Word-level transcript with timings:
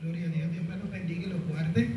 Gloria 0.00 0.26
a 0.26 0.28
Dios, 0.28 0.52
Dios 0.52 0.64
me 0.68 0.76
los 0.76 0.90
bendiga 0.92 1.22
y 1.22 1.26
los 1.26 1.44
guarde. 1.48 1.88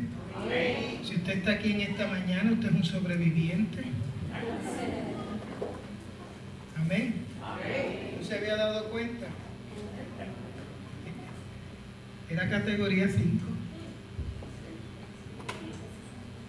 Si 1.04 1.14
usted 1.14 1.38
está 1.38 1.52
aquí 1.52 1.70
en 1.70 1.80
esta 1.82 2.08
mañana, 2.08 2.50
usted 2.52 2.68
es 2.68 2.74
un 2.74 2.84
sobreviviente. 2.84 3.84
Amén. 6.76 7.14
¿No 8.18 8.24
se 8.24 8.34
había 8.34 8.56
dado 8.56 8.90
cuenta? 8.90 9.26
Era 12.28 12.50
categoría 12.50 13.06
5. 13.08 13.22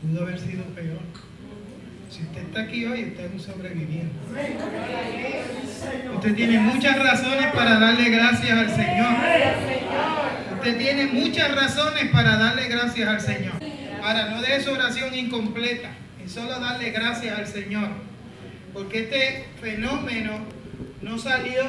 Pudo 0.02 0.22
haber 0.24 0.40
sido 0.40 0.64
peor. 0.66 1.02
Si 2.10 2.24
usted 2.24 2.42
está 2.42 2.62
aquí 2.64 2.86
hoy, 2.86 3.06
usted 3.10 3.26
es 3.26 3.32
un 3.32 3.40
sobreviviente. 3.40 4.16
Usted 6.16 6.36
tiene 6.36 6.60
muchas 6.60 6.98
razones 6.98 7.54
para 7.54 7.80
darle 7.80 8.10
gracias 8.10 8.58
al 8.58 8.76
Señor. 8.76 9.73
Usted 10.64 10.78
tiene 10.78 11.08
muchas 11.08 11.54
razones 11.54 12.06
para 12.14 12.38
darle 12.38 12.70
gracias 12.70 13.10
al 13.10 13.20
Señor. 13.20 13.56
Ahora, 14.02 14.30
no 14.30 14.42
de 14.42 14.64
su 14.64 14.72
oración 14.72 15.14
incompleta, 15.14 15.90
es 16.24 16.32
solo 16.32 16.58
darle 16.58 16.92
gracias 16.92 17.38
al 17.38 17.48
Señor. 17.48 17.90
Porque 18.72 19.02
este 19.02 19.46
fenómeno 19.60 20.38
no 21.02 21.18
salió 21.18 21.64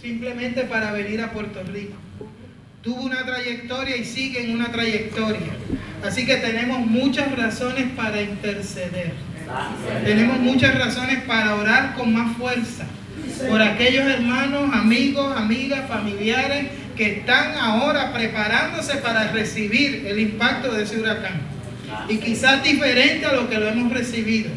simplemente 0.00 0.62
para 0.62 0.90
venir 0.90 1.20
a 1.20 1.30
Puerto 1.30 1.62
Rico. 1.72 1.94
Tuvo 2.82 3.02
una 3.02 3.24
trayectoria 3.24 3.96
y 3.96 4.04
sigue 4.04 4.42
en 4.42 4.56
una 4.56 4.72
trayectoria. 4.72 5.52
Así 6.04 6.26
que 6.26 6.34
tenemos 6.38 6.80
muchas 6.80 7.30
razones 7.36 7.92
para 7.94 8.22
interceder. 8.22 9.12
Tenemos 10.04 10.40
muchas 10.40 10.76
razones 10.76 11.22
para 11.28 11.54
orar 11.54 11.94
con 11.94 12.12
más 12.12 12.36
fuerza 12.36 12.86
por 13.48 13.62
aquellos 13.62 14.04
hermanos, 14.04 14.68
amigos, 14.72 15.36
amigas, 15.36 15.88
familiares 15.88 16.81
que 16.96 17.18
están 17.18 17.56
ahora 17.56 18.12
preparándose 18.12 18.96
para 18.96 19.32
recibir 19.32 20.04
el 20.06 20.18
impacto 20.20 20.72
de 20.72 20.84
ese 20.84 21.00
huracán. 21.00 21.40
Y 22.08 22.18
quizás 22.18 22.62
diferente 22.62 23.26
a 23.26 23.32
lo 23.32 23.48
que 23.48 23.58
lo 23.58 23.68
hemos 23.68 23.92
recibido. 23.92 24.50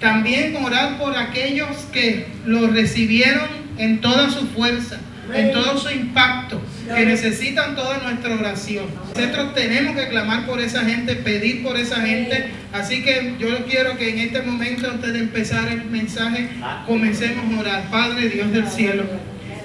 También 0.00 0.54
orar 0.56 0.98
por 0.98 1.16
aquellos 1.16 1.68
que 1.92 2.26
lo 2.44 2.66
recibieron 2.68 3.48
en 3.78 4.00
toda 4.00 4.30
su 4.30 4.46
fuerza, 4.48 4.98
en 5.34 5.52
todo 5.52 5.78
su 5.78 5.90
impacto, 5.90 6.60
que 6.94 7.06
necesitan 7.06 7.74
toda 7.74 7.98
nuestra 7.98 8.34
oración. 8.34 8.86
Nosotros 9.14 9.54
tenemos 9.54 9.96
que 9.96 10.08
clamar 10.08 10.46
por 10.46 10.60
esa 10.60 10.84
gente, 10.84 11.16
pedir 11.16 11.62
por 11.62 11.76
esa 11.76 12.00
gente. 12.02 12.50
Así 12.72 13.02
que 13.02 13.34
yo 13.38 13.64
quiero 13.66 13.96
que 13.96 14.10
en 14.10 14.18
este 14.18 14.42
momento, 14.42 14.90
antes 14.90 15.12
de 15.12 15.18
empezar 15.18 15.68
el 15.68 15.86
mensaje, 15.86 16.48
comencemos 16.86 17.52
a 17.54 17.60
orar. 17.60 17.90
Padre 17.90 18.28
Dios 18.28 18.52
del 18.52 18.68
cielo, 18.68 19.04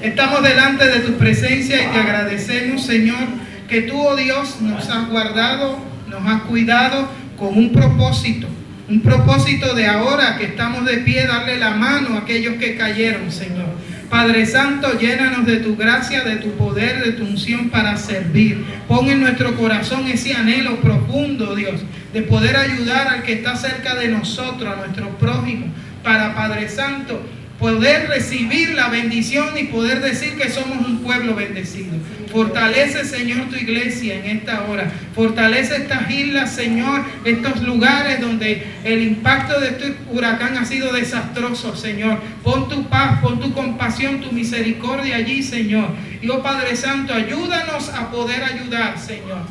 estamos 0.02 0.44
delante 0.44 0.88
de 0.88 0.99
tu 0.99 1.13
presencia 1.13 1.83
y 1.83 1.94
te 1.94 1.99
agradecemos, 1.99 2.83
Señor, 2.83 3.27
que 3.67 3.83
tú, 3.83 3.99
oh 3.99 4.16
Dios, 4.16 4.61
nos 4.61 4.89
has 4.89 5.07
guardado, 5.09 5.80
nos 6.07 6.25
has 6.27 6.41
cuidado 6.44 7.07
con 7.38 7.57
un 7.57 7.71
propósito. 7.71 8.47
Un 8.89 9.02
propósito 9.02 9.73
de 9.73 9.88
ahora 9.88 10.38
que 10.38 10.45
estamos 10.45 10.85
de 10.85 10.97
pie, 10.97 11.25
darle 11.25 11.57
la 11.57 11.72
mano 11.72 12.16
a 12.16 12.19
aquellos 12.19 12.55
que 12.55 12.75
cayeron, 12.75 13.31
Señor. 13.31 13.67
Padre 14.09 14.45
Santo, 14.45 14.99
llénanos 14.99 15.45
de 15.45 15.57
tu 15.57 15.77
gracia, 15.77 16.25
de 16.25 16.35
tu 16.35 16.52
poder, 16.57 17.02
de 17.02 17.13
tu 17.13 17.23
unción 17.23 17.69
para 17.69 17.95
servir. 17.95 18.66
Pon 18.89 19.09
en 19.09 19.22
nuestro 19.22 19.55
corazón 19.55 20.07
ese 20.07 20.33
anhelo 20.33 20.81
profundo, 20.81 21.55
Dios, 21.55 21.81
de 22.11 22.22
poder 22.23 22.57
ayudar 22.57 23.07
al 23.07 23.23
que 23.23 23.33
está 23.33 23.55
cerca 23.55 23.95
de 23.95 24.09
nosotros, 24.09 24.73
a 24.73 24.75
nuestro 24.75 25.17
prójimo, 25.17 25.67
para 26.03 26.35
Padre 26.35 26.67
Santo 26.67 27.22
poder 27.62 28.08
recibir 28.08 28.73
la 28.73 28.90
bendición 28.90 29.56
y 29.56 29.66
poder 29.66 30.02
decir 30.02 30.36
que 30.36 30.50
somos 30.50 30.86
un 30.86 31.04
pueblo 31.04 31.36
bendecido. 31.36 31.92
Fortalece, 32.31 33.06
Señor, 33.06 33.50
tu 33.50 33.56
iglesia 33.56 34.16
en 34.16 34.38
esta 34.38 34.64
hora. 34.64 34.92
Fortalece 35.14 35.76
estas 35.76 36.09
islas, 36.09 36.56
Señor, 36.56 37.03
estos 37.23 37.62
lugares 37.62 38.20
donde 38.20 38.64
el 38.84 39.03
impacto 39.03 39.59
de 39.59 39.68
este 39.68 39.95
huracán 40.09 40.58
ha 40.58 40.66
sido 40.66 40.91
desastroso, 40.91 41.75
Señor. 41.75 42.18
Pon 42.41 42.68
tu 42.68 42.90
paz, 42.90 43.22
pon 43.22 43.40
tu 43.40 43.53
compasión, 43.53 44.22
tu 44.22 44.31
misericordia 44.31 45.18
allí, 45.18 45.44
Señor. 45.44 45.90
Y 46.19 46.30
oh 46.30 46.41
Padre 46.41 46.75
Santo, 46.75 47.14
ayúdanos 47.14 47.90
a 47.90 48.09
poder 48.09 48.44
ayudar, 48.44 48.97
Señor. 48.97 49.46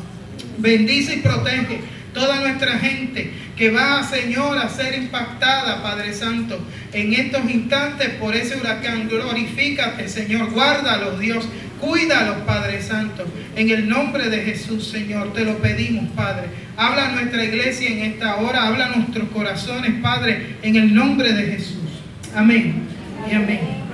Bendice 0.57 1.15
y 1.15 1.19
protege 1.19 1.79
toda 2.13 2.41
nuestra 2.41 2.77
gente 2.77 3.31
que 3.61 3.69
va, 3.69 4.01
Señor, 4.01 4.57
a 4.57 4.67
ser 4.69 4.95
impactada, 4.95 5.83
Padre 5.83 6.15
Santo, 6.15 6.59
en 6.93 7.13
estos 7.13 7.47
instantes 7.47 8.09
por 8.15 8.35
ese 8.35 8.57
huracán. 8.57 9.07
Glorifícate, 9.07 10.09
Señor, 10.09 10.49
guárdalos, 10.49 11.19
Dios. 11.19 11.47
Cuídalos, 11.79 12.37
Padre 12.47 12.81
Santo. 12.81 13.23
En 13.55 13.69
el 13.69 13.87
nombre 13.87 14.31
de 14.31 14.41
Jesús, 14.41 14.87
Señor, 14.87 15.31
te 15.33 15.45
lo 15.45 15.59
pedimos, 15.59 16.09
Padre. 16.15 16.47
Habla 16.75 17.09
a 17.09 17.11
nuestra 17.11 17.45
iglesia 17.45 17.91
en 17.91 17.99
esta 17.99 18.37
hora, 18.37 18.65
habla 18.65 18.87
a 18.87 18.95
nuestros 18.95 19.29
corazones, 19.29 19.91
Padre, 20.01 20.55
en 20.63 20.77
el 20.77 20.95
nombre 20.95 21.31
de 21.31 21.51
Jesús. 21.51 22.01
Amén 22.35 22.87
y 23.29 23.35
amén. 23.35 23.90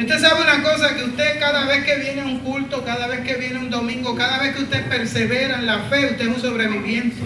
Y 0.00 0.04
usted 0.04 0.18
sabe 0.18 0.40
una 0.40 0.62
cosa, 0.62 0.96
que 0.96 1.04
usted 1.04 1.38
cada 1.38 1.66
vez 1.66 1.84
que 1.84 1.96
viene 1.96 2.22
a 2.22 2.24
un 2.24 2.38
culto, 2.38 2.82
cada 2.86 3.06
vez 3.06 3.20
que 3.20 3.34
viene 3.34 3.58
un 3.58 3.68
domingo, 3.68 4.16
cada 4.16 4.38
vez 4.38 4.56
que 4.56 4.62
usted 4.62 4.86
persevera 4.86 5.58
en 5.58 5.66
la 5.66 5.80
fe, 5.90 6.06
usted 6.06 6.22
es 6.22 6.36
un 6.36 6.40
sobreviviente. 6.40 7.20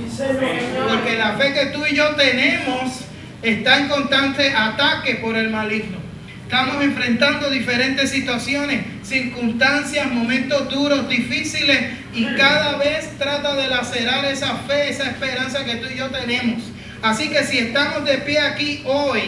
Porque 0.88 1.16
la 1.16 1.34
fe 1.34 1.52
que 1.52 1.66
tú 1.66 1.86
y 1.88 1.94
yo 1.94 2.16
tenemos 2.16 3.02
está 3.42 3.78
en 3.78 3.86
constante 3.86 4.52
ataque 4.52 5.14
por 5.22 5.36
el 5.36 5.50
maligno. 5.50 5.98
Estamos 6.42 6.82
enfrentando 6.82 7.48
diferentes 7.48 8.10
situaciones, 8.10 8.82
circunstancias, 9.04 10.10
momentos 10.10 10.68
duros, 10.68 11.08
difíciles 11.08 11.78
y 12.12 12.26
cada 12.34 12.76
vez 12.78 13.08
trata 13.18 13.54
de 13.54 13.68
lacerar 13.68 14.24
esa 14.24 14.56
fe, 14.66 14.88
esa 14.88 15.04
esperanza 15.04 15.64
que 15.64 15.76
tú 15.76 15.86
y 15.94 15.98
yo 15.98 16.10
tenemos. 16.10 16.60
Así 17.02 17.28
que 17.28 17.44
si 17.44 17.58
estamos 17.58 18.04
de 18.04 18.18
pie 18.18 18.40
aquí 18.40 18.82
hoy, 18.84 19.20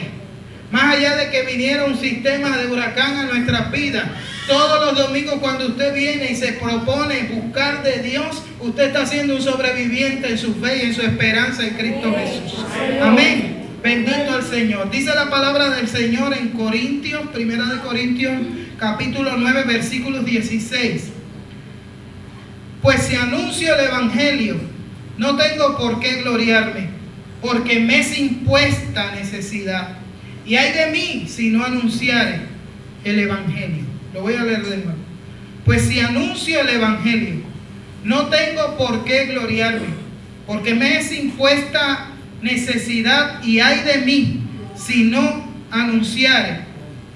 más 0.76 0.94
allá 0.94 1.16
de 1.16 1.30
que 1.30 1.42
viniera 1.42 1.86
un 1.86 1.98
sistema 1.98 2.54
de 2.58 2.66
huracán 2.66 3.16
a 3.16 3.24
nuestras 3.24 3.72
vidas, 3.72 4.04
todos 4.46 4.84
los 4.84 5.06
domingos 5.06 5.36
cuando 5.40 5.68
usted 5.68 5.94
viene 5.94 6.30
y 6.30 6.36
se 6.36 6.52
propone 6.52 7.30
buscar 7.32 7.82
de 7.82 8.02
Dios, 8.02 8.42
usted 8.60 8.88
está 8.88 9.06
siendo 9.06 9.36
un 9.36 9.42
sobreviviente 9.42 10.28
en 10.28 10.36
su 10.36 10.54
fe 10.56 10.82
y 10.82 10.86
en 10.88 10.94
su 10.94 11.00
esperanza 11.00 11.66
en 11.66 11.76
Cristo 11.76 12.14
Jesús. 12.14 12.66
Amén. 13.02 13.68
Bendito 13.82 14.34
al 14.34 14.42
Señor. 14.42 14.90
Dice 14.90 15.14
la 15.14 15.30
palabra 15.30 15.70
del 15.70 15.88
Señor 15.88 16.36
en 16.36 16.48
Corintios, 16.48 17.22
primera 17.32 17.64
de 17.64 17.80
Corintios, 17.80 18.34
capítulo 18.78 19.34
9, 19.38 19.64
versículos 19.66 20.26
16. 20.26 21.04
Pues 22.82 23.02
si 23.02 23.16
anuncio 23.16 23.74
el 23.74 23.86
Evangelio, 23.86 24.56
no 25.16 25.36
tengo 25.36 25.78
por 25.78 26.00
qué 26.00 26.16
gloriarme, 26.16 26.90
porque 27.40 27.80
me 27.80 28.00
es 28.00 28.18
impuesta 28.18 29.12
necesidad 29.12 30.05
y 30.46 30.54
hay 30.54 30.72
de 30.72 30.86
mí 30.92 31.26
si 31.28 31.50
no 31.50 31.64
anunciare 31.64 32.40
el 33.04 33.18
Evangelio. 33.18 33.84
Lo 34.14 34.22
voy 34.22 34.34
a 34.34 34.44
leer 34.44 34.64
de 34.64 34.76
nuevo. 34.78 34.98
Pues 35.64 35.82
si 35.82 35.98
anuncio 35.98 36.60
el 36.60 36.68
Evangelio, 36.68 37.42
no 38.04 38.26
tengo 38.26 38.76
por 38.76 39.04
qué 39.04 39.26
gloriarme, 39.26 39.88
porque 40.46 40.74
me 40.74 40.98
es 40.98 41.12
impuesta 41.12 42.10
necesidad 42.40 43.42
y 43.42 43.58
hay 43.58 43.80
de 43.80 43.98
mí 44.06 44.40
si 44.76 45.04
no 45.04 45.44
anunciare 45.72 46.60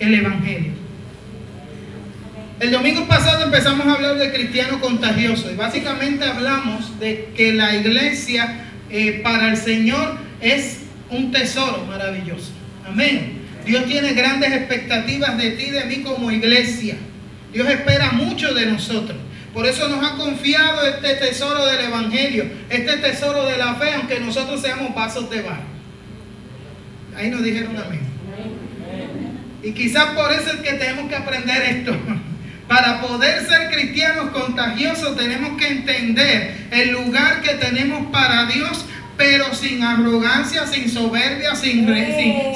el 0.01 0.15
Evangelio. 0.15 0.73
El 2.59 2.73
domingo 2.73 3.07
pasado 3.07 3.45
empezamos 3.45 3.87
a 3.87 3.95
hablar 3.95 4.19
de 4.19 4.33
cristiano 4.33 4.81
contagioso 4.81 5.51
y 5.51 5.55
básicamente 5.55 6.25
hablamos 6.25 6.99
de 6.99 7.31
que 7.37 7.53
la 7.53 7.77
iglesia 7.77 8.67
eh, 8.91 9.21
para 9.23 9.49
el 9.51 9.57
Señor 9.57 10.19
es 10.41 10.81
un 11.09 11.31
tesoro 11.31 11.87
maravilloso. 11.87 12.60
Amén. 12.91 13.41
Dios 13.65 13.85
tiene 13.87 14.13
grandes 14.15 14.53
expectativas 14.53 15.37
de 15.39 15.51
ti, 15.53 15.71
de 15.71 15.85
mí 15.85 16.03
como 16.03 16.31
iglesia. 16.31 16.97
Dios 17.53 17.69
espera 17.69 18.13
mucho 18.13 18.55
de 18.55 18.67
nosotros. 18.67 19.19
Por 19.53 19.67
eso 19.67 19.89
nos 19.89 20.05
ha 20.05 20.17
confiado 20.17 20.87
este 20.87 21.15
tesoro 21.15 21.67
del 21.67 21.87
Evangelio, 21.87 22.45
este 22.69 22.97
tesoro 22.99 23.47
de 23.47 23.59
la 23.59 23.75
fe, 23.75 23.95
aunque 23.95 24.21
nosotros 24.21 24.61
seamos 24.61 24.95
vasos 24.95 25.29
de 25.29 25.43
barro. 25.43 25.65
Ahí 27.17 27.31
nos 27.31 27.43
dijeron 27.43 27.77
amén. 27.77 28.01
Y 29.63 29.73
quizás 29.73 30.07
por 30.15 30.33
eso 30.33 30.51
es 30.53 30.61
que 30.61 30.73
tenemos 30.75 31.09
que 31.09 31.17
aprender 31.17 31.63
esto. 31.63 31.97
Para 32.69 33.01
poder 33.01 33.45
ser 33.47 33.69
cristianos 33.71 34.31
contagiosos 34.31 35.17
tenemos 35.17 35.61
que 35.61 35.67
entender 35.67 36.69
el 36.71 36.93
lugar 36.93 37.43
que 37.43 37.55
tenemos 37.55 38.13
para 38.13 38.47
Dios 38.47 38.85
pero 39.21 39.55
sin 39.55 39.83
arrogancia, 39.83 40.67
sin 40.67 40.89
soberbia, 40.89 41.55
sin, 41.55 41.87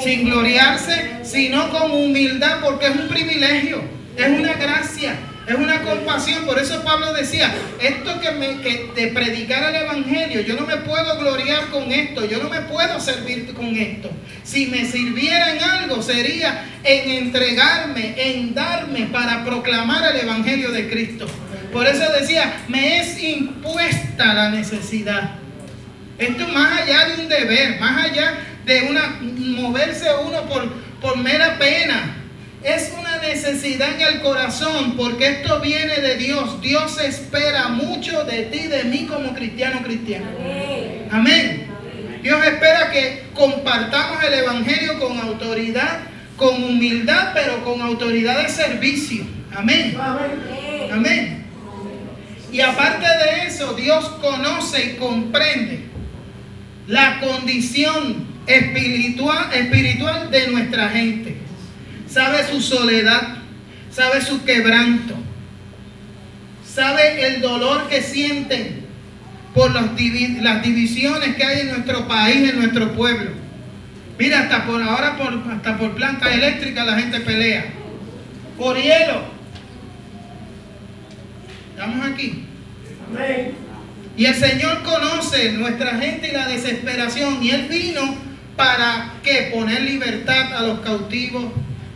sin, 0.03 0.25
gloriarse, 0.25 1.19
sino 1.21 1.69
con 1.69 1.91
humildad, 1.91 2.57
porque 2.59 2.87
es 2.87 2.95
un 2.95 3.07
privilegio, 3.07 3.83
es 4.17 4.27
una 4.29 4.53
gracia, 4.53 5.15
es 5.47 5.53
una 5.53 5.83
compasión. 5.83 6.43
Por 6.43 6.57
eso 6.57 6.83
Pablo 6.83 7.13
decía, 7.13 7.53
esto 7.79 8.19
que, 8.19 8.31
me, 8.31 8.61
que 8.61 8.89
de 8.95 9.09
predicar 9.09 9.75
el 9.75 9.83
Evangelio, 9.83 10.41
yo 10.41 10.55
no 10.55 10.65
me 10.65 10.77
puedo 10.77 11.19
gloriar 11.19 11.69
con 11.69 11.91
esto, 11.91 12.25
yo 12.25 12.41
no 12.41 12.49
me 12.49 12.61
puedo 12.61 12.99
servir 12.99 13.53
con 13.53 13.75
esto. 13.75 14.09
Si 14.43 14.65
me 14.65 14.85
sirviera 14.85 15.53
en 15.53 15.63
algo, 15.63 16.01
sería 16.01 16.65
en 16.83 17.11
entregarme, 17.11 18.15
en 18.17 18.55
darme 18.55 19.05
para 19.11 19.45
proclamar 19.45 20.15
el 20.15 20.21
Evangelio 20.21 20.71
de 20.71 20.89
Cristo. 20.89 21.27
Por 21.71 21.85
eso 21.85 22.11
decía, 22.19 22.63
me 22.69 23.01
es 23.01 23.21
impuesta 23.21 24.33
la 24.33 24.49
necesidad. 24.49 25.44
Esto 26.17 26.47
más 26.47 26.81
allá 26.81 27.05
de 27.09 27.21
un 27.21 27.29
deber, 27.29 27.79
más 27.79 28.05
allá 28.05 28.37
de 28.65 28.81
una 28.83 29.19
moverse 29.21 30.07
uno 30.25 30.41
por, 30.43 30.71
por 31.01 31.17
mera 31.17 31.57
pena. 31.57 32.21
Es 32.63 32.93
una 32.97 33.17
necesidad 33.17 33.89
en 33.93 34.15
el 34.15 34.21
corazón 34.21 34.95
porque 34.97 35.27
esto 35.27 35.59
viene 35.59 35.97
de 35.97 36.15
Dios. 36.15 36.61
Dios 36.61 36.99
espera 36.99 37.67
mucho 37.67 38.23
de 38.23 38.43
ti, 38.43 38.67
de 38.67 38.85
mí 38.85 39.05
como 39.05 39.33
cristiano 39.35 39.81
cristiano. 39.83 40.25
Amén. 41.11 41.67
Dios 42.23 42.43
espera 42.43 42.89
que 42.91 43.25
compartamos 43.35 44.23
el 44.23 44.33
Evangelio 44.33 44.99
con 44.99 45.19
autoridad, 45.19 45.99
con 46.37 46.63
humildad, 46.63 47.33
pero 47.35 47.63
con 47.63 47.81
autoridad 47.81 48.41
de 48.41 48.49
servicio. 48.49 49.25
Amén. 49.55 49.95
Amén. 50.91 51.45
Y 52.51 52.61
aparte 52.61 53.05
de 53.05 53.47
eso, 53.47 53.73
Dios 53.73 54.05
conoce 54.21 54.85
y 54.85 54.95
comprende 54.95 55.94
la 56.87 57.19
condición 57.19 58.25
espiritual, 58.47 59.53
espiritual 59.53 60.29
de 60.31 60.47
nuestra 60.47 60.89
gente. 60.89 61.37
Sabe 62.07 62.47
su 62.47 62.61
soledad, 62.61 63.37
sabe 63.91 64.21
su 64.21 64.43
quebranto, 64.43 65.15
sabe 66.65 67.27
el 67.27 67.41
dolor 67.41 67.89
que 67.89 68.01
sienten 68.01 68.85
por 69.53 69.71
las 69.73 69.95
divisiones 69.95 71.35
que 71.35 71.43
hay 71.43 71.61
en 71.61 71.69
nuestro 71.69 72.07
país, 72.07 72.49
en 72.49 72.57
nuestro 72.57 72.91
pueblo. 72.93 73.31
Mira, 74.19 74.41
hasta 74.41 74.65
por 74.65 74.81
ahora, 74.81 75.17
por, 75.17 75.33
hasta 75.51 75.77
por 75.77 75.95
plantas 75.95 76.33
eléctricas 76.33 76.85
la 76.85 76.99
gente 76.99 77.19
pelea. 77.21 77.65
Por 78.57 78.77
hielo. 78.77 79.23
Estamos 81.73 82.05
aquí. 82.05 82.45
Y 84.17 84.25
el 84.25 84.35
Señor 84.35 84.83
conoce 84.83 85.51
nuestra 85.53 85.97
gente 85.97 86.29
y 86.29 86.31
la 86.31 86.47
desesperación. 86.47 87.43
Y 87.43 87.51
Él 87.51 87.67
vino 87.69 88.15
para 88.55 89.13
que 89.23 89.51
poner 89.53 89.81
libertad 89.81 90.53
a 90.53 90.61
los 90.61 90.79
cautivos, 90.79 91.45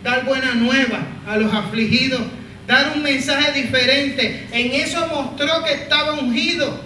dar 0.04 0.25
buena 0.25 0.54
nueva 0.54 1.00
a 1.27 1.38
los 1.38 1.54
afligidos, 1.54 2.21
dar 2.68 2.94
un 2.95 3.04
mensaje 3.04 3.62
diferente. 3.62 4.48
En 4.51 4.71
eso 4.74 5.07
mostró 5.07 5.63
que 5.63 5.74
estaba 5.74 6.13
ungido. 6.13 6.83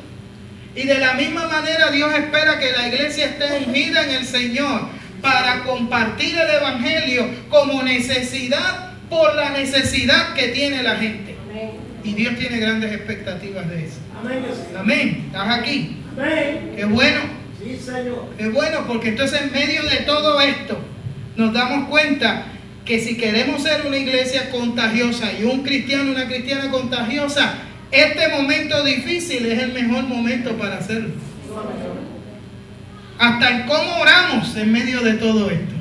Y 0.76 0.84
de 0.84 1.00
la 1.00 1.14
misma 1.14 1.48
manera 1.48 1.92
Dios 1.92 2.14
espera 2.14 2.60
que 2.60 2.72
la 2.72 2.88
iglesia 2.88 3.26
esté 3.26 3.66
ungida 3.66 4.04
en 4.04 4.10
el 4.12 4.26
Señor 4.26 4.88
para 5.22 5.64
compartir 5.64 6.36
el 6.38 6.50
Evangelio 6.50 7.28
como 7.50 7.82
necesidad 7.84 8.92
por 9.10 9.36
la 9.36 9.52
necesidad 9.52 10.34
que 10.34 10.50
tiene 10.50 10.84
la 10.84 10.96
gente. 10.98 11.36
Y 12.04 12.14
Dios 12.14 12.38
tiene 12.38 12.60
grandes 12.60 12.92
expectativas 12.92 13.70
de 13.70 13.86
eso. 13.86 14.03
Amén. 14.78 15.24
¿Estás 15.28 15.60
aquí? 15.60 15.98
Amén. 16.18 16.74
Qué 16.76 16.86
bueno. 16.86 17.20
Sí, 17.62 17.78
Señor. 17.78 18.30
Qué 18.38 18.48
bueno, 18.50 18.86
porque 18.88 19.10
entonces 19.10 19.42
en 19.42 19.52
medio 19.52 19.84
de 19.84 19.98
todo 20.06 20.40
esto 20.42 20.78
nos 21.36 21.54
damos 21.54 21.90
cuenta 21.90 22.46
que 22.86 23.00
si 23.00 23.18
queremos 23.18 23.64
ser 23.64 23.86
una 23.86 23.98
iglesia 23.98 24.50
contagiosa 24.50 25.32
y 25.40 25.44
un 25.44 25.64
cristiano, 25.64 26.12
una 26.12 26.28
cristiana 26.28 26.70
contagiosa, 26.70 27.56
este 27.92 28.30
momento 28.30 28.84
difícil 28.84 29.46
es 29.46 29.60
el 29.60 29.74
mejor 29.74 30.04
momento 30.06 30.58
para 30.58 30.78
hacerlo. 30.78 31.10
Hasta 33.20 33.50
en 33.52 33.68
cómo 33.68 33.98
oramos 34.02 34.56
en 34.56 34.72
medio 34.72 35.02
de 35.02 35.14
todo 35.14 35.50
esto. 35.50 35.74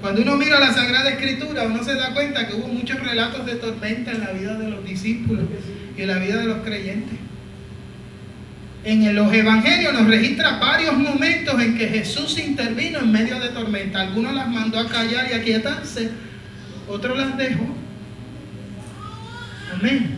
Cuando 0.00 0.22
uno 0.22 0.36
mira 0.36 0.58
la 0.58 0.72
Sagrada 0.72 1.10
Escritura, 1.10 1.64
uno 1.64 1.84
se 1.84 1.94
da 1.94 2.14
cuenta 2.14 2.48
que 2.48 2.54
hubo 2.54 2.68
muchos 2.68 2.98
relatos 3.00 3.44
de 3.44 3.56
tormenta 3.56 4.12
en 4.12 4.20
la 4.20 4.30
vida 4.30 4.54
de 4.54 4.70
los 4.70 4.84
discípulos 4.84 5.44
y 5.96 6.02
en 6.02 6.08
la 6.08 6.16
vida 6.16 6.38
de 6.38 6.46
los 6.46 6.58
creyentes. 6.64 7.18
En 8.82 9.14
los 9.14 9.32
evangelios 9.32 9.92
nos 9.92 10.06
registra 10.06 10.58
varios 10.58 10.96
momentos 10.96 11.60
en 11.60 11.76
que 11.76 11.88
Jesús 11.88 12.38
intervino 12.38 13.00
en 13.00 13.12
medio 13.12 13.38
de 13.38 13.50
tormenta. 13.50 14.00
Algunos 14.00 14.34
las 14.34 14.48
mandó 14.48 14.78
a 14.78 14.88
callar 14.88 15.28
y 15.30 15.34
a 15.34 15.42
quietarse, 15.42 16.10
otros 16.88 17.18
las 17.18 17.36
dejó. 17.36 17.66
Amén. 19.74 20.16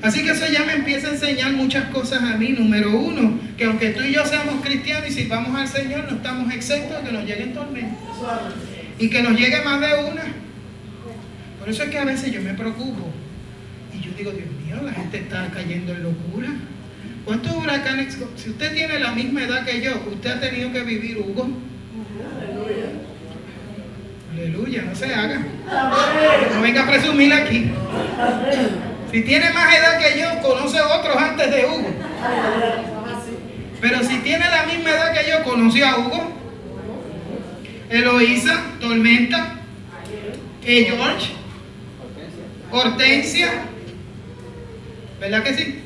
Así 0.00 0.24
que 0.24 0.30
eso 0.30 0.46
ya 0.50 0.64
me 0.64 0.72
empieza 0.74 1.08
a 1.08 1.10
enseñar 1.12 1.52
muchas 1.52 1.84
cosas 1.90 2.22
a 2.22 2.36
mí. 2.36 2.50
Número 2.50 2.98
uno, 2.98 3.38
que 3.58 3.64
aunque 3.64 3.90
tú 3.90 4.02
y 4.02 4.14
yo 4.14 4.24
seamos 4.24 4.64
cristianos 4.64 5.10
y 5.10 5.12
si 5.12 5.26
vamos 5.26 5.54
al 5.54 5.68
Señor, 5.68 6.10
no 6.10 6.16
estamos 6.16 6.52
exentos 6.54 7.02
de 7.02 7.08
que 7.08 7.12
nos 7.12 7.24
lleguen 7.24 7.52
tormentas. 7.52 7.98
Y 8.98 9.10
que 9.10 9.22
nos 9.22 9.38
llegue 9.38 9.62
más 9.62 9.80
de 9.80 10.10
una. 10.10 10.22
Por 11.58 11.68
eso 11.68 11.82
es 11.82 11.90
que 11.90 11.98
a 11.98 12.04
veces 12.04 12.32
yo 12.32 12.40
me 12.40 12.54
preocupo. 12.54 13.12
Y 13.94 14.00
yo 14.04 14.12
digo, 14.16 14.32
Dios 14.32 14.48
mío, 14.64 14.82
la 14.82 14.92
gente 14.92 15.18
está 15.18 15.48
cayendo 15.52 15.92
en 15.92 16.02
locura. 16.02 16.48
¿Cuántos 17.24 17.52
huracanes? 17.52 18.18
Si 18.36 18.50
usted 18.50 18.74
tiene 18.74 18.98
la 18.98 19.12
misma 19.12 19.44
edad 19.44 19.64
que 19.64 19.80
yo, 19.80 19.92
usted 20.12 20.30
ha 20.30 20.40
tenido 20.40 20.72
que 20.72 20.82
vivir, 20.82 21.18
Hugo. 21.18 21.48
Aleluya. 22.40 22.86
Aleluya, 24.32 24.82
no 24.82 24.94
se 24.94 25.14
haga. 25.14 25.40
No 26.54 26.62
venga 26.62 26.82
a 26.82 26.90
presumir 26.90 27.32
aquí. 27.32 27.70
Si 29.12 29.22
tiene 29.22 29.50
más 29.50 29.74
edad 29.74 29.98
que 29.98 30.18
yo, 30.18 30.42
conoce 30.42 30.80
otros 30.80 31.16
antes 31.16 31.50
de 31.50 31.66
Hugo. 31.66 31.90
Pero 33.80 34.02
si 34.02 34.18
tiene 34.18 34.44
la 34.48 34.64
misma 34.64 34.90
edad 34.90 35.12
que 35.12 35.30
yo, 35.30 35.44
conoció 35.44 35.86
a 35.86 35.98
Hugo. 35.98 36.32
Eloísa, 37.90 38.58
Tormenta, 38.80 39.58
e 40.64 40.84
George, 40.84 41.32
Hortensia. 42.70 43.50
¿Verdad 45.20 45.42
que 45.42 45.54
sí? 45.54 45.81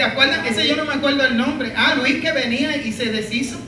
¿Se 0.00 0.06
acuerdan? 0.06 0.46
Ese 0.46 0.66
yo 0.66 0.76
no 0.76 0.86
me 0.86 0.94
acuerdo 0.94 1.26
el 1.26 1.36
nombre. 1.36 1.74
Ah, 1.76 1.94
Luis 1.94 2.22
que 2.22 2.32
venía 2.32 2.74
y 2.74 2.90
se 2.90 3.12
deshizo. 3.12 3.58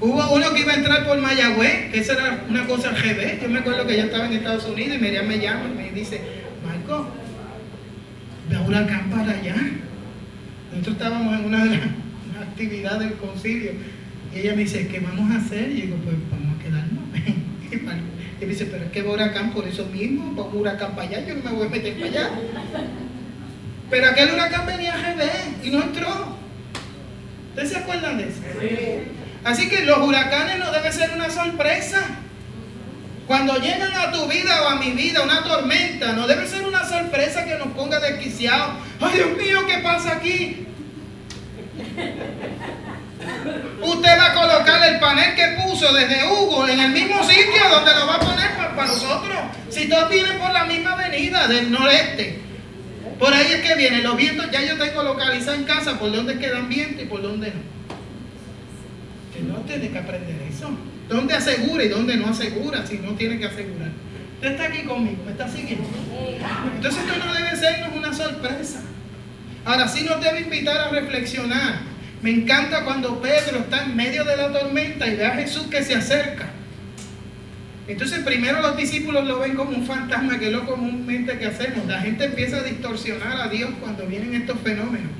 Hubo 0.00 0.32
uno 0.32 0.54
que 0.54 0.60
iba 0.62 0.72
a 0.72 0.76
entrar 0.76 1.06
por 1.06 1.18
Mayagüez, 1.18 1.92
que 1.92 1.98
esa 1.98 2.14
era 2.14 2.44
una 2.48 2.66
cosa 2.66 2.88
al 2.88 2.94
GB. 2.94 3.42
Yo 3.42 3.50
me 3.50 3.58
acuerdo 3.58 3.86
que 3.86 3.98
yo 3.98 4.04
estaba 4.04 4.24
en 4.24 4.32
Estados 4.32 4.64
Unidos 4.64 4.96
y 4.96 5.02
me 5.02 5.12
llama 5.12 5.34
y 5.68 5.76
me 5.76 5.90
dice, 5.90 6.22
Marco, 6.64 7.08
ve 8.48 8.56
a 8.56 8.62
huracán 8.62 9.10
para 9.10 9.32
allá. 9.32 9.56
Nosotros 10.70 10.96
estábamos 10.96 11.38
en 11.38 11.44
una 11.44 11.64
de 11.66 11.70
las 11.72 11.80
actividades 12.48 13.00
del 13.00 13.18
concilio 13.18 13.72
y 14.34 14.38
ella 14.38 14.54
me 14.54 14.62
dice, 14.62 14.88
¿qué 14.88 14.98
vamos 15.00 15.30
a 15.30 15.36
hacer? 15.36 15.68
Y 15.72 15.74
yo 15.74 15.82
digo, 15.88 15.96
pues 16.04 16.16
vamos 16.30 16.58
a 16.58 16.62
quedarnos. 16.62 17.04
Y 18.40 18.44
me 18.44 18.48
dice, 18.48 18.64
pero 18.64 18.86
es 18.86 18.90
que 18.90 19.02
huracán 19.02 19.52
por 19.52 19.68
eso 19.68 19.86
mismo, 19.86 20.34
por 20.34 20.56
huracán 20.56 20.96
para 20.96 21.06
allá, 21.06 21.28
yo 21.28 21.34
no 21.34 21.42
me 21.44 21.50
voy 21.52 21.66
a 21.66 21.70
meter 21.70 21.94
para 21.94 22.06
allá. 22.06 22.30
Pero 23.92 24.08
aquel 24.08 24.32
huracán 24.32 24.64
venía 24.64 24.94
a 24.94 24.96
GB 24.96 25.66
y 25.66 25.70
no 25.70 25.82
entró. 25.82 26.08
¿Ustedes 27.50 27.72
se 27.72 27.76
acuerdan 27.76 28.16
de 28.16 28.24
eso? 28.24 28.40
Sí. 28.58 29.02
Así 29.44 29.68
que 29.68 29.84
los 29.84 29.98
huracanes 29.98 30.58
no 30.60 30.72
deben 30.72 30.90
ser 30.90 31.10
una 31.10 31.28
sorpresa. 31.28 32.00
Cuando 33.26 33.54
llegan 33.56 33.94
a 33.94 34.10
tu 34.10 34.26
vida 34.28 34.62
o 34.62 34.68
a 34.70 34.76
mi 34.76 34.92
vida 34.92 35.20
una 35.20 35.42
tormenta, 35.42 36.14
no 36.14 36.26
debe 36.26 36.46
ser 36.48 36.62
una 36.62 36.88
sorpresa 36.88 37.44
que 37.44 37.56
nos 37.56 37.68
ponga 37.74 38.00
desquiciados. 38.00 38.76
Ay, 38.98 39.12
Dios 39.12 39.36
mío, 39.36 39.66
¿qué 39.66 39.76
pasa 39.80 40.12
aquí? 40.12 40.66
Usted 43.82 44.18
va 44.18 44.26
a 44.26 44.32
colocar 44.32 44.88
el 44.88 45.00
panel 45.00 45.34
que 45.34 45.62
puso 45.62 45.92
desde 45.92 46.26
Hugo 46.28 46.66
en 46.66 46.80
el 46.80 46.92
mismo 46.92 47.22
sitio 47.24 47.68
donde 47.70 47.94
lo 47.94 48.06
va 48.06 48.14
a 48.14 48.20
poner 48.20 48.56
para, 48.56 48.86
nosotros. 48.86 49.36
Si 49.68 49.86
todos 49.86 50.08
vienen 50.08 50.38
por 50.38 50.50
la 50.50 50.64
misma 50.64 50.94
avenida 50.94 51.46
del 51.46 51.70
noreste, 51.70 52.41
por 53.18 53.32
ahí 53.32 53.52
es 53.52 53.60
que 53.60 53.74
vienen 53.76 54.02
los 54.02 54.16
vientos. 54.16 54.50
Ya 54.50 54.62
yo 54.62 54.76
tengo 54.78 55.02
localizado 55.02 55.56
en 55.56 55.64
casa 55.64 55.98
por 55.98 56.12
dónde 56.12 56.38
quedan 56.38 56.68
vientos 56.68 57.02
y 57.02 57.06
por 57.06 57.22
dónde 57.22 57.48
no 57.48 57.72
no 59.42 59.58
tiene 59.60 59.90
que 59.90 59.98
aprender 59.98 60.36
eso. 60.48 60.70
¿Dónde 61.08 61.34
asegura 61.34 61.84
y 61.84 61.88
dónde 61.88 62.16
no 62.16 62.28
asegura 62.28 62.86
si 62.86 62.98
no 62.98 63.12
tiene 63.12 63.38
que 63.38 63.46
asegurar? 63.46 63.90
Usted 64.34 64.52
está 64.52 64.64
aquí 64.64 64.82
conmigo, 64.82 65.22
me 65.24 65.32
está 65.32 65.48
siguiendo. 65.48 65.86
Entonces 66.76 67.02
esto 67.04 67.26
no 67.26 67.34
debe 67.34 67.56
sernos 67.56 67.96
una 67.96 68.12
sorpresa. 68.12 68.82
Ahora 69.64 69.88
sí 69.88 70.04
nos 70.04 70.20
debe 70.20 70.40
invitar 70.40 70.76
a 70.76 70.88
reflexionar. 70.88 71.80
Me 72.22 72.30
encanta 72.30 72.84
cuando 72.84 73.20
Pedro 73.20 73.58
está 73.58 73.84
en 73.84 73.96
medio 73.96 74.24
de 74.24 74.36
la 74.36 74.52
tormenta 74.52 75.06
y 75.06 75.16
ve 75.16 75.26
a 75.26 75.32
Jesús 75.32 75.64
que 75.64 75.82
se 75.82 75.94
acerca. 75.94 76.51
Entonces 77.88 78.20
primero 78.20 78.60
los 78.60 78.76
discípulos 78.76 79.26
lo 79.26 79.40
ven 79.40 79.54
como 79.54 79.70
un 79.70 79.84
fantasma, 79.84 80.38
que 80.38 80.46
es 80.46 80.52
lo 80.52 80.66
comúnmente 80.66 81.38
que 81.38 81.46
hacemos. 81.46 81.86
La 81.86 82.00
gente 82.00 82.24
empieza 82.24 82.58
a 82.58 82.62
distorsionar 82.62 83.40
a 83.40 83.48
Dios 83.48 83.70
cuando 83.80 84.06
vienen 84.06 84.34
estos 84.34 84.58
fenómenos 84.60 85.10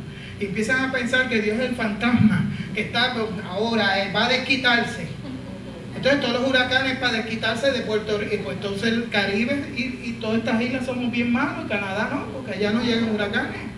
empiezan 0.44 0.88
a 0.88 0.92
pensar 0.92 1.28
que 1.28 1.40
Dios 1.40 1.58
es 1.58 1.70
el 1.70 1.76
fantasma 1.76 2.44
que 2.74 2.82
está 2.82 3.14
pues, 3.14 3.26
ahora, 3.48 4.02
eh, 4.02 4.12
va 4.12 4.26
a 4.26 4.28
desquitarse. 4.28 5.06
Entonces 5.94 6.20
todos 6.20 6.40
los 6.40 6.48
huracanes 6.48 6.96
para 6.96 7.12
desquitarse 7.12 7.70
de 7.70 7.80
Puerto 7.82 8.18
Rico, 8.18 8.44
pues 8.44 8.56
entonces 8.56 8.84
el 8.84 9.08
Caribe 9.10 9.72
y, 9.76 10.08
y, 10.08 10.18
todas 10.20 10.38
estas 10.38 10.60
islas 10.60 10.86
somos 10.86 11.12
bien 11.12 11.32
malos, 11.32 11.68
Canadá 11.68 12.08
no, 12.10 12.26
porque 12.32 12.52
allá 12.52 12.72
no 12.72 12.82
llegan 12.82 13.14
huracanes. 13.14 13.71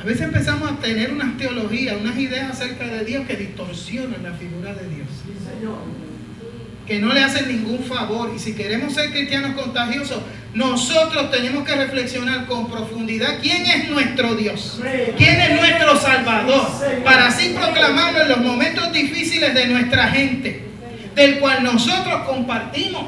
A 0.00 0.04
veces 0.04 0.22
empezamos 0.22 0.70
a 0.70 0.76
tener 0.76 1.10
unas 1.10 1.36
teologías, 1.36 1.96
unas 2.00 2.18
ideas 2.18 2.50
acerca 2.50 2.86
de 2.86 3.04
Dios 3.04 3.26
que 3.26 3.34
distorsionan 3.36 4.22
la 4.22 4.32
figura 4.32 4.74
de 4.74 4.88
Dios. 4.88 5.06
que 6.86 7.00
no 7.00 7.12
le 7.12 7.20
hacen 7.20 7.48
ningún 7.48 7.80
favor. 7.80 8.32
Y 8.34 8.38
si 8.38 8.54
queremos 8.54 8.94
ser 8.94 9.10
cristianos 9.10 9.60
contagiosos, 9.60 10.20
nosotros 10.54 11.30
tenemos 11.30 11.66
que 11.66 11.74
reflexionar 11.74 12.46
con 12.46 12.70
profundidad 12.70 13.40
quién 13.42 13.66
es 13.66 13.90
nuestro 13.90 14.36
Dios, 14.36 14.80
quién 15.18 15.40
es 15.40 15.56
nuestro 15.60 15.96
Salvador, 16.00 16.66
para 17.04 17.26
así 17.26 17.54
proclamarlo 17.58 18.22
en 18.22 18.28
los 18.28 18.38
momentos 18.38 18.92
difíciles 18.92 19.52
de 19.52 19.66
nuestra 19.66 20.08
gente, 20.08 20.62
del 21.14 21.40
cual 21.40 21.64
nosotros 21.64 22.22
compartimos. 22.26 23.06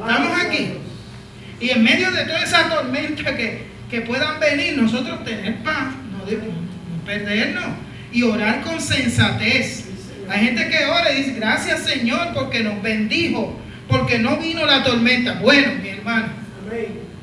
Estamos 0.00 0.40
aquí. 0.44 0.72
Y 1.60 1.70
en 1.70 1.82
medio 1.82 2.10
de 2.10 2.24
toda 2.24 2.42
esa 2.42 2.68
tormenta 2.68 3.36
que, 3.36 3.73
que 3.90 4.00
puedan 4.02 4.40
venir, 4.40 4.76
nosotros 4.76 5.24
tener 5.24 5.56
paz, 5.62 5.94
no, 6.12 6.18
no 6.18 7.04
perdernos 7.04 7.64
y 8.12 8.22
orar 8.22 8.62
con 8.62 8.80
sensatez. 8.80 9.84
Hay 10.28 10.46
gente 10.46 10.68
que 10.68 10.84
ora 10.86 11.12
y 11.12 11.16
dice, 11.16 11.34
gracias 11.34 11.80
Señor 11.80 12.28
porque 12.32 12.60
nos 12.60 12.80
bendijo, 12.82 13.58
porque 13.88 14.18
no 14.18 14.38
vino 14.38 14.64
la 14.64 14.82
tormenta. 14.82 15.34
Bueno, 15.40 15.72
mi 15.82 15.88
hermano, 15.88 16.28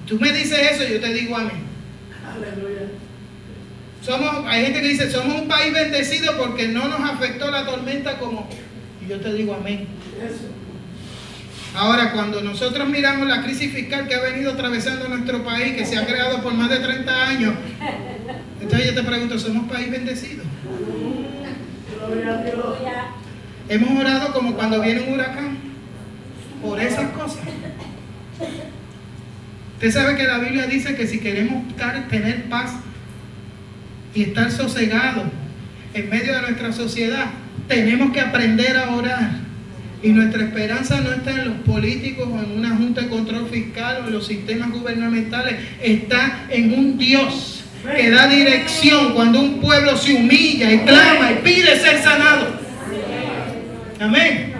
tú 0.05 0.19
me 0.19 0.31
dices 0.31 0.59
eso, 0.73 0.83
yo 0.87 0.99
te 0.99 1.13
digo 1.13 1.35
amén. 1.35 1.63
Aleluya. 2.25 2.81
Somos, 4.01 4.45
hay 4.47 4.65
gente 4.65 4.81
que 4.81 4.87
dice, 4.89 5.11
somos 5.11 5.41
un 5.41 5.47
país 5.47 5.73
bendecido 5.73 6.35
porque 6.37 6.67
no 6.67 6.87
nos 6.87 7.01
afectó 7.09 7.51
la 7.51 7.65
tormenta 7.65 8.17
como... 8.17 8.49
Y 9.03 9.09
yo 9.09 9.19
te 9.19 9.33
digo 9.33 9.53
amén. 9.53 9.87
Ahora, 11.75 12.11
cuando 12.11 12.41
nosotros 12.41 12.87
miramos 12.89 13.27
la 13.27 13.41
crisis 13.41 13.73
fiscal 13.73 14.07
que 14.07 14.15
ha 14.15 14.19
venido 14.19 14.51
atravesando 14.51 15.07
nuestro 15.07 15.43
país, 15.43 15.73
que 15.73 15.85
se 15.85 15.97
ha 15.97 16.05
creado 16.05 16.41
por 16.43 16.53
más 16.53 16.69
de 16.69 16.79
30 16.79 17.27
años, 17.27 17.53
entonces 18.61 18.87
yo 18.89 18.95
te 18.95 19.03
pregunto, 19.03 19.39
¿somos 19.39 19.71
país 19.71 19.89
bendecido? 19.89 20.43
Hemos 23.69 23.99
orado 23.99 24.33
como 24.33 24.53
cuando 24.53 24.81
viene 24.81 25.01
un 25.01 25.13
huracán, 25.13 25.57
por 26.61 26.79
esas 26.79 27.09
cosas. 27.11 27.39
Usted 29.75 29.91
sabe 29.91 30.15
que 30.15 30.23
la 30.23 30.37
Biblia 30.39 30.67
dice 30.67 30.95
que 30.95 31.07
si 31.07 31.19
queremos 31.19 31.63
tener 32.09 32.43
paz 32.49 32.73
y 34.13 34.23
estar 34.23 34.51
sosegados 34.51 35.23
en 35.93 36.09
medio 36.09 36.35
de 36.35 36.41
nuestra 36.41 36.73
sociedad, 36.73 37.27
tenemos 37.67 38.11
que 38.11 38.21
aprender 38.21 38.77
a 38.77 38.93
orar. 38.93 39.50
Y 40.03 40.09
nuestra 40.09 40.43
esperanza 40.43 40.99
no 41.01 41.11
está 41.13 41.31
en 41.31 41.49
los 41.49 41.57
políticos 41.59 42.27
o 42.31 42.39
en 42.39 42.57
una 42.57 42.75
junta 42.75 43.01
de 43.01 43.09
control 43.09 43.47
fiscal 43.49 44.03
o 44.03 44.07
en 44.07 44.13
los 44.13 44.25
sistemas 44.25 44.71
gubernamentales, 44.71 45.55
está 45.81 46.45
en 46.49 46.73
un 46.73 46.97
Dios 46.97 47.63
que 47.95 48.09
da 48.09 48.27
dirección 48.27 49.13
cuando 49.13 49.39
un 49.39 49.59
pueblo 49.59 49.95
se 49.97 50.13
humilla 50.13 50.71
y 50.71 50.79
clama 50.79 51.31
y 51.31 51.43
pide 51.43 51.79
ser 51.79 52.01
sanado. 52.01 52.59
Amén. 53.99 54.50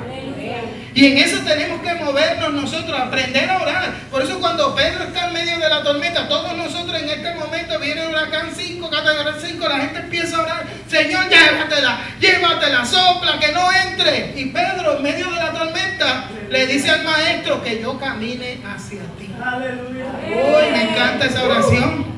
Y 0.94 1.06
en 1.06 1.18
eso 1.20 1.40
tenemos 1.46 1.82
que 1.82 1.94
movernos 1.96 2.54
nosotros, 2.54 3.00
aprender 3.00 3.50
a 3.50 3.62
orar. 3.62 3.94
Por 4.10 4.22
eso 4.22 4.40
cuando 4.40 4.76
Pedro 4.76 5.06
está 5.06 5.28
en 5.28 5.34
medio 5.34 5.58
de 5.58 5.70
la 5.70 5.84
tormenta, 5.84 6.28
todos 6.28 6.56
nosotros 6.56 7.02
en 7.02 7.10
este 7.10 7.34
momento 7.36 7.80
viene 7.80 8.08
huracán 8.08 8.50
5, 8.54 8.90
categoría 8.90 9.36
5, 9.40 9.70
la 9.70 9.78
gente 9.78 10.00
empieza 10.00 10.38
a 10.38 10.42
orar, 10.42 10.66
Señor, 10.88 11.30
llévatela, 11.30 12.00
llévatela, 12.20 12.86
sopla, 12.86 13.40
que 13.40 13.52
no 13.54 13.72
entre. 13.72 14.34
Y 14.36 14.46
Pedro 14.48 14.98
en 14.98 15.04
medio 15.04 15.32
de 15.32 15.38
la 15.38 15.52
tormenta 15.52 16.28
le 16.50 16.68
dice 16.68 16.90
al 16.90 17.04
maestro 17.06 17.64
que 17.64 17.82
yo 17.82 17.98
camine 17.98 18.60
hacia 18.66 19.02
ti. 19.18 19.34
Aleluya. 19.42 20.06
Uy, 20.28 20.72
me 20.72 20.92
encanta 20.92 21.26
esa 21.26 21.44
oración. 21.44 22.12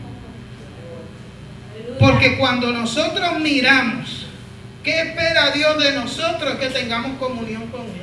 Porque 2.00 2.38
cuando 2.38 2.72
nosotros 2.72 3.39
miramos, 3.39 4.25
¿qué 4.84 5.01
espera 5.01 5.51
Dios 5.51 5.82
de 5.82 5.94
nosotros? 5.94 6.56
Que 6.56 6.70
tengamos 6.70 7.20
comunión 7.20 7.68
con 7.68 7.82
Él. 7.82 8.02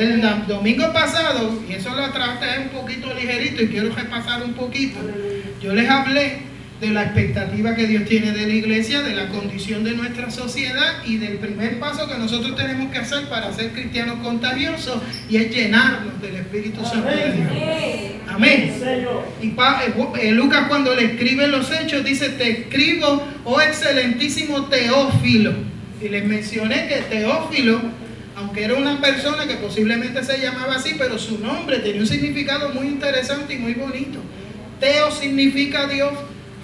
El 0.00 0.22
domingo 0.46 0.92
pasado, 0.94 1.62
y 1.68 1.74
eso 1.74 1.94
lo 1.94 2.10
traté 2.10 2.58
un 2.62 2.68
poquito 2.70 3.12
ligerito 3.12 3.62
y 3.62 3.68
quiero 3.68 3.94
repasar 3.94 4.42
un 4.42 4.54
poquito, 4.54 4.98
yo 5.62 5.74
les 5.74 5.90
hablé 5.90 6.50
de 6.80 6.88
la 6.88 7.02
expectativa 7.02 7.74
que 7.74 7.86
Dios 7.86 8.06
tiene 8.06 8.32
de 8.32 8.46
la 8.46 8.54
iglesia, 8.54 9.02
de 9.02 9.14
la 9.14 9.28
condición 9.28 9.84
de 9.84 9.92
nuestra 9.92 10.30
sociedad 10.30 11.04
y 11.04 11.18
del 11.18 11.36
primer 11.36 11.78
paso 11.78 12.08
que 12.08 12.16
nosotros 12.16 12.56
tenemos 12.56 12.90
que 12.90 12.98
hacer 12.98 13.28
para 13.28 13.52
ser 13.52 13.72
cristianos 13.72 14.20
contagiosos 14.22 15.02
y 15.28 15.36
es 15.36 15.54
llenarnos 15.54 16.20
del 16.22 16.36
Espíritu 16.36 16.82
Santo 16.82 17.08
de 17.08 17.32
Dios. 17.32 17.48
Amén. 18.26 18.72
Y 19.42 19.48
eh, 19.48 19.94
eh, 20.22 20.32
Lucas 20.32 20.66
cuando 20.68 20.94
le 20.94 21.04
escribe 21.04 21.46
los 21.48 21.70
hechos 21.70 22.02
dice, 22.02 22.30
te 22.30 22.62
escribo, 22.62 23.22
oh 23.44 23.60
excelentísimo 23.60 24.64
Teófilo. 24.64 25.52
Y 26.00 26.08
les 26.08 26.24
mencioné 26.24 26.88
que 26.88 26.96
Teófilo, 27.10 27.82
aunque 28.50 28.64
era 28.64 28.74
una 28.74 29.00
persona 29.00 29.46
que 29.46 29.54
posiblemente 29.54 30.24
se 30.24 30.40
llamaba 30.40 30.74
así, 30.74 30.96
pero 30.98 31.16
su 31.20 31.38
nombre 31.38 31.78
tenía 31.78 32.00
un 32.00 32.06
significado 32.08 32.70
muy 32.70 32.88
interesante 32.88 33.54
y 33.54 33.58
muy 33.58 33.74
bonito. 33.74 34.18
Teo 34.80 35.08
significa 35.12 35.86
Dios 35.86 36.10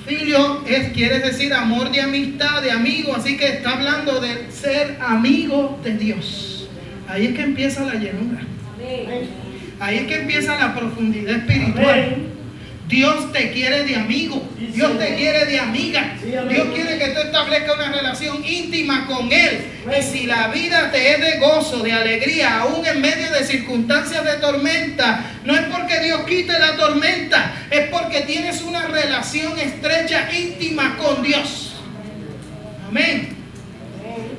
Filio 0.04 0.64
es, 0.66 0.88
quiere 0.92 1.20
decir 1.20 1.54
amor 1.54 1.92
de 1.92 2.00
amistad, 2.00 2.60
de 2.60 2.72
amigo, 2.72 3.14
así 3.14 3.36
que 3.36 3.46
está 3.46 3.74
hablando 3.74 4.20
de 4.20 4.50
ser 4.50 4.98
amigo 5.00 5.78
de 5.84 5.96
Dios. 5.96 6.68
Ahí 7.08 7.26
es 7.26 7.34
que 7.34 7.42
empieza 7.42 7.84
la 7.84 7.94
llenura. 7.94 8.40
Ahí 9.78 9.98
es 9.98 10.06
que 10.06 10.22
empieza 10.22 10.58
la 10.58 10.74
profundidad 10.74 11.36
espiritual. 11.36 12.16
Dios 12.88 13.32
te 13.32 13.50
quiere 13.50 13.82
de 13.82 13.96
amigo, 13.96 14.48
Dios 14.58 14.96
te 14.96 15.16
quiere 15.16 15.44
de 15.46 15.58
amiga, 15.58 16.14
Dios 16.22 16.68
quiere 16.72 16.98
que 16.98 17.08
tú 17.08 17.20
establezcas 17.20 17.74
una 17.74 17.90
relación 17.90 18.44
íntima 18.44 19.06
con 19.06 19.32
Él. 19.32 19.72
Y 19.98 20.02
si 20.02 20.26
la 20.26 20.48
vida 20.48 20.92
te 20.92 21.14
es 21.14 21.20
de 21.20 21.38
gozo, 21.40 21.82
de 21.82 21.92
alegría, 21.92 22.60
aún 22.60 22.86
en 22.86 23.00
medio 23.00 23.28
de 23.32 23.44
circunstancias 23.44 24.24
de 24.24 24.34
tormenta, 24.34 25.32
no 25.44 25.54
es 25.56 25.62
porque 25.62 25.98
Dios 25.98 26.20
quite 26.26 26.56
la 26.58 26.76
tormenta, 26.76 27.54
es 27.70 27.88
porque 27.88 28.20
tienes 28.20 28.62
una 28.62 28.86
relación 28.86 29.58
estrecha, 29.58 30.28
íntima 30.32 30.96
con 30.96 31.24
Dios. 31.24 31.74
Amén. 32.88 33.34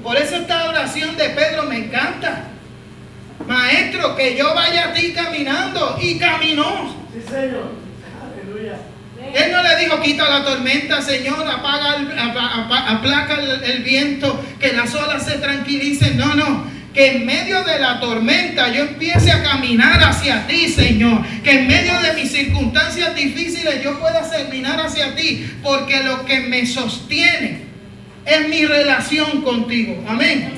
Por 0.01 0.15
eso 0.15 0.37
esta 0.37 0.69
oración 0.69 1.17
de 1.17 1.29
Pedro 1.31 1.63
me 1.63 1.79
encanta. 1.79 2.45
Maestro, 3.45 4.15
que 4.15 4.37
yo 4.37 4.53
vaya 4.53 4.89
a 4.89 4.93
ti 4.93 5.11
caminando. 5.11 5.97
Y 6.01 6.17
caminó. 6.17 6.95
Sí, 7.13 7.21
Señor. 7.29 7.86
Él 9.33 9.51
no 9.51 9.63
le 9.63 9.75
dijo, 9.77 10.01
quita 10.01 10.29
la 10.29 10.43
tormenta, 10.43 11.01
Señor, 11.01 11.47
apaga 11.47 11.95
el, 11.95 12.19
aplaca 12.19 13.35
el, 13.63 13.83
viento, 13.83 14.43
que 14.59 14.73
las 14.73 14.93
olas 14.95 15.25
se 15.25 15.37
tranquilicen. 15.37 16.17
No, 16.17 16.33
no. 16.35 16.65
Que 16.93 17.17
en 17.17 17.25
medio 17.25 17.63
de 17.63 17.79
la 17.79 17.99
tormenta 17.99 18.69
yo 18.69 18.83
empiece 18.83 19.31
a 19.31 19.43
caminar 19.43 20.01
hacia 20.03 20.47
ti, 20.47 20.67
Señor. 20.69 21.23
Que 21.43 21.59
en 21.59 21.67
medio 21.67 21.99
de 22.01 22.13
mis 22.13 22.31
circunstancias 22.31 23.15
difíciles 23.15 23.83
yo 23.83 23.99
pueda 23.99 24.27
caminar 24.29 24.79
hacia 24.79 25.15
ti. 25.15 25.47
Porque 25.61 26.01
lo 26.03 26.25
que 26.25 26.39
me 26.41 26.65
sostiene 26.65 27.61
es 28.25 28.49
mi 28.49 28.65
relación 28.65 29.41
contigo. 29.41 30.03
Amén. 30.07 30.53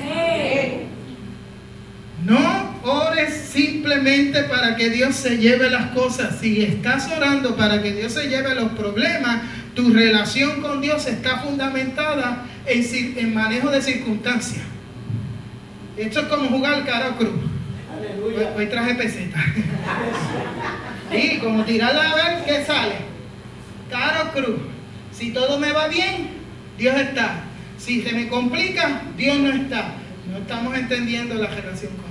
No 2.24 2.69
ores 2.82 3.34
simplemente 3.52 4.44
para 4.44 4.76
que 4.76 4.90
Dios 4.90 5.16
se 5.16 5.38
lleve 5.38 5.70
las 5.70 5.90
cosas. 5.90 6.38
Si 6.40 6.62
estás 6.62 7.10
orando 7.10 7.56
para 7.56 7.82
que 7.82 7.92
Dios 7.92 8.12
se 8.12 8.28
lleve 8.28 8.54
los 8.54 8.72
problemas, 8.72 9.42
tu 9.74 9.92
relación 9.92 10.60
con 10.60 10.80
Dios 10.80 11.06
está 11.06 11.38
fundamentada 11.38 12.46
en, 12.66 13.18
en 13.18 13.34
manejo 13.34 13.70
de 13.70 13.82
circunstancias. 13.82 14.62
Esto 15.96 16.20
es 16.20 16.26
como 16.26 16.48
jugar 16.48 16.84
cara 16.84 17.16
cruz. 17.16 17.34
Hoy, 18.24 18.34
hoy, 18.56 18.66
traje 18.66 18.94
peseta. 18.94 19.38
y 21.12 21.38
como 21.38 21.64
tirarla 21.64 22.10
a 22.10 22.14
ver 22.14 22.44
qué 22.44 22.64
sale. 22.64 22.94
Caro 23.90 24.32
cruz. 24.32 24.60
Si 25.12 25.32
todo 25.32 25.58
me 25.58 25.72
va 25.72 25.88
bien, 25.88 26.28
Dios 26.78 26.96
está. 26.96 27.44
Si 27.76 28.02
se 28.02 28.12
me 28.12 28.28
complica, 28.28 29.02
Dios 29.16 29.38
no 29.38 29.50
está. 29.50 29.94
No 30.30 30.38
estamos 30.38 30.74
entendiendo 30.76 31.34
la 31.34 31.48
relación 31.48 31.92
con 31.96 32.09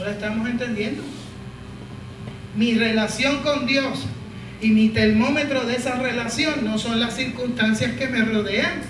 ¿No 0.00 0.06
la 0.06 0.12
estamos 0.12 0.48
entendiendo? 0.48 1.02
Mi 2.56 2.72
relación 2.72 3.42
con 3.42 3.66
Dios 3.66 4.06
y 4.62 4.68
mi 4.70 4.88
termómetro 4.88 5.64
de 5.66 5.76
esa 5.76 5.96
relación 5.96 6.64
no 6.64 6.78
son 6.78 6.98
las 6.98 7.16
circunstancias 7.16 7.92
que 7.98 8.08
me 8.08 8.22
rodean. 8.22 8.80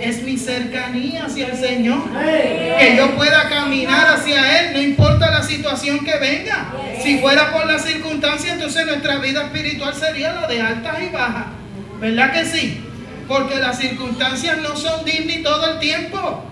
Es 0.00 0.22
mi 0.22 0.36
cercanía 0.36 1.24
hacia 1.24 1.48
el 1.48 1.56
Señor. 1.56 2.04
Que 2.78 2.94
yo 2.96 3.16
pueda 3.16 3.48
caminar 3.48 4.14
hacia 4.14 4.60
Él, 4.60 4.74
no 4.74 4.80
importa 4.80 5.28
la 5.32 5.42
situación 5.42 6.04
que 6.04 6.16
venga. 6.18 6.72
Si 7.02 7.18
fuera 7.18 7.52
por 7.52 7.66
las 7.66 7.84
circunstancias, 7.84 8.54
entonces 8.54 8.86
nuestra 8.86 9.16
vida 9.18 9.46
espiritual 9.46 9.92
sería 9.92 10.34
la 10.34 10.46
de 10.46 10.60
altas 10.60 11.02
y 11.02 11.08
bajas. 11.12 11.46
¿Verdad 12.00 12.32
que 12.32 12.44
sí? 12.44 12.80
Porque 13.26 13.56
las 13.56 13.76
circunstancias 13.76 14.58
no 14.58 14.76
son 14.76 15.04
Disney 15.04 15.42
todo 15.42 15.72
el 15.72 15.80
tiempo. 15.80 16.44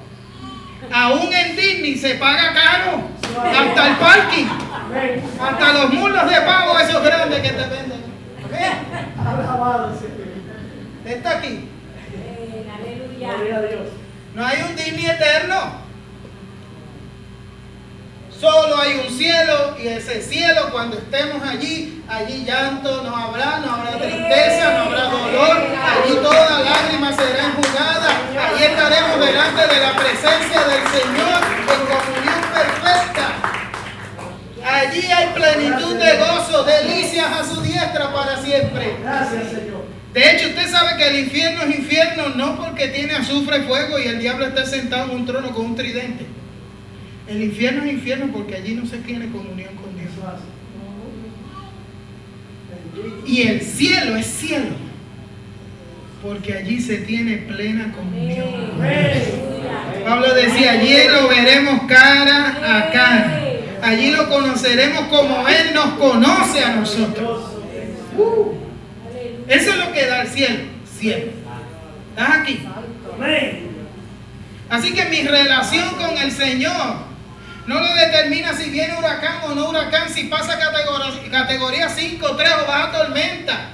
Aún 0.91 1.33
en 1.33 1.55
Disney 1.55 1.97
se 1.97 2.17
paga 2.17 2.53
caro. 2.53 3.20
Hasta 3.39 3.89
el 3.89 3.97
parking. 3.97 4.47
Hasta 5.41 5.73
los 5.73 5.93
mulos 5.93 6.31
de 6.31 6.41
pavo 6.41 6.79
esos 6.79 7.03
grandes 7.03 7.41
que 7.41 7.49
te 7.49 7.67
venden. 7.69 8.01
Está 11.05 11.31
aquí. 11.39 11.69
No 14.35 14.47
hay 14.47 14.63
un 14.63 14.77
Disney 14.77 15.07
eterno. 15.07 15.81
Solo 18.41 18.81
hay 18.81 19.03
un 19.07 19.19
cielo 19.19 19.77
y 19.79 19.89
ese 19.89 20.23
cielo 20.23 20.71
cuando 20.73 20.97
estemos 20.97 21.47
allí, 21.47 22.03
allí 22.09 22.43
llanto 22.47 23.03
no 23.03 23.15
habrá, 23.15 23.59
no 23.59 23.75
habrá 23.75 23.99
tristeza, 23.99 24.79
no 24.79 24.85
habrá 24.85 25.05
dolor, 25.11 25.59
allí 25.59 26.15
toda 26.23 26.61
lágrima 26.61 27.13
será 27.13 27.49
enjugada, 27.49 28.09
allí 28.49 28.65
estaremos 28.65 29.21
delante 29.21 29.75
de 29.75 29.81
la 29.81 29.93
presencia 29.93 30.61
del 30.65 30.89
Señor 30.89 31.43
en 31.61 31.81
comunión 31.85 32.30
perfecta. 32.63 33.61
Allí 34.65 35.07
hay 35.07 35.29
plenitud 35.35 35.97
de 35.97 36.19
gozo, 36.19 36.65
delicias 36.65 37.27
a 37.27 37.45
su 37.45 37.61
diestra 37.63 38.13
para 38.13 38.41
siempre. 38.43 38.97
Gracias, 39.03 39.51
Señor. 39.51 39.85
De 40.13 40.31
hecho, 40.31 40.49
usted 40.49 40.69
sabe 40.69 40.97
que 40.97 41.09
el 41.09 41.19
infierno 41.21 41.63
es 41.63 41.79
infierno 41.79 42.31
no 42.31 42.57
porque 42.57 42.89
tiene 42.89 43.15
azufre 43.15 43.59
y 43.59 43.63
fuego 43.63 43.99
y 43.99 44.09
el 44.09 44.19
diablo 44.19 44.47
está 44.47 44.67
sentado 44.67 45.11
en 45.11 45.19
un 45.19 45.27
trono 45.27 45.53
con 45.53 45.67
un 45.67 45.77
tridente. 45.77 46.27
El 47.29 47.43
infierno 47.43 47.85
es 47.85 47.93
infierno 47.93 48.33
porque 48.33 48.57
allí 48.57 48.75
no 48.75 48.87
se 48.87 48.99
tiene 48.99 49.31
comunión 49.31 49.75
con 49.77 49.97
Dios. 49.97 50.11
Y 53.25 53.43
el 53.43 53.61
cielo 53.61 54.17
es 54.17 54.27
cielo 54.27 54.91
porque 56.23 56.55
allí 56.55 56.81
se 56.81 56.99
tiene 56.99 57.37
plena 57.39 57.93
comunión. 57.93 58.81
Pablo 60.05 60.35
decía, 60.35 60.73
allí 60.73 60.97
lo 61.09 61.29
veremos 61.29 61.83
cara 61.89 62.57
a 62.63 62.91
cara. 62.91 63.41
Allí 63.83 64.11
lo 64.11 64.29
conoceremos 64.29 65.05
como 65.09 65.49
Él 65.49 65.73
nos 65.75 65.95
conoce 65.95 66.65
a 66.65 66.77
nosotros. 66.77 67.53
Uh, 68.17 68.53
eso 69.49 69.71
es 69.71 69.77
lo 69.77 69.93
que 69.93 70.07
da 70.07 70.23
el 70.23 70.29
cielo. 70.29 70.65
Cielo. 70.99 71.33
¿Estás 72.11 72.37
aquí? 72.37 72.67
Así 74.69 74.95
que 74.95 75.05
mi 75.07 75.23
relación 75.23 75.95
con 75.97 76.17
el 76.19 76.31
Señor 76.31 77.11
no 77.67 77.81
lo 77.81 77.95
determina 77.95 78.53
si 78.55 78.71
viene 78.71 78.99
huracán 78.99 79.43
o 79.45 79.55
no 79.55 79.69
huracán, 79.69 80.09
si 80.09 80.25
pasa 80.25 80.59
categoría 81.31 81.89
5, 81.89 82.37
3 82.37 82.51
o 82.63 82.67
baja 82.67 82.93
tormenta. 82.93 83.71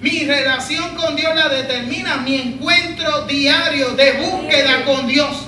Mi 0.00 0.24
relación 0.24 0.94
con 0.94 1.16
Dios 1.16 1.34
la 1.34 1.48
determina 1.48 2.18
mi 2.18 2.36
encuentro 2.36 3.22
diario 3.22 3.90
de 3.90 4.12
búsqueda 4.12 4.84
con 4.84 5.08
Dios, 5.08 5.46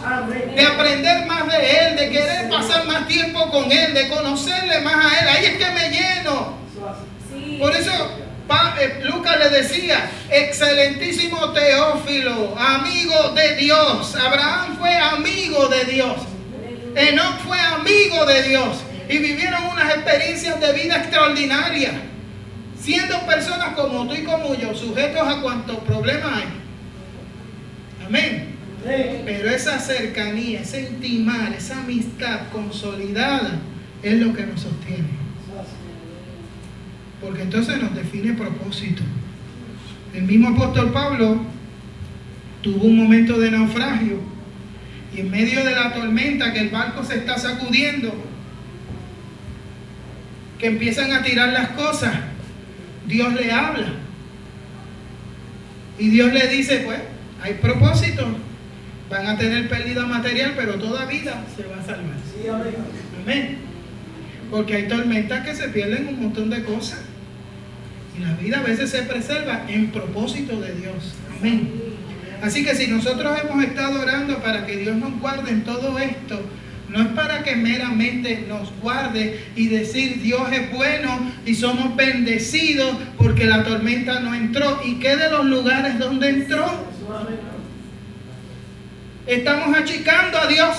de 0.56 0.66
aprender 0.66 1.26
más 1.26 1.46
de 1.46 1.78
Él, 1.78 1.96
de 1.96 2.10
querer 2.10 2.48
pasar 2.48 2.84
más 2.84 3.06
tiempo 3.06 3.48
con 3.50 3.70
Él, 3.70 3.94
de 3.94 4.08
conocerle 4.08 4.80
más 4.80 5.04
a 5.04 5.20
Él. 5.20 5.28
Ahí 5.28 5.44
es 5.44 5.56
que 5.56 5.70
me 5.70 5.90
lleno. 5.90 6.58
Por 7.60 7.76
eso 7.76 8.20
eh, 8.80 9.00
Lucas 9.04 9.38
le 9.38 9.50
decía, 9.50 10.10
excelentísimo 10.28 11.50
Teófilo, 11.50 12.56
amigo 12.58 13.30
de 13.34 13.54
Dios. 13.54 14.16
Abraham 14.16 14.76
fue 14.78 14.96
amigo 14.96 15.68
de 15.68 15.84
Dios. 15.84 16.16
Enoch 16.96 17.38
fue 17.46 17.60
amigo 17.60 18.26
de 18.26 18.42
Dios 18.42 18.78
y 19.08 19.18
vivieron 19.18 19.64
unas 19.66 19.94
experiencias 19.94 20.60
de 20.60 20.72
vida 20.72 20.96
extraordinarias, 20.96 21.92
siendo 22.80 23.20
personas 23.26 23.74
como 23.74 24.06
tú 24.06 24.14
y 24.14 24.24
como 24.24 24.54
yo, 24.54 24.74
sujetos 24.74 25.26
a 25.26 25.40
cuantos 25.40 25.78
problemas 25.80 26.32
hay. 26.32 28.06
Amén. 28.06 28.50
Pero 28.82 29.50
esa 29.50 29.78
cercanía, 29.78 30.60
ese 30.60 30.88
intimar, 30.90 31.52
esa 31.52 31.80
amistad 31.80 32.48
consolidada 32.50 33.58
es 34.02 34.14
lo 34.14 34.32
que 34.34 34.46
nos 34.46 34.62
sostiene. 34.62 35.20
Porque 37.20 37.42
entonces 37.42 37.80
nos 37.80 37.94
define 37.94 38.32
propósito. 38.32 39.02
El 40.14 40.22
mismo 40.22 40.48
apóstol 40.48 40.90
Pablo 40.92 41.40
tuvo 42.62 42.84
un 42.84 42.96
momento 42.96 43.38
de 43.38 43.50
naufragio 43.50 44.18
y 45.14 45.20
en 45.20 45.30
medio 45.30 45.64
de 45.64 45.74
la 45.74 45.92
tormenta 45.92 46.52
que 46.52 46.60
el 46.60 46.70
barco 46.70 47.04
se 47.04 47.16
está 47.16 47.38
sacudiendo, 47.38 48.12
que 50.58 50.66
empiezan 50.66 51.12
a 51.12 51.22
tirar 51.22 51.50
las 51.50 51.70
cosas, 51.70 52.14
Dios 53.10 53.34
le 53.34 53.52
habla. 53.52 53.88
Y 55.98 56.08
Dios 56.08 56.32
le 56.32 56.48
dice, 56.48 56.82
pues, 56.84 57.00
hay 57.42 57.54
propósito. 57.54 58.26
Van 59.10 59.26
a 59.26 59.36
tener 59.36 59.68
pérdida 59.68 60.06
material, 60.06 60.54
pero 60.56 60.76
toda 60.76 61.04
vida 61.06 61.44
se 61.54 61.64
va 61.64 61.80
a 61.80 61.84
salvar. 61.84 62.16
amén. 63.22 63.58
Porque 64.50 64.76
hay 64.76 64.88
tormentas 64.88 65.44
que 65.44 65.54
se 65.54 65.68
pierden 65.68 66.08
un 66.08 66.22
montón 66.22 66.48
de 66.48 66.64
cosas. 66.64 67.00
Y 68.16 68.22
la 68.22 68.34
vida 68.34 68.60
a 68.60 68.62
veces 68.62 68.90
se 68.90 69.02
preserva 69.02 69.64
en 69.68 69.90
propósito 69.90 70.60
de 70.60 70.74
Dios. 70.74 71.14
Amén. 71.38 71.70
Así 72.42 72.64
que 72.64 72.74
si 72.74 72.86
nosotros 72.86 73.36
hemos 73.42 73.62
estado 73.64 74.00
orando 74.00 74.38
para 74.38 74.64
que 74.64 74.76
Dios 74.78 74.96
nos 74.96 75.20
guarde 75.20 75.50
en 75.50 75.64
todo 75.64 75.98
esto, 75.98 76.40
no 76.90 77.02
es 77.02 77.08
para 77.08 77.44
que 77.44 77.54
meramente 77.54 78.44
nos 78.48 78.72
guarde 78.80 79.44
y 79.54 79.68
decir 79.68 80.20
Dios 80.20 80.42
es 80.50 80.72
bueno 80.72 81.32
y 81.46 81.54
somos 81.54 81.94
bendecidos 81.94 82.96
porque 83.16 83.46
la 83.46 83.62
tormenta 83.62 84.18
no 84.18 84.34
entró. 84.34 84.80
¿Y 84.84 84.98
qué 84.98 85.16
de 85.16 85.30
los 85.30 85.44
lugares 85.44 86.00
donde 86.00 86.28
entró? 86.30 86.66
Estamos 89.24 89.76
achicando 89.76 90.38
a 90.38 90.46
Dios. 90.48 90.76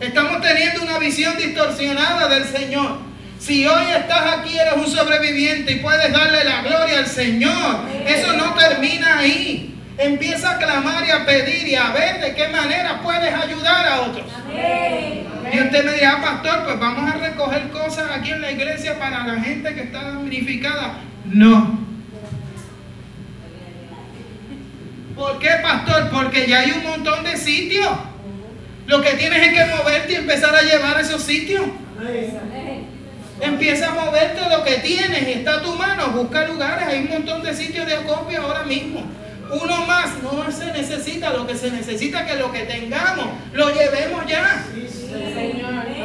Estamos 0.00 0.42
teniendo 0.42 0.82
una 0.82 0.98
visión 0.98 1.36
distorsionada 1.36 2.28
del 2.28 2.44
Señor. 2.44 2.98
Si 3.38 3.64
hoy 3.66 3.84
estás 3.96 4.38
aquí, 4.38 4.58
eres 4.58 4.74
un 4.76 4.88
sobreviviente 4.88 5.74
y 5.74 5.76
puedes 5.76 6.12
darle 6.12 6.42
la 6.42 6.62
gloria 6.62 6.98
al 6.98 7.06
Señor, 7.06 7.80
eso 8.06 8.32
no 8.32 8.54
termina 8.54 9.18
ahí. 9.18 9.74
Empieza 9.98 10.52
a 10.52 10.58
clamar 10.58 11.06
y 11.06 11.10
a 11.10 11.24
pedir 11.24 11.68
y 11.68 11.74
a 11.76 11.90
ver 11.90 12.20
de 12.20 12.34
qué 12.34 12.48
manera 12.48 13.00
puedes 13.02 13.32
ayudar 13.32 13.86
a 13.86 14.00
otros. 14.02 14.26
Y 15.52 15.60
usted 15.60 15.84
me 15.84 15.92
dirá, 15.92 16.20
pastor, 16.20 16.64
pues 16.64 16.78
vamos 16.78 17.10
a 17.10 17.16
recoger 17.16 17.70
cosas 17.70 18.10
aquí 18.10 18.30
en 18.30 18.40
la 18.40 18.50
iglesia 18.50 18.98
para 18.98 19.26
la 19.26 19.40
gente 19.40 19.74
que 19.74 19.82
está 19.82 20.02
damnificada. 20.02 20.98
No. 21.24 21.78
¿Por 25.14 25.38
qué, 25.38 25.50
pastor? 25.62 26.10
Porque 26.10 26.46
ya 26.46 26.60
hay 26.60 26.72
un 26.72 26.82
montón 26.82 27.24
de 27.24 27.36
sitios. 27.36 27.88
Lo 28.86 29.00
que 29.00 29.10
tienes 29.14 29.48
es 29.48 29.52
que 29.54 29.74
moverte 29.76 30.12
y 30.12 30.16
empezar 30.16 30.54
a 30.54 30.62
llevar 30.62 31.00
esos 31.00 31.22
sitios. 31.22 31.64
Empieza 33.40 33.90
a 33.90 33.94
moverte 33.94 34.40
lo 34.48 34.62
que 34.62 34.76
tienes 34.76 35.26
y 35.26 35.32
está 35.32 35.56
a 35.56 35.62
tu 35.62 35.74
mano. 35.74 36.08
Busca 36.08 36.46
lugares. 36.46 36.86
Hay 36.88 37.00
un 37.00 37.08
montón 37.08 37.42
de 37.42 37.54
sitios 37.54 37.86
de 37.86 37.94
acopio 37.94 38.42
ahora 38.42 38.64
mismo. 38.64 39.02
Uno 39.50 39.86
más 39.86 40.22
no 40.22 40.50
se 40.50 40.72
necesita, 40.72 41.32
lo 41.32 41.46
que 41.46 41.54
se 41.54 41.70
necesita 41.70 42.20
es 42.20 42.32
que 42.32 42.38
lo 42.38 42.52
que 42.52 42.60
tengamos 42.60 43.26
lo 43.52 43.70
llevemos 43.70 44.26
ya. 44.26 44.64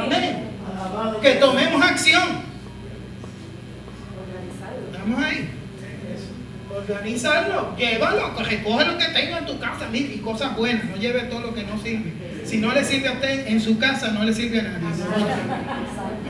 Amén. 0.04 0.52
Que 1.22 1.32
tomemos 1.36 1.82
acción. 1.82 2.52
Estamos 4.92 5.24
ahí. 5.24 5.50
Organizarlo, 6.70 7.76
llévalo, 7.78 8.34
recoge 8.38 8.86
lo 8.86 8.98
que 8.98 9.06
tenga 9.06 9.40
en 9.40 9.46
tu 9.46 9.60
casa 9.60 9.88
y 9.92 10.18
cosas 10.24 10.56
buenas, 10.56 10.86
no 10.86 10.96
lleve 10.96 11.22
todo 11.24 11.42
lo 11.42 11.54
que 11.54 11.64
no 11.64 11.82
sirve. 11.82 12.14
Si 12.46 12.58
no 12.58 12.72
le 12.74 12.84
sirve 12.84 13.10
a 13.10 13.14
usted 13.14 13.48
en 13.48 13.60
su 13.60 13.78
casa, 13.78 14.10
no 14.12 14.24
le 14.24 14.34
sirve 14.34 14.62
a 14.62 14.64
nadie. 14.64 15.04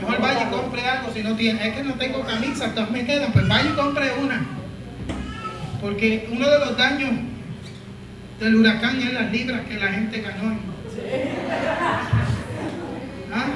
Mejor 0.00 0.20
vaya 0.20 0.48
y 0.48 0.50
compre 0.50 0.86
algo 0.86 1.12
si 1.12 1.22
no 1.22 1.36
tiene. 1.36 1.68
Es 1.68 1.74
que 1.74 1.84
no 1.84 1.94
tengo 1.94 2.24
camisa, 2.24 2.74
todas 2.74 2.90
me 2.90 3.04
quedan, 3.04 3.32
pues 3.32 3.46
vaya 3.46 3.70
y 3.70 3.72
compre 3.74 4.12
una. 4.20 4.61
Porque 5.82 6.28
uno 6.30 6.48
de 6.48 6.58
los 6.60 6.78
daños 6.78 7.10
del 8.38 8.54
huracán 8.54 9.02
es 9.02 9.12
las 9.12 9.32
libras 9.32 9.62
que 9.62 9.74
la 9.74 9.88
gente 9.88 10.20
ganó. 10.20 10.56
¿Ah? 13.34 13.46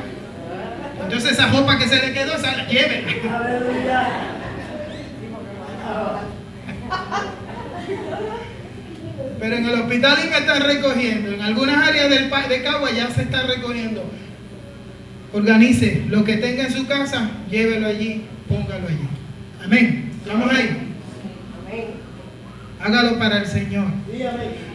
Entonces 1.04 1.32
esa 1.32 1.46
ropa 1.46 1.78
que 1.78 1.86
se 1.86 2.04
le 2.04 2.12
quedó, 2.12 2.34
esa 2.34 2.56
la 2.56 2.66
lleve. 2.66 3.04
Pero 9.38 9.56
en 9.56 9.64
el 9.66 9.74
hospital 9.74 10.18
y 10.24 10.28
me 10.28 10.38
están 10.38 10.62
recogiendo. 10.62 11.30
En 11.30 11.42
algunas 11.42 11.88
áreas 11.88 12.10
del, 12.10 12.28
de 12.48 12.62
Cagua 12.62 12.90
ya 12.90 13.08
se 13.08 13.22
está 13.22 13.42
recogiendo. 13.42 14.02
Organice 15.32 16.04
lo 16.08 16.24
que 16.24 16.38
tenga 16.38 16.64
en 16.64 16.72
su 16.72 16.88
casa, 16.88 17.30
llévelo 17.48 17.86
allí, 17.86 18.24
póngalo 18.48 18.88
allí. 18.88 19.08
Amén. 19.64 20.10
Estamos 20.24 20.50
ahí. 20.50 20.86
Hágalo 22.86 23.18
para 23.18 23.38
el 23.38 23.46
Señor. 23.48 23.86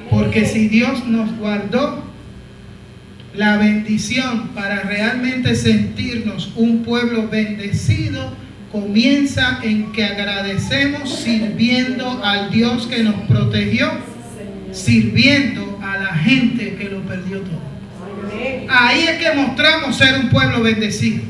Porque 0.10 0.46
si 0.46 0.68
Dios 0.68 1.08
nos 1.08 1.34
guardó 1.38 2.04
la 3.34 3.56
bendición 3.56 4.50
para 4.50 4.82
realmente 4.82 5.56
sentirnos 5.56 6.52
un 6.58 6.84
pueblo 6.84 7.30
bendecido, 7.30 8.34
comienza 8.70 9.60
en 9.64 9.94
que 9.94 10.04
agradecemos 10.04 11.20
sirviendo 11.24 12.22
al 12.22 12.52
Dios 12.52 12.86
que 12.88 13.02
nos 13.02 13.16
protegió, 13.30 13.90
sirviendo 14.74 15.80
a 15.82 15.98
la 15.98 16.14
gente 16.14 16.76
que 16.76 16.90
lo 16.90 17.04
perdió 17.04 17.40
todo. 17.40 17.62
Ahí 18.68 19.06
es 19.08 19.24
que 19.24 19.32
mostramos 19.38 19.96
ser 19.96 20.20
un 20.20 20.28
pueblo 20.28 20.62
bendecido. 20.62 21.24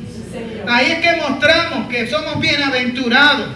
Ahí 0.67 0.93
es 0.93 0.99
que 0.99 1.21
mostramos 1.21 1.89
que 1.89 2.07
somos 2.07 2.39
bienaventurados, 2.39 3.49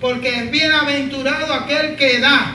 porque 0.00 0.30
es 0.30 0.50
bienaventurado 0.50 1.54
aquel 1.54 1.94
que 1.94 2.18
da 2.18 2.51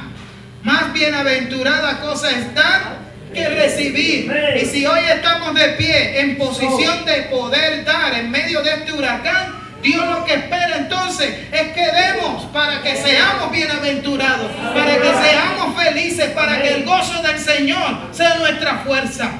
más 0.67 0.91
bienaventurada 0.91 2.01
cosa 2.01 2.30
es 2.30 2.53
dar 2.53 2.97
que 3.34 3.47
recibir. 3.47 4.30
Y 4.62 4.65
si 4.65 4.86
hoy 4.86 4.99
estamos 5.08 5.56
de 5.56 5.69
pie 5.69 6.19
en 6.19 6.38
posición 6.38 7.06
de 7.06 7.23
poder 7.23 7.86
dar 7.86 8.13
en 8.13 8.30
medio 8.30 8.62
de 8.62 8.71
este 8.73 8.91
huracán, 8.91 9.56
Dios 9.82 10.06
lo 10.06 10.25
que 10.25 10.34
espera 10.34 10.75
entonces 10.75 11.34
es 11.53 11.71
que 11.71 11.86
demos 11.86 12.43
para 12.51 12.82
que 12.82 12.97
seamos 12.97 13.49
bienaventurados, 13.49 14.51
para 14.73 14.97
que 14.97 15.30
seamos 15.30 15.82
felices, 15.82 16.32
para 16.32 16.62
que 16.62 16.73
el 16.73 16.84
gozo 16.84 17.21
del 17.21 17.39
Señor 17.39 17.99
sea 18.12 18.36
nuestra 18.36 18.80
fuerza. 18.80 19.32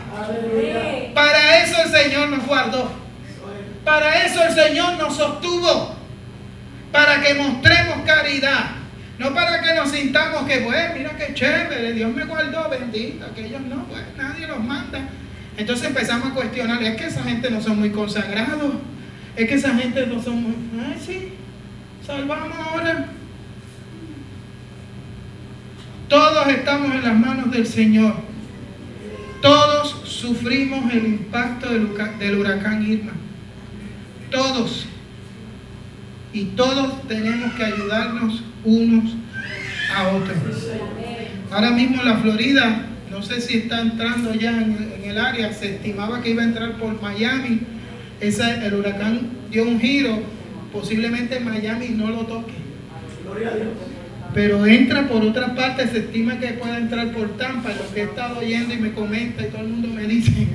Para 1.14 1.62
eso 1.62 1.76
el 1.84 1.92
Señor 1.92 2.30
nos 2.30 2.46
guardó. 2.46 2.90
Para 3.84 4.24
eso 4.24 4.42
el 4.46 4.56
Señor 4.56 4.94
nos 4.94 5.18
sostuvo. 5.18 5.94
Para 6.94 7.22
que 7.22 7.34
mostremos 7.34 7.98
caridad. 8.06 8.77
No 9.20 9.34
para 9.34 9.62
que 9.62 9.74
nos 9.74 9.90
sintamos 9.90 10.44
que, 10.48 10.60
bueno, 10.60 10.94
mira 10.96 11.18
qué 11.18 11.34
chévere, 11.34 11.94
Dios 11.94 12.14
me 12.14 12.24
guardó, 12.26 12.70
bendito. 12.70 13.26
Aquellos 13.26 13.62
no, 13.62 13.86
pues 13.86 14.04
nadie 14.16 14.46
los 14.48 14.64
manda. 14.64 15.10
Entonces 15.58 15.88
empezamos 15.88 16.32
a 16.32 16.36
cuestionar, 16.36 16.84
es 16.84 16.96
que 16.98 17.08
esa 17.08 17.24
gente 17.24 17.50
no 17.50 17.60
son 17.62 17.80
muy 17.80 17.90
consagrados. 17.90 18.76
Es 19.36 19.48
que 19.48 19.56
esa 19.56 19.74
gente 19.76 20.06
no 20.06 20.22
son 20.22 20.44
muy... 20.44 20.56
Ay, 20.80 21.02
sí, 21.04 21.34
salvamos 22.06 22.58
ahora. 22.58 23.08
Todos 26.08 26.48
estamos 26.48 26.94
en 26.94 27.04
las 27.04 27.16
manos 27.16 27.52
del 27.52 27.66
Señor. 27.66 28.16
Todos 29.42 30.02
sufrimos 30.06 30.92
el 30.94 31.06
impacto 31.06 31.70
del 31.70 32.38
huracán 32.38 32.84
Irma. 32.88 33.14
Todos. 34.32 34.88
Y 36.34 36.46
todos 36.46 37.08
tenemos 37.08 37.54
que 37.54 37.66
ayudarnos 37.66 38.44
unos 38.68 39.16
a 39.96 40.10
otros. 40.10 40.38
Ahora 41.52 41.72
mismo 41.72 42.04
la 42.04 42.18
Florida, 42.18 42.86
no 43.10 43.24
sé 43.24 43.40
si 43.42 43.60
está 43.60 43.82
entrando 43.82 44.34
ya 44.34 44.52
en, 44.52 45.02
el 45.04 45.18
área, 45.18 45.54
se 45.54 45.76
estimaba 45.76 46.22
que 46.22 46.32
iba 46.32 46.44
a 46.44 46.46
entrar 46.46 46.74
por 46.74 47.02
Miami. 47.02 47.62
Esa, 48.20 48.66
el 48.66 48.74
huracán 48.74 49.30
dio 49.50 49.64
un 49.64 49.80
giro, 49.80 50.20
posiblemente 50.74 51.40
Miami 51.40 51.90
no 51.90 52.10
lo 52.10 52.26
toque. 52.26 52.54
Pero 54.34 54.66
entra 54.66 55.08
por 55.08 55.24
otra 55.24 55.56
parte, 55.56 55.88
se 55.88 56.00
estima 56.00 56.38
que 56.40 56.48
pueda 56.50 56.78
entrar 56.78 57.12
por 57.12 57.38
Tampa, 57.38 57.70
lo 57.70 57.94
que 57.94 58.02
he 58.02 58.04
estado 58.04 58.40
oyendo 58.40 58.74
y 58.74 58.78
me 58.78 58.92
comenta 58.92 59.44
y 59.44 59.50
todo 59.50 59.62
el 59.62 59.70
mundo 59.70 59.88
me 59.88 60.04
dice. 60.04 60.48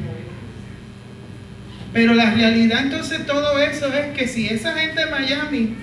Pero 1.93 2.15
la 2.15 2.33
realidad 2.35 2.85
entonces 2.85 3.27
todo 3.27 3.59
eso 3.59 3.93
es 3.93 4.17
que 4.17 4.29
si 4.29 4.47
esa 4.47 4.75
gente 4.75 5.05
de 5.05 5.11
Miami 5.11 5.75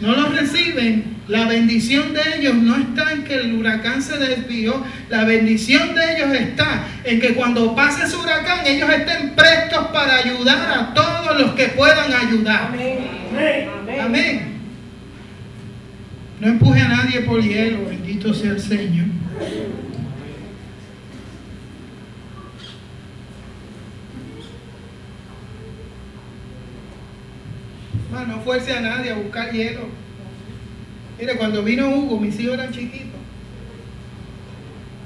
no 0.00 0.16
lo 0.16 0.28
reciben, 0.30 1.16
la 1.28 1.46
bendición 1.46 2.14
de 2.14 2.20
ellos 2.38 2.54
no 2.54 2.76
está 2.76 3.12
en 3.12 3.24
que 3.24 3.34
el 3.34 3.54
huracán 3.54 4.02
se 4.02 4.16
desvió, 4.16 4.82
la 5.08 5.24
bendición 5.24 5.94
de 5.94 6.16
ellos 6.16 6.34
está 6.34 6.86
en 7.04 7.20
que 7.20 7.34
cuando 7.34 7.74
pase 7.74 8.04
ese 8.04 8.16
huracán 8.16 8.66
ellos 8.66 8.88
estén 8.90 9.34
prestos 9.36 9.88
para 9.88 10.16
ayudar 10.16 10.78
a 10.78 10.94
todos 10.94 11.40
los 11.40 11.52
que 11.52 11.68
puedan 11.68 12.12
ayudar. 12.12 12.70
Amén. 12.72 13.68
Amén. 14.00 14.50
No 16.40 16.48
empuje 16.48 16.80
a 16.80 16.88
nadie 16.88 17.20
por 17.20 17.42
hielo, 17.42 17.84
bendito 17.86 18.32
sea 18.32 18.52
el 18.52 18.60
Señor. 18.60 19.06
No 28.10 28.40
fuerce 28.40 28.72
a 28.72 28.80
nadie 28.80 29.10
a 29.10 29.14
buscar 29.14 29.52
hielo. 29.52 29.88
Mire, 31.18 31.36
cuando 31.36 31.62
vino 31.62 31.88
Hugo, 31.88 32.18
mis 32.18 32.38
hijos 32.40 32.54
eran 32.54 32.72
chiquitos. 32.72 33.20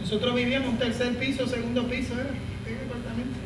Nosotros 0.00 0.34
vivíamos 0.34 0.68
un 0.68 0.78
tercer 0.78 1.16
piso, 1.18 1.46
segundo 1.46 1.86
piso, 1.88 2.14
era 2.14 2.28
en 2.30 2.78
el 2.78 2.86
apartamento. 2.86 3.38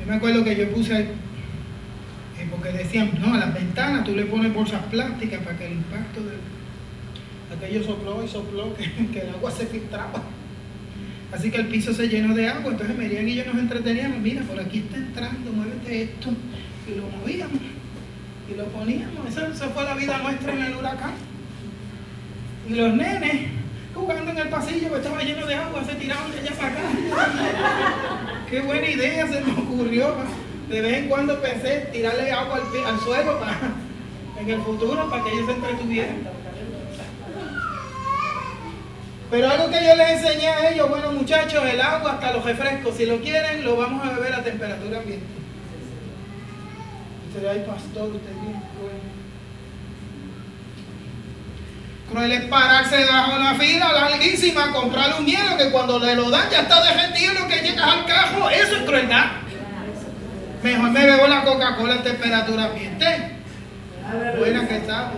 Yo 0.00 0.06
me 0.06 0.14
acuerdo 0.14 0.44
que 0.44 0.56
yo 0.56 0.70
puse 0.70 1.00
eh, 1.00 2.48
porque 2.50 2.70
decían, 2.70 3.12
no, 3.20 3.34
a 3.34 3.38
las 3.38 3.54
ventanas 3.54 4.04
tú 4.04 4.16
le 4.16 4.24
pones 4.24 4.52
bolsas 4.52 4.82
plásticas 4.90 5.42
para 5.42 5.56
que 5.56 5.66
el 5.66 5.72
impacto 5.74 6.20
de 6.20 6.36
aquello 7.54 7.84
sopló 7.84 8.24
y 8.24 8.28
sopló, 8.28 8.74
que, 9.12 9.20
el 9.20 9.28
agua 9.28 9.50
se 9.50 9.66
filtraba. 9.66 10.22
Así 11.30 11.50
que 11.50 11.58
el 11.58 11.68
piso 11.68 11.94
se 11.94 12.08
llenó 12.08 12.34
de 12.34 12.48
agua, 12.48 12.72
entonces 12.72 12.96
Miriam 12.96 13.26
y 13.26 13.34
yo 13.36 13.44
nos 13.46 13.56
entreteníamos, 13.56 14.18
mira, 14.18 14.42
por 14.42 14.58
aquí 14.58 14.78
está 14.78 14.96
entrando, 14.96 15.52
muévete 15.52 16.02
esto, 16.02 16.30
y 16.86 16.94
lo 16.94 17.06
movíamos 17.06 17.60
y 18.50 18.54
lo 18.54 18.64
poníamos. 18.66 19.26
Esa, 19.28 19.68
fue 19.68 19.84
la 19.84 19.94
vida 19.94 20.18
nuestra 20.18 20.52
en 20.52 20.62
el 20.62 20.76
huracán. 20.76 21.12
Y 22.68 22.74
los 22.74 22.94
nenes 22.94 23.48
jugando 23.94 24.30
en 24.30 24.38
el 24.38 24.48
pasillo 24.48 24.90
que 24.90 24.96
estaba 24.96 25.22
lleno 25.22 25.46
de 25.46 25.54
agua, 25.54 25.84
se 25.84 25.94
tiraban 25.94 26.30
de 26.32 26.40
allá 26.40 26.52
para 26.52 26.68
acá. 26.68 26.80
Qué 28.50 28.60
buena 28.60 28.88
idea 28.88 29.26
se 29.26 29.40
me 29.40 29.52
ocurrió. 29.52 30.14
De 30.68 30.80
vez 30.80 30.94
en 30.98 31.08
cuando 31.08 31.40
pensé 31.40 31.88
tirarle 31.92 32.32
agua 32.32 32.60
al, 32.86 33.00
suelo 33.00 33.38
para, 33.38 33.58
en 34.40 34.50
el 34.50 34.60
futuro 34.62 35.10
para 35.10 35.24
que 35.24 35.32
ellos 35.32 35.46
se 35.46 35.52
entretuvieran. 35.52 36.16
Pero 39.30 39.50
algo 39.50 39.70
que 39.70 39.84
yo 39.84 39.96
les 39.96 40.10
enseñé 40.10 40.48
a 40.48 40.70
ellos, 40.70 40.88
bueno 40.88 41.12
muchachos, 41.12 41.62
el 41.64 41.80
agua 41.80 42.12
hasta 42.12 42.32
los 42.32 42.44
refrescos, 42.44 42.96
si 42.96 43.06
lo 43.06 43.18
quieren, 43.20 43.64
lo 43.64 43.76
vamos 43.76 44.06
a 44.06 44.12
beber 44.12 44.34
a 44.34 44.42
temperatura 44.42 44.98
ambiente. 44.98 45.41
Usted, 47.34 47.48
ay 47.48 47.64
pastor, 47.66 48.10
usted 48.10 48.28
es 48.28 48.36
cruel. 52.10 52.32
es 52.32 52.44
pararse 52.44 52.96
debajo 52.98 53.32
de 53.32 53.38
una 53.38 53.54
fila 53.54 53.90
larguísima, 53.90 54.70
comprarle 54.70 55.14
un 55.18 55.24
hielo 55.24 55.56
que 55.56 55.70
cuando 55.70 55.98
le 55.98 56.14
lo 56.14 56.28
dan 56.28 56.50
ya 56.50 56.60
está 56.60 56.84
derretido 56.84 57.48
que 57.48 57.62
llega 57.62 57.90
al 57.90 58.04
cajo. 58.04 58.50
Eso 58.50 58.76
es 58.76 58.82
crueldad. 58.82 59.30
Mejor 60.62 60.90
me 60.90 61.06
bebo 61.06 61.26
la 61.26 61.42
Coca-Cola 61.42 61.94
en 61.94 62.02
temperatura 62.02 62.64
ambiente. 62.66 63.06
Buena 64.38 64.68
que 64.68 64.76
está. 64.76 65.12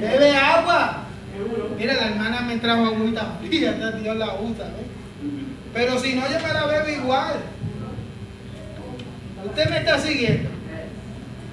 Bebe 0.00 0.34
agua. 0.34 1.04
Mira, 1.76 1.92
la 1.92 2.06
hermana 2.06 2.40
me 2.40 2.56
trajo 2.56 2.86
agüita 2.86 3.36
fría, 3.38 3.72
Dios 3.72 4.16
la 4.16 4.34
usa. 4.36 4.64
Pero 5.74 5.98
si 5.98 6.14
no, 6.14 6.22
yo 6.22 6.40
me 6.40 6.54
la 6.54 6.64
bebo 6.64 6.88
igual. 6.88 7.34
Usted 9.44 9.70
me 9.70 9.78
está 9.78 9.98
siguiendo. 9.98 10.48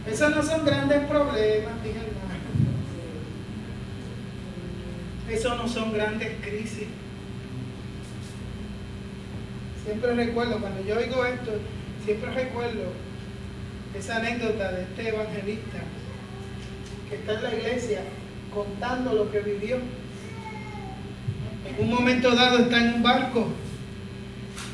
Esos 0.08 0.36
no 0.36 0.44
son 0.44 0.66
grandes 0.66 1.00
problemas, 1.06 1.84
díganme. 1.84 2.10
Esos 5.30 5.58
no 5.58 5.68
son 5.68 5.94
grandes 5.94 6.30
crisis. 6.42 6.88
Siempre 9.86 10.14
recuerdo, 10.14 10.60
cuando 10.60 10.84
yo 10.86 10.98
oigo 10.98 11.26
esto, 11.26 11.52
siempre 12.06 12.32
recuerdo 12.32 12.92
esa 13.98 14.18
anécdota 14.18 14.72
de 14.72 14.84
este 14.84 15.10
evangelista 15.10 15.80
que 17.10 17.16
está 17.16 17.34
en 17.34 17.44
la 17.44 17.56
iglesia 17.56 18.02
contando 18.54 19.14
lo 19.14 19.32
que 19.32 19.40
vivió. 19.40 19.78
En 21.68 21.84
un 21.84 21.90
momento 21.90 22.36
dado 22.36 22.60
está 22.60 22.78
en 22.78 22.96
un 22.96 23.04
barco 23.04 23.48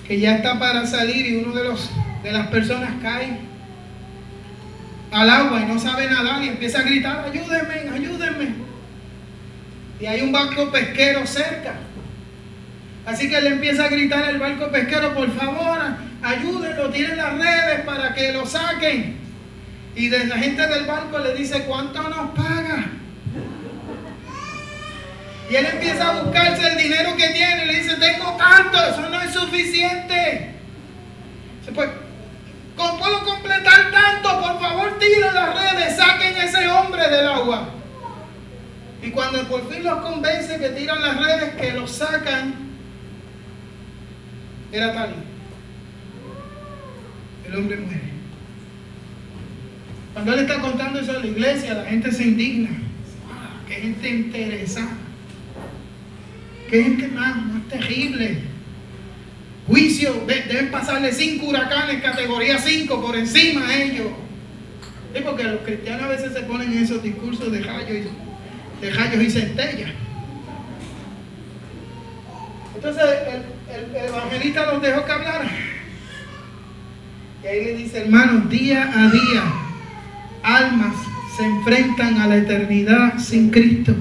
que 0.08 0.20
ya 0.20 0.38
está 0.38 0.60
para 0.60 0.86
salir 0.86 1.26
y 1.26 1.36
uno 1.38 1.54
de 1.54 1.64
los 1.64 1.90
de 2.26 2.32
las 2.32 2.48
personas 2.48 2.90
cae 3.04 3.38
al 5.12 5.30
agua 5.30 5.62
y 5.62 5.66
no 5.66 5.80
sabe 5.80 6.10
nadar 6.10 6.44
y 6.44 6.48
empieza 6.48 6.80
a 6.80 6.82
gritar, 6.82 7.24
ayúdenme, 7.24 7.88
ayúdenme. 7.94 8.48
Y 10.00 10.08
hay 10.08 10.22
un 10.22 10.32
barco 10.32 10.72
pesquero 10.72 11.28
cerca. 11.28 11.76
Así 13.06 13.30
que 13.30 13.40
le 13.40 13.50
empieza 13.50 13.86
a 13.86 13.90
gritar 13.90 14.24
al 14.24 14.40
barco 14.40 14.72
pesquero, 14.72 15.14
por 15.14 15.32
favor, 15.36 15.80
ayúdenlo, 16.24 16.90
tienen 16.90 17.18
las 17.18 17.38
redes 17.38 17.82
para 17.86 18.16
que 18.16 18.34
lo 18.34 18.48
saquen. 18.48 19.18
Y 19.96 20.08
de 20.08 20.26
la 20.26 20.40
gente 20.40 20.66
del 20.66 20.86
barco 20.88 21.20
le 21.20 21.36
dice, 21.36 21.66
¿cuánto 21.66 22.02
nos 22.10 22.32
paga? 22.32 22.88
Y 25.48 25.56
él 25.56 25.66
empieza 25.68 26.10
a 26.10 26.24
buscarse 26.24 26.72
el 26.72 26.78
dinero 26.78 27.16
que 27.16 27.28
tiene. 27.28 27.68
Le 27.68 27.82
dice, 27.82 27.96
tengo 27.98 28.36
tanto, 28.36 28.84
eso 28.84 29.10
no 29.10 29.22
es 29.22 29.32
suficiente. 29.32 30.56
Pues, 31.74 31.90
¿Cómo 32.76 33.00
puedo 33.00 33.24
completar 33.24 33.92
tanto? 33.92 34.42
Por 34.42 34.60
favor, 34.60 35.00
tiren 35.00 35.34
las 35.34 35.54
redes, 35.56 35.96
saquen 35.96 36.38
ese 36.38 36.68
hombre 36.68 37.08
del 37.10 37.28
agua. 37.28 37.70
Y 39.02 39.12
cuando 39.12 39.48
por 39.48 39.72
fin 39.72 39.84
los 39.84 40.02
convence 40.02 40.58
que 40.58 40.70
tiran 40.70 41.02
las 41.02 41.18
redes, 41.18 41.56
que 41.56 41.72
los 41.74 41.92
sacan, 41.92 42.54
era 44.72 44.94
tal. 44.94 45.16
El 47.48 47.56
hombre 47.56 47.78
muere. 47.78 48.16
Cuando 50.14 50.34
él 50.34 50.40
está 50.40 50.60
contando 50.60 51.00
eso 51.00 51.12
a 51.12 51.20
la 51.20 51.28
iglesia, 51.28 51.74
la 51.76 51.86
gente 51.86 52.12
se 52.12 52.24
indigna. 52.24 52.70
¡Qué 53.68 53.76
gente 53.76 54.10
interesada! 54.10 54.98
¡Qué 56.70 56.84
gente 56.84 57.08
más, 57.10 57.36
más 57.36 57.68
terrible! 57.68 58.55
Juicio, 59.68 60.14
deben 60.28 60.70
pasarle 60.70 61.12
cinco 61.12 61.48
huracanes, 61.48 62.02
categoría 62.02 62.60
5 62.60 63.02
por 63.02 63.16
encima 63.16 63.68
a 63.68 63.76
ellos. 63.76 64.08
Es 65.14 65.24
porque 65.24 65.44
los 65.44 65.62
cristianos 65.62 66.04
a 66.04 66.08
veces 66.10 66.34
se 66.34 66.42
ponen 66.42 66.72
en 66.72 66.84
esos 66.84 67.02
discursos 67.02 67.52
de 67.52 67.62
rayos 67.62 67.90
y, 67.90 68.86
de 68.86 69.24
y 69.24 69.30
centellas. 69.32 69.92
Entonces 72.76 73.04
el, 73.04 73.96
el, 73.96 74.06
evangelista 74.06 74.72
los 74.72 74.82
dejó 74.82 75.04
que 75.04 75.12
hablaran. 75.12 75.50
Y 77.44 77.48
ahí 77.48 77.66
le 77.66 77.76
dice, 77.78 78.04
hermanos, 78.04 78.50
día 78.50 78.92
a 78.94 79.10
día, 79.10 79.44
almas 80.44 80.96
se 81.38 81.44
enfrentan 81.44 82.20
a 82.20 82.28
la 82.28 82.38
eternidad 82.38 83.18
sin 83.18 83.50
Cristo. 83.50 83.96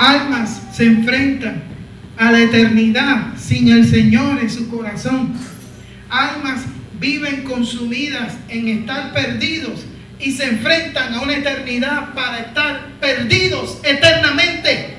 Almas 0.00 0.62
se 0.72 0.86
enfrentan 0.86 1.71
a 2.16 2.30
la 2.30 2.40
eternidad 2.40 3.36
sin 3.38 3.68
el 3.68 3.88
Señor 3.88 4.40
en 4.40 4.50
su 4.50 4.68
corazón. 4.68 5.34
Almas 6.08 6.62
viven 7.00 7.42
consumidas 7.44 8.34
en 8.48 8.68
estar 8.68 9.12
perdidos 9.12 9.80
y 10.18 10.32
se 10.32 10.44
enfrentan 10.44 11.14
a 11.14 11.20
una 11.20 11.36
eternidad 11.36 12.14
para 12.14 12.38
estar 12.38 12.86
perdidos 13.00 13.78
eternamente. 13.82 14.96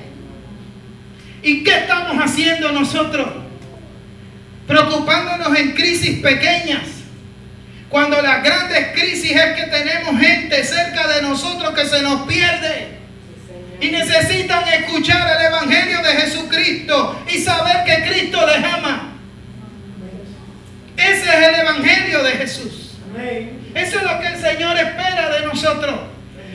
¿Y 1.42 1.62
qué 1.62 1.78
estamos 1.78 2.16
haciendo 2.22 2.72
nosotros? 2.72 3.28
Preocupándonos 4.66 5.58
en 5.58 5.72
crisis 5.72 6.20
pequeñas. 6.20 6.82
Cuando 7.88 8.20
las 8.20 8.42
grandes 8.42 8.92
crisis 8.92 9.32
es 9.32 9.60
que 9.60 9.70
tenemos 9.70 10.20
gente 10.20 10.64
cerca 10.64 11.06
de 11.06 11.22
nosotros 11.22 11.74
que 11.74 11.86
se 11.86 12.02
nos 12.02 12.26
pierde. 12.26 12.93
Y 13.80 13.90
necesitan 13.90 14.66
escuchar 14.68 15.40
el 15.40 15.46
Evangelio 15.46 15.98
de 16.02 16.12
Jesucristo 16.20 17.22
y 17.28 17.38
saber 17.38 17.84
que 17.84 18.08
Cristo 18.08 18.46
les 18.46 18.64
ama. 18.64 19.12
Ese 20.96 21.28
es 21.28 21.48
el 21.48 21.54
Evangelio 21.56 22.22
de 22.22 22.30
Jesús. 22.32 22.92
Eso 23.74 23.98
es 23.98 24.02
lo 24.02 24.20
que 24.20 24.26
el 24.28 24.40
Señor 24.40 24.76
espera 24.76 25.30
de 25.30 25.46
nosotros. 25.46 26.00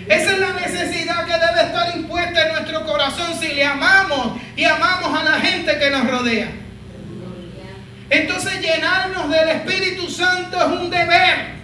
Esa 0.08 0.32
es 0.32 0.40
la 0.40 0.54
necesidad 0.54 1.26
que 1.26 1.34
debe 1.34 1.68
estar 1.68 1.96
impuesta 1.96 2.48
en 2.48 2.54
nuestro 2.54 2.86
corazón 2.86 3.40
si 3.40 3.50
le 3.50 3.64
amamos 3.64 4.40
y 4.56 4.64
amamos 4.64 5.20
a 5.20 5.24
la 5.24 5.40
gente 5.40 5.78
que 5.78 5.92
nos 5.92 6.10
rodea. 6.10 6.48
Entonces 8.10 8.60
llenarnos 8.60 9.30
del 9.30 9.50
Espíritu 9.50 10.10
Santo 10.10 10.58
es 10.58 10.82
un 10.82 10.90
deber. 10.90 11.60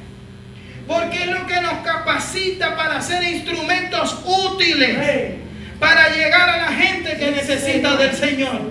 Porque 0.88 1.24
es 1.24 1.28
lo 1.28 1.48
que 1.48 1.60
nos 1.62 1.80
capacita 1.84 2.76
para 2.76 3.02
ser 3.02 3.24
instrumentos 3.24 4.20
útiles 4.24 5.45
para 5.80 6.10
llegar 6.10 6.50
a 6.50 6.58
la 6.58 6.72
gente 6.72 7.18
que 7.18 7.32
necesita 7.32 7.96
del 7.96 8.16
Señor. 8.16 8.62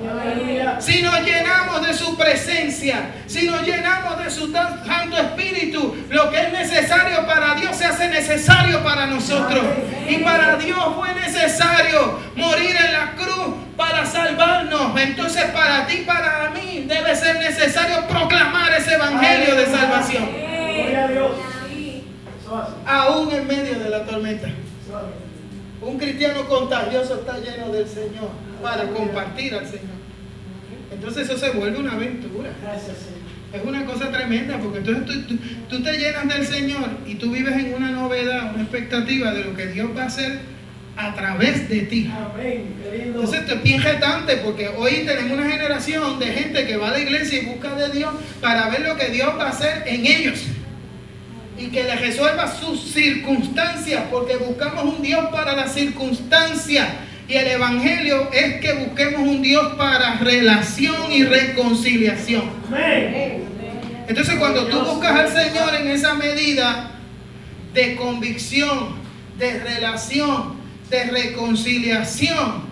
Si 0.78 1.02
nos 1.02 1.20
llenamos 1.20 1.86
de 1.86 1.94
su 1.94 2.16
presencia, 2.16 3.10
si 3.26 3.46
nos 3.46 3.62
llenamos 3.62 4.22
de 4.22 4.30
su 4.30 4.50
Santo 4.50 5.16
Espíritu, 5.16 5.96
lo 6.10 6.30
que 6.30 6.40
es 6.40 6.52
necesario 6.52 7.26
para 7.26 7.54
Dios 7.54 7.76
se 7.76 7.84
hace 7.84 8.08
necesario 8.08 8.82
para 8.82 9.06
nosotros. 9.06 9.64
Y 10.08 10.18
para 10.18 10.56
Dios 10.56 10.78
fue 10.94 11.14
necesario 11.14 12.20
morir 12.36 12.76
en 12.76 12.92
la 12.92 13.12
cruz 13.12 13.54
para 13.76 14.06
salvarnos. 14.06 14.98
Entonces 15.00 15.44
para 15.46 15.86
ti, 15.86 16.04
para 16.06 16.50
mí, 16.50 16.84
debe 16.86 17.14
ser 17.14 17.38
necesario 17.38 18.06
proclamar 18.06 18.72
ese 18.72 18.94
evangelio 18.94 19.54
de 19.56 19.66
salvación. 19.66 20.28
Aún 22.86 23.32
en 23.32 23.46
medio 23.46 23.78
de 23.78 23.90
la 23.90 24.04
tormenta. 24.04 24.48
Un 25.84 25.98
cristiano 25.98 26.48
contagioso 26.48 27.20
está 27.20 27.38
lleno 27.38 27.70
del 27.70 27.86
Señor 27.86 28.30
para 28.62 28.84
compartir 28.88 29.54
al 29.54 29.66
Señor. 29.66 30.04
Entonces 30.90 31.28
eso 31.28 31.38
se 31.38 31.50
vuelve 31.50 31.78
una 31.78 31.92
aventura. 31.92 32.50
Es 33.52 33.64
una 33.64 33.84
cosa 33.84 34.10
tremenda 34.10 34.58
porque 34.58 34.78
entonces 34.78 35.26
tú, 35.68 35.82
te 35.82 35.92
llenas 35.98 36.26
del 36.26 36.46
Señor 36.46 36.88
y 37.06 37.16
tú 37.16 37.30
vives 37.30 37.54
en 37.54 37.74
una 37.74 37.90
novedad, 37.90 38.54
una 38.54 38.62
expectativa 38.62 39.32
de 39.32 39.44
lo 39.44 39.54
que 39.54 39.66
Dios 39.66 39.90
va 39.96 40.04
a 40.04 40.06
hacer 40.06 40.38
a 40.96 41.14
través 41.14 41.68
de 41.68 41.80
ti. 41.82 42.10
Entonces 42.90 43.40
esto 43.40 43.54
es 43.54 43.62
bien 43.62 43.82
retante 43.82 44.38
porque 44.38 44.68
hoy 44.68 45.04
tenemos 45.06 45.38
una 45.38 45.50
generación 45.50 46.18
de 46.18 46.26
gente 46.26 46.66
que 46.66 46.76
va 46.76 46.88
a 46.88 46.92
la 46.92 47.00
iglesia 47.00 47.42
y 47.42 47.46
busca 47.46 47.74
de 47.74 47.90
Dios 47.90 48.12
para 48.40 48.70
ver 48.70 48.80
lo 48.80 48.96
que 48.96 49.10
Dios 49.10 49.28
va 49.38 49.46
a 49.46 49.50
hacer 49.50 49.82
en 49.86 50.06
ellos 50.06 50.44
y 51.58 51.66
que 51.68 51.84
le 51.84 51.94
resuelva 51.96 52.52
sus 52.52 52.80
circunstancias, 52.92 54.04
porque 54.10 54.36
buscamos 54.36 54.84
un 54.84 55.02
Dios 55.02 55.26
para 55.30 55.54
las 55.54 55.72
circunstancias. 55.72 56.88
Y 57.28 57.34
el 57.34 57.46
Evangelio 57.46 58.30
es 58.32 58.60
que 58.60 58.72
busquemos 58.74 59.20
un 59.20 59.40
Dios 59.40 59.74
para 59.76 60.16
relación 60.16 61.10
y 61.10 61.24
reconciliación. 61.24 62.44
Entonces 64.06 64.34
cuando 64.38 64.66
tú 64.66 64.80
buscas 64.80 65.12
al 65.12 65.28
Señor 65.28 65.74
en 65.74 65.88
esa 65.88 66.14
medida 66.14 66.90
de 67.72 67.96
convicción, 67.96 68.96
de 69.38 69.58
relación, 69.60 70.56
de 70.90 71.04
reconciliación, 71.04 72.64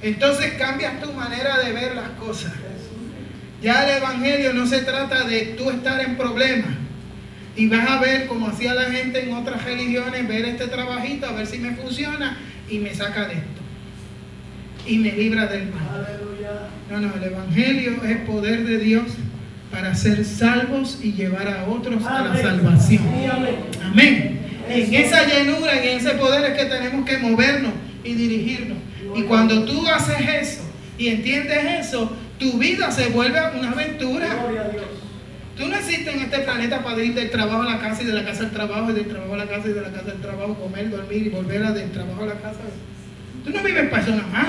entonces 0.00 0.54
cambias 0.54 1.00
tu 1.00 1.12
manera 1.12 1.58
de 1.58 1.72
ver 1.72 1.94
las 1.94 2.10
cosas. 2.10 2.52
Ya 3.62 3.84
el 3.84 3.98
Evangelio 3.98 4.52
no 4.52 4.66
se 4.66 4.80
trata 4.80 5.24
de 5.24 5.54
tú 5.56 5.70
estar 5.70 6.00
en 6.00 6.16
problemas. 6.16 6.81
Y 7.56 7.68
vas 7.68 7.88
a 7.88 8.00
ver, 8.00 8.26
como 8.26 8.48
hacía 8.48 8.74
la 8.74 8.90
gente 8.90 9.22
en 9.22 9.34
otras 9.34 9.64
religiones, 9.64 10.26
ver 10.26 10.44
este 10.46 10.68
trabajito, 10.68 11.26
a 11.26 11.32
ver 11.32 11.46
si 11.46 11.58
me 11.58 11.72
funciona 11.72 12.38
y 12.68 12.78
me 12.78 12.94
saca 12.94 13.26
de 13.28 13.34
esto. 13.34 13.60
Y 14.86 14.98
me 14.98 15.12
libra 15.12 15.46
del 15.46 15.66
mal. 15.66 16.08
No, 16.90 17.00
no, 17.00 17.14
el 17.14 17.24
Evangelio 17.24 18.02
es 18.04 18.18
poder 18.18 18.64
de 18.64 18.78
Dios 18.78 19.04
para 19.70 19.94
ser 19.94 20.24
salvos 20.24 20.98
y 21.02 21.12
llevar 21.12 21.48
a 21.48 21.64
otros 21.64 22.04
a 22.04 22.22
la 22.22 22.36
salvación. 22.36 23.02
Amén. 23.82 24.40
En 24.68 24.94
esa 24.94 25.26
llenura 25.26 25.82
en 25.82 25.98
ese 25.98 26.10
poder 26.12 26.52
es 26.52 26.58
que 26.58 26.64
tenemos 26.66 27.04
que 27.06 27.18
movernos 27.18 27.72
y 28.04 28.14
dirigirnos. 28.14 28.78
Y 29.14 29.22
cuando 29.22 29.64
tú 29.64 29.86
haces 29.86 30.16
eso 30.40 30.62
y 30.98 31.08
entiendes 31.08 31.86
eso, 31.86 32.14
tu 32.38 32.58
vida 32.58 32.90
se 32.90 33.08
vuelve 33.08 33.38
una 33.58 33.70
aventura. 33.70 34.28
Tú 35.62 35.68
no 35.68 35.76
existes 35.76 36.12
en 36.12 36.22
este 36.22 36.40
planeta 36.40 36.82
para 36.82 37.00
ir 37.00 37.14
del 37.14 37.30
trabajo 37.30 37.62
a 37.62 37.66
la 37.66 37.78
casa 37.78 38.02
y 38.02 38.06
de 38.06 38.14
la 38.14 38.24
casa 38.24 38.42
al 38.42 38.50
trabajo 38.50 38.90
y 38.90 38.94
del 38.94 39.06
trabajo 39.06 39.34
a 39.34 39.36
la 39.36 39.46
casa 39.46 39.68
y 39.68 39.72
de 39.72 39.80
la 39.80 39.92
casa 39.92 40.10
al 40.10 40.20
trabajo, 40.20 40.54
comer, 40.56 40.90
dormir 40.90 41.26
y 41.26 41.28
volver 41.28 41.62
a 41.62 41.70
del 41.70 41.92
trabajo 41.92 42.24
a 42.24 42.26
la 42.26 42.34
casa. 42.34 42.58
Tú 43.44 43.50
no 43.50 43.62
vives 43.62 43.88
para 43.88 44.02
eso 44.02 44.10
nada 44.10 44.26
más. 44.26 44.48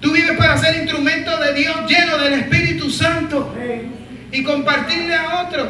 Tú 0.00 0.12
vives 0.12 0.38
para 0.38 0.56
ser 0.58 0.76
instrumento 0.76 1.36
de 1.40 1.54
Dios 1.54 1.76
lleno 1.88 2.18
del 2.18 2.34
Espíritu 2.34 2.88
Santo 2.88 3.52
y 4.30 4.44
compartirle 4.44 5.12
a 5.12 5.42
otros. 5.42 5.68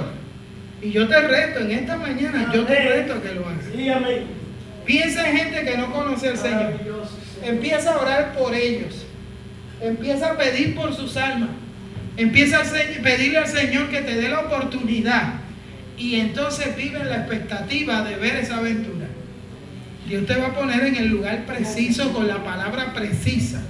Y 0.82 0.90
yo 0.90 1.08
te 1.08 1.18
reto 1.22 1.60
en 1.60 1.70
esta 1.70 1.96
mañana, 1.96 2.50
yo 2.52 2.66
te 2.66 2.74
reto 2.74 3.14
a 3.14 3.22
que 3.22 3.32
lo 3.32 3.48
hagas. 3.48 3.64
Piensa 4.84 5.30
en 5.30 5.36
gente 5.38 5.64
que 5.64 5.78
no 5.78 5.90
conoce 5.90 6.28
al 6.28 6.36
Señor. 6.36 6.74
Empieza 7.42 7.94
a 7.94 7.98
orar 8.00 8.34
por 8.34 8.54
ellos. 8.54 9.06
Empieza 9.80 10.32
a 10.32 10.36
pedir 10.36 10.74
por 10.74 10.94
sus 10.94 11.16
almas. 11.16 11.48
Empieza 12.16 12.60
a 12.60 13.02
pedirle 13.02 13.38
al 13.38 13.48
Señor 13.48 13.88
que 13.88 14.02
te 14.02 14.14
dé 14.14 14.28
la 14.28 14.40
oportunidad. 14.40 15.34
Y 15.98 16.16
entonces 16.16 16.76
vive 16.76 17.00
en 17.00 17.08
la 17.08 17.18
expectativa 17.18 18.02
de 18.02 18.16
ver 18.16 18.36
esa 18.36 18.58
aventura. 18.58 19.06
Dios 20.08 20.26
te 20.26 20.34
va 20.34 20.48
a 20.48 20.54
poner 20.54 20.84
en 20.84 20.96
el 20.96 21.08
lugar 21.08 21.46
preciso, 21.46 22.12
con 22.12 22.28
la 22.28 22.44
palabra 22.44 22.92
precisa, 22.92 23.62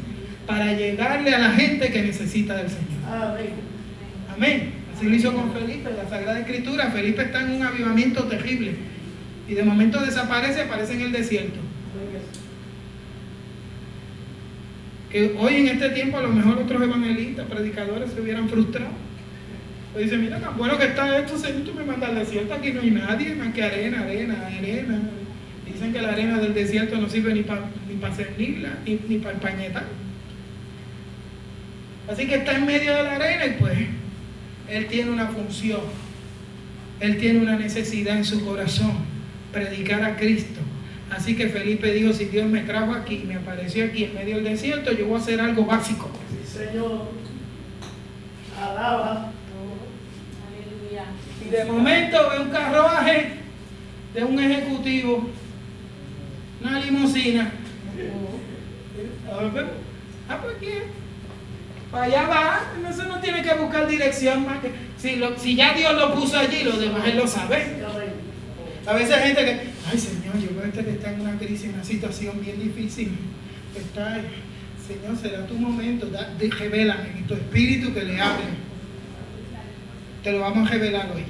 para 0.46 0.72
llegarle 0.72 1.34
a 1.34 1.38
la 1.38 1.50
gente 1.50 1.90
que 1.90 2.02
necesita 2.02 2.56
del 2.56 2.68
Señor. 2.68 2.84
Amén. 4.34 4.72
Así 4.94 5.06
lo 5.06 5.14
hizo 5.14 5.32
con 5.32 5.52
Felipe, 5.52 5.90
la 5.96 6.08
Sagrada 6.08 6.40
Escritura. 6.40 6.90
Felipe 6.90 7.22
está 7.22 7.42
en 7.42 7.52
un 7.52 7.62
avivamiento 7.62 8.24
terrible. 8.24 8.74
Y 9.48 9.54
de 9.54 9.62
momento 9.62 10.00
desaparece, 10.00 10.62
aparece 10.62 10.94
en 10.94 11.02
el 11.02 11.12
desierto. 11.12 11.60
Hoy 15.38 15.54
en 15.54 15.68
este 15.68 15.90
tiempo 15.90 16.18
a 16.18 16.22
lo 16.22 16.28
mejor 16.28 16.58
otros 16.58 16.82
evangelistas, 16.82 17.46
predicadores 17.46 18.10
se 18.10 18.20
hubieran 18.20 18.48
frustrado. 18.48 18.90
Pues 19.92 20.06
dicen, 20.06 20.22
mira, 20.22 20.40
tan 20.40 20.56
bueno 20.56 20.76
que 20.76 20.86
está 20.86 21.18
esto, 21.18 21.38
Señor, 21.38 21.62
tú 21.62 21.72
me 21.72 21.84
mandas 21.84 22.10
al 22.10 22.16
desierto, 22.16 22.52
aquí 22.52 22.72
no 22.72 22.80
hay 22.80 22.90
nadie, 22.90 23.34
más 23.36 23.54
que 23.54 23.62
arena, 23.62 24.00
arena, 24.00 24.46
arena. 24.46 24.98
Dicen 25.72 25.92
que 25.92 26.02
la 26.02 26.12
arena 26.12 26.38
del 26.38 26.52
desierto 26.52 27.00
no 27.00 27.08
sirve 27.08 27.32
ni 27.32 27.42
para 27.42 27.62
ni 27.88 27.94
para 27.94 28.12
cernirla, 28.12 28.78
ni, 28.84 28.98
ni 29.08 29.18
para 29.18 29.34
empañetar. 29.34 29.84
Así 32.10 32.26
que 32.26 32.34
está 32.34 32.56
en 32.56 32.66
medio 32.66 32.92
de 32.92 33.02
la 33.04 33.14
arena 33.14 33.46
y 33.46 33.50
pues 33.60 33.78
Él 34.68 34.86
tiene 34.88 35.12
una 35.12 35.28
función, 35.28 35.80
Él 36.98 37.18
tiene 37.18 37.38
una 37.38 37.56
necesidad 37.56 38.16
en 38.16 38.24
su 38.24 38.44
corazón, 38.44 38.94
predicar 39.52 40.02
a 40.02 40.16
Cristo 40.16 40.60
Así 41.14 41.36
que 41.36 41.48
Felipe 41.48 41.92
dijo, 41.92 42.12
si 42.12 42.24
Dios 42.24 42.46
me 42.46 42.62
trajo 42.62 42.92
aquí, 42.92 43.24
me 43.26 43.36
apareció 43.36 43.84
aquí 43.84 44.04
en 44.04 44.14
medio 44.14 44.36
del 44.36 44.44
desierto, 44.44 44.90
yo 44.92 45.06
voy 45.06 45.16
a 45.16 45.22
hacer 45.22 45.40
algo 45.40 45.64
básico. 45.64 46.10
Sí, 46.30 46.58
Señor. 46.58 47.08
Alaba. 48.60 49.30
Y 51.44 51.50
de 51.50 51.64
momento 51.66 52.18
ve 52.30 52.40
un 52.40 52.50
carruaje 52.50 53.32
de 54.14 54.24
un 54.24 54.38
ejecutivo, 54.40 55.28
una 56.60 56.80
limusina. 56.80 57.52
Ah, 60.28 60.38
pues 60.42 60.56
quién. 60.58 60.82
Para 61.90 62.04
allá 62.06 62.28
va, 62.28 62.90
eso 62.90 63.04
no 63.04 63.20
tiene 63.20 63.42
que 63.42 63.54
buscar 63.54 63.86
dirección 63.86 64.44
más 64.44 64.58
que. 64.60 64.72
Si, 64.98 65.20
si 65.36 65.54
ya 65.54 65.74
Dios 65.74 65.94
lo 65.94 66.14
puso 66.14 66.38
allí, 66.38 66.64
lo 66.64 66.72
demás 66.72 67.06
él 67.06 67.18
lo 67.18 67.26
sabe. 67.26 67.84
A 68.86 68.92
veces 68.94 69.14
hay 69.14 69.26
gente 69.28 69.44
que, 69.44 69.50
ay 69.90 69.98
Señor, 69.98 70.38
yo 70.38 70.54
veo 70.56 70.64
este 70.64 70.84
que 70.84 70.93
está 71.04 71.10
en 71.10 71.20
una 71.20 71.38
crisis, 71.38 71.64
en 71.64 71.74
una 71.74 71.84
situación 71.84 72.40
bien 72.42 72.62
difícil. 72.62 73.12
Está, 73.76 74.20
Señor, 74.86 75.16
será 75.20 75.46
tu 75.46 75.54
momento, 75.54 76.06
da, 76.06 76.30
de, 76.38 76.50
revélame 76.50 77.10
en 77.18 77.26
tu 77.26 77.34
espíritu 77.34 77.92
que 77.92 78.04
le 78.04 78.20
hable. 78.20 78.44
Te 80.22 80.32
lo 80.32 80.40
vamos 80.40 80.66
a 80.66 80.72
revelar 80.72 81.10
hoy. 81.14 81.24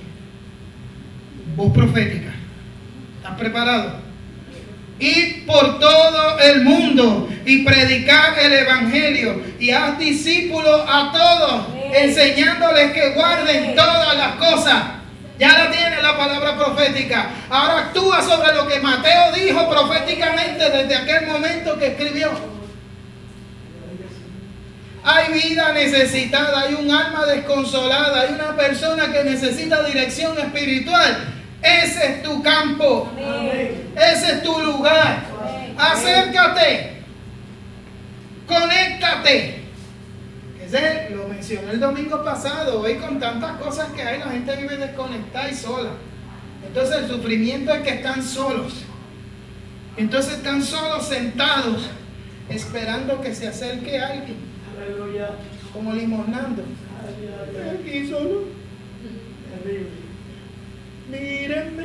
Voz 1.57 1.73
profética. 1.73 2.33
¿Estás 3.17 3.37
preparado? 3.37 3.99
Ir 5.01 5.45
por 5.45 5.81
todo 5.81 6.39
el 6.39 6.63
mundo 6.63 7.29
y 7.45 7.65
predicar 7.65 8.39
el 8.39 8.53
Evangelio 8.53 9.43
y 9.59 9.71
haz 9.71 9.99
discípulos 9.99 10.83
a 10.87 11.11
todos, 11.13 11.67
enseñándoles 11.93 12.93
que 12.93 13.11
guarden 13.15 13.75
todas 13.75 14.17
las 14.17 14.37
cosas. 14.37 15.04
Ya 15.38 15.59
la 15.59 15.70
tiene 15.70 16.01
la 16.01 16.16
palabra 16.16 16.57
profética. 16.57 17.29
Ahora 17.51 17.79
actúa 17.87 18.23
sobre 18.23 18.55
lo 18.55 18.68
que 18.68 18.79
Mateo 18.79 19.33
dijo 19.33 19.68
proféticamente 19.68 20.70
desde 20.70 20.94
aquel 20.94 21.27
momento 21.27 21.77
que 21.79 21.88
escribió. 21.88 22.31
Hay 25.03 25.33
vida 25.33 25.73
necesitada, 25.73 26.61
hay 26.61 26.75
un 26.75 26.90
alma 26.90 27.27
desconsolada, 27.27 28.23
hay 28.23 28.35
una 28.35 28.57
persona 28.57 29.12
que 29.12 29.25
necesita 29.25 29.83
dirección 29.83 30.38
espiritual. 30.38 31.35
Ese 31.61 32.07
es 32.07 32.23
tu 32.23 32.42
campo. 32.42 33.11
Ese 33.97 34.33
es 34.33 34.42
tu 34.42 34.59
lugar. 34.61 35.25
Acércate. 35.77 37.03
Conéctate. 38.47 39.63
Lo 41.15 41.29
mencioné 41.29 41.71
el 41.71 41.79
domingo 41.81 42.25
pasado. 42.25 42.81
Hoy 42.81 42.97
con 42.97 43.21
tantas 43.21 43.59
cosas 43.59 43.93
que 43.93 44.03
hay, 44.03 44.19
la 44.19 44.31
gente 44.31 44.57
vive 44.57 44.77
desconectada 44.77 45.49
y 45.49 45.55
sola. 45.55 45.91
Entonces 46.67 46.97
el 46.97 47.09
sufrimiento 47.09 47.73
es 47.73 47.83
que 47.83 47.91
están 47.91 48.23
solos. 48.23 48.83
Entonces 49.97 50.35
están 50.35 50.63
solos 50.63 51.07
sentados 51.07 51.89
esperando 52.49 53.21
que 53.21 53.33
se 53.33 53.47
acerque 53.47 54.01
alguien. 54.01 54.37
Como 55.73 55.93
limonando. 55.93 56.65
Aquí 57.81 58.09
solo 58.09 58.45
mírenme, 61.09 61.85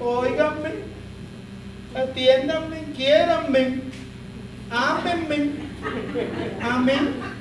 oiganme, 0.00 0.70
atiéndanme, 1.94 2.84
quiéranme, 2.94 3.80
ámenme, 4.70 5.50
amén. 6.60 7.33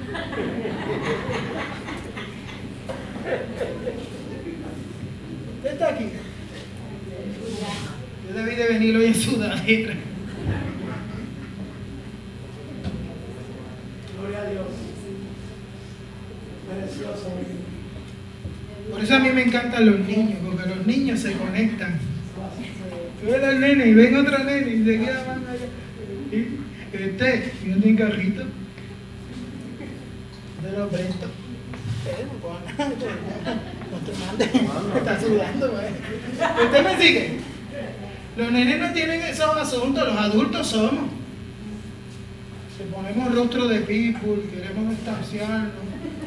¿Usted 5.57 5.71
está 5.71 5.89
aquí? 5.89 6.05
Yo 8.27 8.33
debí 8.35 8.55
de 8.55 8.67
venir 8.67 8.95
hoy 8.97 9.05
en 9.05 9.15
sudadera. 9.15 9.93
Gloria 14.17 14.41
a 14.41 14.49
Dios. 14.49 14.67
Precioso. 16.69 17.31
Por 18.91 19.03
eso 19.03 19.15
a 19.15 19.19
mí 19.19 19.29
me 19.29 19.43
encantan 19.43 19.85
los 19.85 19.99
niños, 19.99 20.37
porque 20.45 20.69
los 20.69 20.85
niños 20.85 21.19
se 21.19 21.33
conectan. 21.33 21.99
Tú 23.21 23.31
ves 23.31 23.43
al 23.43 23.59
nene 23.59 23.87
y 23.87 23.93
ven 23.93 24.17
otro 24.17 24.43
nene 24.43 24.75
y 24.75 24.85
se 24.85 24.99
queda 24.99 25.23
van 25.23 25.43
allá. 25.47 25.67
Este, 26.93 27.51
yo 27.65 27.81
tengo 27.81 27.97
carrito. 27.97 28.43
Los 30.77 30.89
presto. 30.89 31.27
No. 32.41 33.97
Está 34.97 35.19
sudando, 35.19 35.73
¿Usted 36.65 36.83
me 36.83 37.01
sigue? 37.01 37.39
Los 38.35 38.51
nenes 38.51 38.79
no 38.79 38.91
tienen 38.93 39.21
esos 39.21 39.55
asuntos, 39.55 40.07
los 40.07 40.17
adultos 40.17 40.67
somos. 40.67 41.05
Si 42.77 42.83
ponemos 42.91 43.35
rostro 43.35 43.67
de 43.67 43.79
people, 43.81 44.43
queremos 44.51 44.93
estanciarnos 44.93 45.83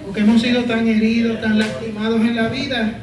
porque 0.07 0.21
hemos 0.21 0.41
sido 0.41 0.63
tan 0.65 0.87
heridos, 0.87 1.41
tan 1.41 1.59
lastimados 1.59 2.21
en 2.21 2.37
la 2.37 2.49
vida, 2.49 3.01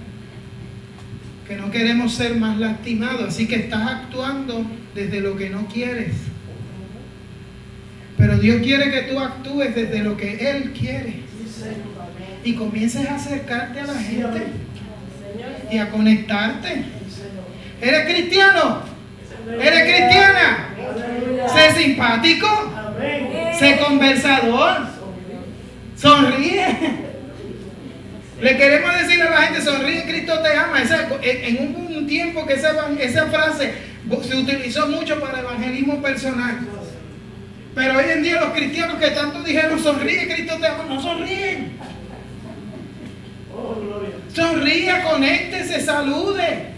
que 1.46 1.58
no 1.58 1.70
queremos 1.70 2.14
ser 2.14 2.38
más 2.38 2.58
lastimados. 2.58 3.28
Así 3.28 3.46
que 3.46 3.56
estás 3.56 3.86
actuando 3.86 4.66
desde 4.96 5.20
lo 5.20 5.36
que 5.36 5.50
no 5.50 5.68
quieres. 5.68 6.16
Pero 8.18 8.38
Dios 8.38 8.62
quiere 8.62 8.90
que 8.90 9.02
tú 9.12 9.20
actúes 9.20 9.76
desde 9.76 10.00
lo 10.02 10.16
que 10.16 10.50
Él 10.50 10.72
quiere. 10.72 11.23
Y 12.44 12.56
comiences 12.56 13.08
a 13.08 13.16
acercarte 13.16 13.80
a 13.80 13.86
la 13.86 13.96
gente 13.96 14.48
y 15.72 15.78
a 15.78 15.90
conectarte. 15.90 16.86
¿Eres 17.82 18.06
cristiano? 18.06 18.82
¿Eres 19.62 19.82
cristiana? 19.84 20.70
Sé 21.54 21.82
simpático. 21.82 22.48
Sé 23.58 23.78
conversador. 23.78 24.88
Sonríe. 25.98 27.04
Le 28.42 28.58
queremos 28.58 28.94
decir 28.96 29.22
a 29.22 29.30
la 29.30 29.42
gente, 29.44 29.62
sonríe, 29.62 30.04
Cristo 30.04 30.40
te 30.42 30.58
ama. 30.58 30.82
en 31.22 31.76
un, 31.76 32.08
tiempo 32.08 32.46
que 32.46 32.54
esa, 32.54 32.74
esa 33.00 33.28
frase 33.28 33.74
se 34.28 34.36
utilizó 34.36 34.88
mucho 34.88 35.20
para 35.20 35.40
evangelismo 35.40 36.02
personal. 36.02 36.60
Pero 37.76 37.98
hoy 37.98 38.06
en 38.12 38.24
día 38.24 38.40
los 38.40 38.52
cristianos 38.52 38.98
que 38.98 39.12
tanto 39.12 39.42
dijeron, 39.42 39.80
sonríe, 39.80 40.28
Cristo 40.28 40.58
te 40.60 40.68
ama, 40.68 40.86
no 40.88 41.02
sonríen. 41.02 41.74
Sonríe, 44.34 44.92
conéctese, 45.04 45.82
salude, 45.82 46.70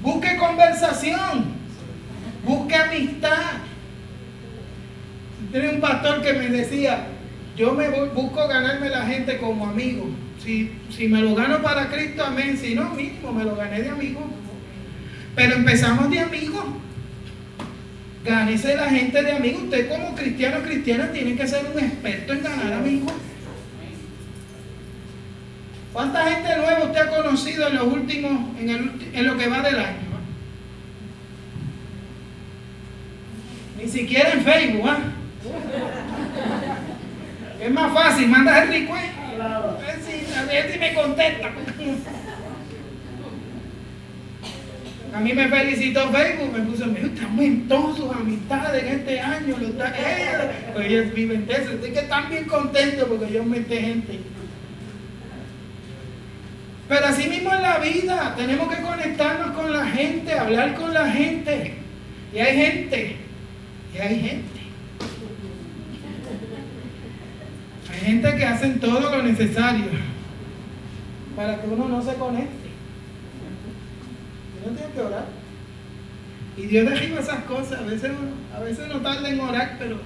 busque 0.00 0.36
conversación, 0.36 1.54
busque 2.44 2.74
amistad. 2.74 3.58
Tiene 5.52 5.68
un 5.68 5.80
pastor 5.80 6.22
que 6.22 6.32
me 6.32 6.48
decía, 6.48 7.06
yo 7.56 7.72
me 7.72 7.88
busco 7.88 8.48
ganarme 8.48 8.88
la 8.88 9.06
gente 9.06 9.38
como 9.38 9.66
amigo. 9.66 10.08
Si, 10.42 10.72
si 10.90 11.08
me 11.08 11.20
lo 11.20 11.34
gano 11.34 11.62
para 11.62 11.88
Cristo, 11.90 12.24
amén. 12.24 12.58
Si 12.60 12.74
no, 12.74 12.90
mismo 12.90 13.32
me 13.32 13.44
lo 13.44 13.54
gané 13.54 13.82
de 13.82 13.90
amigo. 13.90 14.20
Pero 15.36 15.54
empezamos 15.54 16.10
de 16.10 16.20
amigo. 16.20 16.80
Gánese 18.24 18.76
la 18.76 18.88
gente 18.88 19.22
de 19.22 19.32
amigo. 19.32 19.64
Usted 19.64 19.88
como 19.88 20.14
cristiano 20.14 20.62
cristiana 20.62 21.12
tiene 21.12 21.36
que 21.36 21.46
ser 21.46 21.66
un 21.72 21.78
experto 21.78 22.32
en 22.32 22.42
ganar 22.42 22.72
amigos. 22.72 23.12
¿Cuánta 25.92 26.24
gente 26.24 26.56
nueva 26.56 26.84
usted 26.84 27.00
ha 27.02 27.22
conocido 27.22 27.68
en 27.68 27.76
los 27.76 27.86
últimos, 27.86 28.32
en, 28.58 29.26
lo 29.26 29.38
que 29.38 29.46
va 29.46 29.60
del 29.60 29.78
año? 29.78 29.98
Ni 33.78 33.88
siquiera 33.88 34.32
en 34.32 34.42
Facebook, 34.42 34.88
¿ah? 34.88 34.98
Es 37.60 37.70
más 37.70 37.92
fácil, 37.92 38.28
mandas 38.28 38.62
el 38.62 38.68
request. 38.68 39.14
A 39.40 40.44
ver 40.46 40.72
si 40.72 40.78
me 40.78 40.94
contesta. 40.94 41.50
A 45.14 45.20
mí 45.20 45.32
me 45.32 45.48
felicitó 45.48 46.10
Facebook, 46.10 46.52
me 46.52 46.64
puso, 46.64 46.86
me 46.86 47.48
todas 47.68 47.96
sus 47.96 48.10
amistades 48.10 48.82
en 48.82 48.98
este 48.98 49.20
año. 49.20 49.56
Lo 49.60 49.68
está, 49.68 49.94
pues 50.72 50.86
ellos 50.86 51.14
viven 51.14 51.46
de 51.46 51.52
eso. 51.52 51.70
Estoy 51.70 51.92
que 51.92 52.00
están 52.00 52.28
bien 52.28 52.44
contentos 52.46 53.06
porque 53.08 53.32
yo 53.32 53.44
metí 53.44 53.76
gente. 53.76 54.18
Pero 56.88 57.06
así 57.06 57.28
mismo 57.28 57.54
en 57.54 57.62
la 57.62 57.78
vida, 57.78 58.34
tenemos 58.36 58.68
que 58.74 58.82
conectarnos 58.82 59.52
con 59.52 59.72
la 59.72 59.86
gente, 59.86 60.34
hablar 60.34 60.74
con 60.74 60.92
la 60.92 61.08
gente. 61.08 61.74
Y 62.34 62.38
hay 62.38 62.56
gente, 62.56 63.16
y 63.94 63.98
hay 63.98 64.20
gente. 64.20 64.60
Hay 67.92 68.00
gente 68.00 68.36
que 68.36 68.44
hacen 68.44 68.80
todo 68.80 69.16
lo 69.16 69.22
necesario 69.22 69.86
para 71.36 71.60
que 71.60 71.68
uno 71.68 71.88
no 71.88 72.02
se 72.02 72.14
conecte. 72.14 72.63
Uno 74.64 74.76
tiene 74.76 74.92
que 74.92 75.00
orar. 75.00 75.26
Y 76.56 76.62
Dios 76.66 76.88
derriba 76.88 77.20
esas 77.20 77.44
cosas. 77.44 77.80
A 77.80 77.84
veces, 77.84 78.10
a 78.54 78.60
veces 78.60 78.88
no 78.88 79.00
tarda 79.00 79.28
en 79.28 79.40
orar, 79.40 79.76
pero 79.78 79.98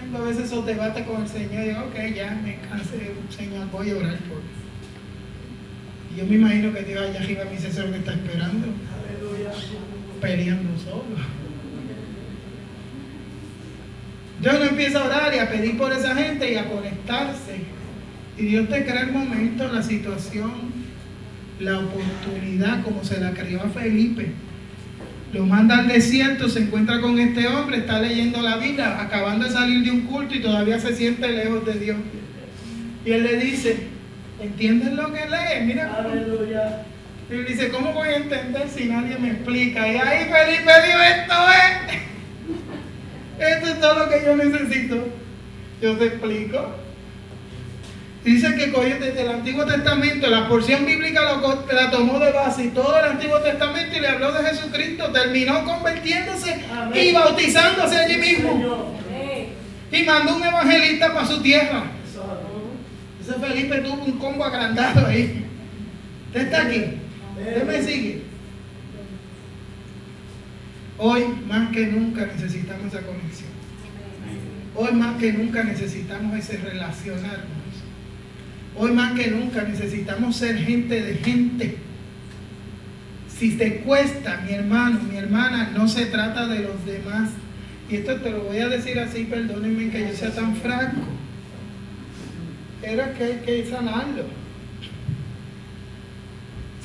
tengo 0.00 0.18
a 0.18 0.28
veces 0.28 0.46
esos 0.46 0.64
debates 0.64 1.06
con 1.06 1.22
el 1.22 1.28
Señor 1.28 1.64
y 1.64 1.68
digo, 1.68 1.80
ok, 1.80 2.14
ya 2.14 2.38
me 2.42 2.58
cansé, 2.68 3.12
Señor, 3.36 3.70
voy 3.70 3.90
a 3.90 3.96
orar 3.96 4.18
por 4.20 4.40
Y 6.12 6.18
yo 6.18 6.26
me 6.26 6.36
imagino 6.36 6.72
que 6.72 6.82
Dios 6.82 7.02
allá 7.02 7.20
arriba 7.20 7.44
mi 7.44 7.56
asesor 7.56 7.90
que 7.90 7.98
está 7.98 8.12
esperando, 8.12 8.68
peleando 10.20 10.78
solo. 10.78 11.04
Yo 14.40 14.52
no 14.54 14.64
empiezo 14.64 14.98
a 14.98 15.04
orar 15.04 15.34
y 15.34 15.38
a 15.38 15.50
pedir 15.50 15.76
por 15.76 15.92
esa 15.92 16.14
gente 16.14 16.50
y 16.50 16.56
a 16.56 16.64
conectarse. 16.64 17.60
Y 18.38 18.42
Dios 18.46 18.68
te 18.70 18.84
crea 18.84 19.02
el 19.02 19.12
momento, 19.12 19.70
la 19.70 19.82
situación, 19.82 20.79
la 21.60 21.78
oportunidad, 21.78 22.82
como 22.82 23.04
se 23.04 23.20
la 23.20 23.32
creó 23.32 23.62
a 23.62 23.68
Felipe. 23.68 24.32
Lo 25.32 25.46
manda 25.46 25.78
al 25.78 25.88
desierto, 25.88 26.48
se 26.48 26.60
encuentra 26.60 27.00
con 27.00 27.18
este 27.20 27.46
hombre, 27.46 27.78
está 27.78 28.00
leyendo 28.00 28.40
la 28.40 28.56
Biblia, 28.56 29.00
acabando 29.00 29.44
de 29.44 29.52
salir 29.52 29.84
de 29.84 29.90
un 29.90 30.00
culto 30.02 30.34
y 30.34 30.40
todavía 30.40 30.80
se 30.80 30.94
siente 30.96 31.28
lejos 31.28 31.64
de 31.64 31.74
Dios. 31.74 31.96
Y 33.04 33.12
él 33.12 33.22
le 33.22 33.36
dice, 33.36 33.76
¿entiendes 34.40 34.92
lo 34.94 35.12
que 35.12 35.20
lee? 35.26 35.66
Mira. 35.66 35.94
Aleluya. 35.94 36.82
Y 37.30 37.34
él 37.34 37.46
dice, 37.46 37.68
¿cómo 37.68 37.92
voy 37.92 38.08
a 38.08 38.16
entender 38.16 38.68
si 38.68 38.86
nadie 38.86 39.16
me 39.18 39.30
explica? 39.30 39.86
Y 39.86 39.96
ahí 39.96 40.24
Felipe 40.24 40.72
dijo, 40.86 40.98
esto 41.00 41.34
es. 41.50 42.00
Esto 43.56 43.68
es 43.68 43.80
todo 43.80 44.00
lo 44.00 44.10
que 44.10 44.22
yo 44.22 44.36
necesito. 44.36 45.08
Yo 45.80 45.96
te 45.96 46.06
explico. 46.06 46.74
Dice 48.24 48.54
que 48.54 48.70
cogió 48.70 48.98
desde 48.98 49.22
el 49.22 49.30
Antiguo 49.30 49.64
Testamento, 49.64 50.26
la 50.26 50.46
porción 50.46 50.84
bíblica 50.84 51.22
la 51.72 51.90
tomó 51.90 52.18
de 52.18 52.32
base 52.32 52.64
y 52.64 52.68
todo 52.68 52.98
el 52.98 53.12
Antiguo 53.12 53.38
Testamento 53.40 53.96
y 53.96 54.00
le 54.00 54.08
habló 54.08 54.32
de 54.32 54.44
Jesucristo. 54.44 55.10
Terminó 55.10 55.64
convirtiéndose 55.64 56.60
y 56.94 57.12
bautizándose 57.12 57.96
allí 57.96 58.16
mismo. 58.18 58.94
Y 59.90 60.02
mandó 60.02 60.36
un 60.36 60.44
evangelista 60.44 61.14
para 61.14 61.26
su 61.26 61.40
tierra. 61.40 61.84
Ese 63.22 63.34
Felipe 63.34 63.78
tuvo 63.78 64.04
un 64.04 64.18
combo 64.18 64.44
agrandado 64.44 65.06
ahí. 65.06 65.46
Usted 66.26 66.42
está 66.42 66.62
aquí. 66.62 66.84
Usted 67.38 67.64
me 67.64 67.82
sigue. 67.82 68.22
Hoy 70.98 71.24
más 71.46 71.70
que 71.72 71.86
nunca 71.86 72.26
necesitamos 72.26 72.92
esa 72.92 73.00
conexión. 73.06 73.48
Hoy 74.76 74.92
más 74.92 75.18
que 75.18 75.32
nunca 75.32 75.64
necesitamos 75.64 76.38
ese 76.38 76.58
relacionarnos. 76.58 77.59
Hoy 78.82 78.92
más 78.92 79.12
que 79.12 79.30
nunca 79.30 79.62
necesitamos 79.62 80.36
ser 80.36 80.56
gente 80.56 81.02
de 81.02 81.14
gente. 81.16 81.76
Si 83.28 83.58
te 83.58 83.80
cuesta, 83.80 84.40
mi 84.46 84.54
hermano, 84.54 85.00
mi 85.02 85.18
hermana, 85.18 85.70
no 85.76 85.86
se 85.86 86.06
trata 86.06 86.46
de 86.46 86.60
los 86.60 86.86
demás. 86.86 87.28
Y 87.90 87.96
esto 87.96 88.16
te 88.16 88.30
lo 88.30 88.44
voy 88.44 88.56
a 88.56 88.70
decir 88.70 88.98
así, 88.98 89.24
perdónenme 89.24 89.90
que 89.90 90.00
yo 90.08 90.14
sea 90.14 90.30
tan 90.30 90.56
franco. 90.56 91.02
Era 92.82 93.12
que 93.12 93.24
hay 93.24 93.42
que 93.44 93.66
sanarlo. 93.66 94.24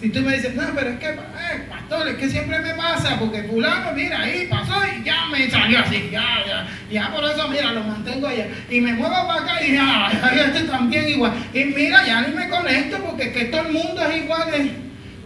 Si 0.06 0.12
tú 0.12 0.22
me 0.22 0.36
dices, 0.36 0.53
no, 0.53 0.62
pero 0.76 0.91
es 0.91 0.99
que, 0.99 1.08
eh, 1.08 1.66
pastor, 1.68 2.08
es 2.10 2.18
que 2.18 2.30
siempre 2.30 2.60
me 2.60 2.76
pasa, 2.76 3.18
porque 3.18 3.41
fulano, 3.41 3.91
mira, 3.93 4.22
ahí 4.22 4.45
pasó 4.47 4.76
y 4.86 5.03
ya 5.03 5.26
me 5.32 5.49
salió 5.49 5.80
así, 5.80 6.10
ya, 6.12 6.43
ya, 6.45 6.68
ya 6.91 7.12
por 7.12 7.24
eso, 7.24 7.47
mira, 7.47 7.74
lo 7.74 7.84
mantengo 7.84 8.28
allá. 8.28 8.47
Y 8.70 8.82
me 8.82 8.93
muevo 8.93 9.16
para 9.26 9.41
acá 9.41 9.66
y 9.66 9.72
ya, 9.74 10.12
ya 10.36 10.45
estoy 10.45 10.68
también 10.68 11.10
igual. 11.10 11.34
Y 11.56 11.64
mira, 11.64 12.06
ya 12.06 12.22
ni 12.22 12.36
me 12.36 12.47
conecto 12.49 12.99
porque 12.99 13.24
es 13.24 13.34
que 13.34 13.45
todo 13.45 13.62
el 13.62 13.74
mundo 13.74 13.99
es 13.99 14.24
igual. 14.24 14.72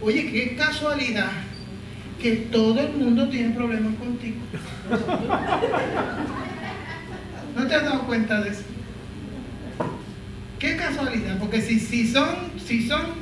Oye, 0.00 0.32
qué 0.32 0.56
casualidad 0.56 1.30
que 2.22 2.36
todo 2.50 2.80
el 2.80 2.94
mundo 2.94 3.28
tiene 3.28 3.54
problemas 3.54 3.96
contigo. 3.96 4.38
¿No 7.54 7.66
te 7.66 7.74
has 7.74 7.84
dado 7.84 8.06
cuenta 8.06 8.40
de 8.40 8.48
eso? 8.48 8.62
Qué 10.58 10.76
casualidad, 10.76 11.36
porque 11.38 11.60
si, 11.60 11.78
si 11.78 12.08
son, 12.08 12.50
si 12.66 12.88
son 12.88 13.19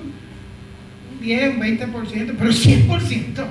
10, 1.21 1.59
20%, 1.59 2.35
pero 2.39 2.51
100%. 2.51 3.47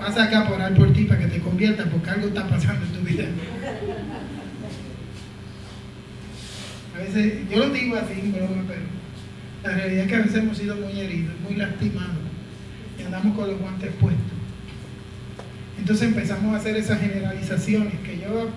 Vas 0.00 0.16
acá 0.16 0.44
por 0.46 0.54
orar 0.54 0.74
por 0.74 0.92
ti 0.92 1.04
para 1.04 1.20
que 1.20 1.26
te 1.26 1.40
conviertas 1.40 1.86
porque 1.88 2.10
algo 2.10 2.28
está 2.28 2.48
pasando 2.48 2.86
en 2.86 2.92
tu 2.92 3.00
vida. 3.00 3.24
A 6.94 6.98
veces, 6.98 7.48
yo 7.50 7.58
lo 7.58 7.70
digo 7.70 7.96
así, 7.96 8.30
pero 8.32 8.48
la 9.62 9.70
realidad 9.70 10.04
es 10.04 10.08
que 10.08 10.16
a 10.16 10.20
veces 10.20 10.36
hemos 10.36 10.56
sido 10.56 10.76
muy 10.76 11.00
heridos, 11.00 11.34
muy 11.40 11.56
lastimados 11.56 12.16
y 12.98 13.02
andamos 13.02 13.36
con 13.36 13.48
los 13.48 13.58
guantes 13.58 13.90
puestos. 14.00 14.38
Entonces 15.78 16.08
empezamos 16.08 16.54
a 16.54 16.58
hacer 16.58 16.76
esas 16.76 17.00
generalizaciones 17.00 17.94
que 18.00 18.18
yo, 18.18 18.50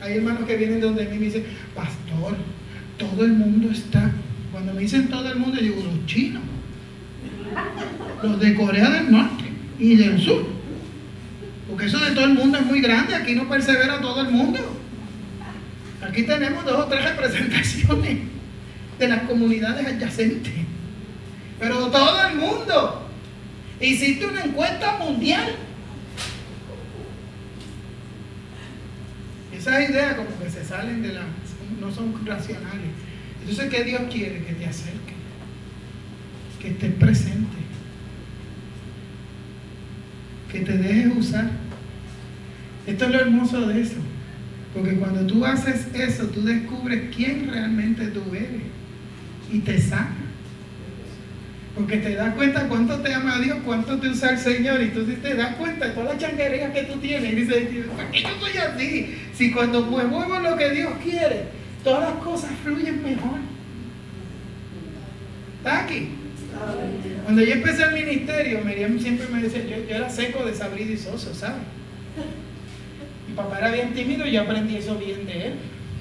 hay 0.00 0.16
hermanos 0.16 0.46
que 0.46 0.56
vienen 0.56 0.80
donde 0.80 1.06
mí 1.06 1.16
y 1.16 1.18
me 1.18 1.24
dicen, 1.26 1.44
pastor, 1.74 2.36
todo 2.98 3.24
el 3.24 3.32
mundo 3.32 3.70
está. 3.70 4.10
Cuando 4.52 4.74
me 4.74 4.82
dicen 4.82 5.08
todo 5.08 5.30
el 5.30 5.38
mundo, 5.38 5.60
digo 5.60 5.82
los 5.82 6.06
chinos, 6.06 6.42
los 8.22 8.40
de 8.40 8.54
Corea 8.54 8.90
del 8.90 9.10
Norte 9.10 9.44
y 9.78 9.96
del 9.96 10.20
Sur. 10.20 10.46
Porque 11.68 11.86
eso 11.86 11.98
de 11.98 12.10
todo 12.10 12.24
el 12.24 12.34
mundo 12.34 12.58
es 12.58 12.66
muy 12.66 12.80
grande, 12.80 13.14
aquí 13.14 13.34
no 13.34 13.48
persevera 13.48 14.00
todo 14.00 14.22
el 14.22 14.30
mundo. 14.30 14.58
Aquí 16.02 16.22
tenemos 16.24 16.64
dos 16.64 16.78
o 16.78 16.84
tres 16.86 17.04
representaciones 17.04 18.18
de 18.98 19.08
las 19.08 19.22
comunidades 19.22 19.86
adyacentes. 19.86 20.52
Pero 21.58 21.88
todo 21.88 22.28
el 22.28 22.36
mundo. 22.36 23.04
Hiciste 23.80 24.26
una 24.26 24.44
encuesta 24.44 24.96
mundial. 24.98 25.54
Esas 29.56 29.88
ideas 29.88 30.14
como 30.14 30.36
que 30.38 30.50
se 30.50 30.64
salen 30.64 31.02
de 31.02 31.12
la 31.12 31.22
no 31.80 31.92
son 31.92 32.14
racionales. 32.26 32.90
Entonces, 33.40 33.70
¿qué 33.70 33.84
Dios 33.84 34.02
quiere? 34.12 34.44
Que 34.44 34.52
te 34.52 34.66
acerque, 34.66 35.14
que 36.60 36.68
estés 36.68 36.92
presente, 36.94 37.56
que 40.52 40.60
te 40.60 40.76
dejes 40.76 41.16
usar. 41.16 41.50
Esto 42.86 43.04
es 43.04 43.10
lo 43.10 43.20
hermoso 43.20 43.66
de 43.66 43.80
eso. 43.80 43.96
Porque 44.74 44.96
cuando 44.96 45.26
tú 45.26 45.44
haces 45.44 45.86
eso, 45.94 46.26
tú 46.26 46.42
descubres 46.42 47.14
quién 47.14 47.50
realmente 47.50 48.06
tú 48.08 48.22
eres 48.34 48.62
y 49.52 49.60
te 49.60 49.80
sana. 49.80 50.16
Porque 51.74 51.98
te 51.98 52.14
das 52.14 52.34
cuenta 52.34 52.68
cuánto 52.68 52.98
te 53.00 53.14
ama 53.14 53.38
Dios, 53.38 53.58
cuánto 53.64 53.98
te 53.98 54.08
usa 54.08 54.30
el 54.30 54.38
Señor, 54.38 54.82
y 54.82 54.88
tú 54.88 55.04
te 55.04 55.34
das 55.34 55.54
cuenta 55.54 55.86
de 55.86 55.92
todas 55.92 56.10
las 56.10 56.18
changuerías 56.18 56.72
que 56.72 56.82
tú 56.82 56.98
tienes. 56.98 57.32
Y 57.32 57.36
dices, 57.36 57.86
¿por 57.86 58.04
qué 58.10 58.22
yo 58.22 58.28
soy 58.40 58.58
así? 58.58 59.18
Si 59.34 59.52
cuando 59.52 59.82
muevo 59.82 60.38
lo 60.40 60.56
que 60.56 60.70
Dios 60.70 60.92
quiere, 61.02 61.57
todas 61.84 62.14
las 62.14 62.24
cosas 62.24 62.50
fluyen 62.62 63.02
mejor. 63.02 63.38
¿Está 65.58 65.84
aquí? 65.84 66.08
Cuando 67.24 67.42
yo 67.42 67.52
empecé 67.52 67.82
el 67.84 67.92
ministerio, 67.92 68.60
Miriam 68.64 68.98
siempre 68.98 69.26
me 69.28 69.42
decía, 69.42 69.62
yo, 69.64 69.94
era 69.94 70.08
seco, 70.08 70.44
desabrido 70.44 70.92
y 70.92 70.96
soso, 70.96 71.34
¿sabes? 71.34 71.62
Mi 73.28 73.34
papá 73.34 73.58
era 73.58 73.70
bien 73.70 73.92
tímido 73.92 74.26
y 74.26 74.32
yo 74.32 74.42
aprendí 74.42 74.76
eso 74.76 74.96
bien 74.96 75.26
de 75.26 75.48
él. 75.48 75.54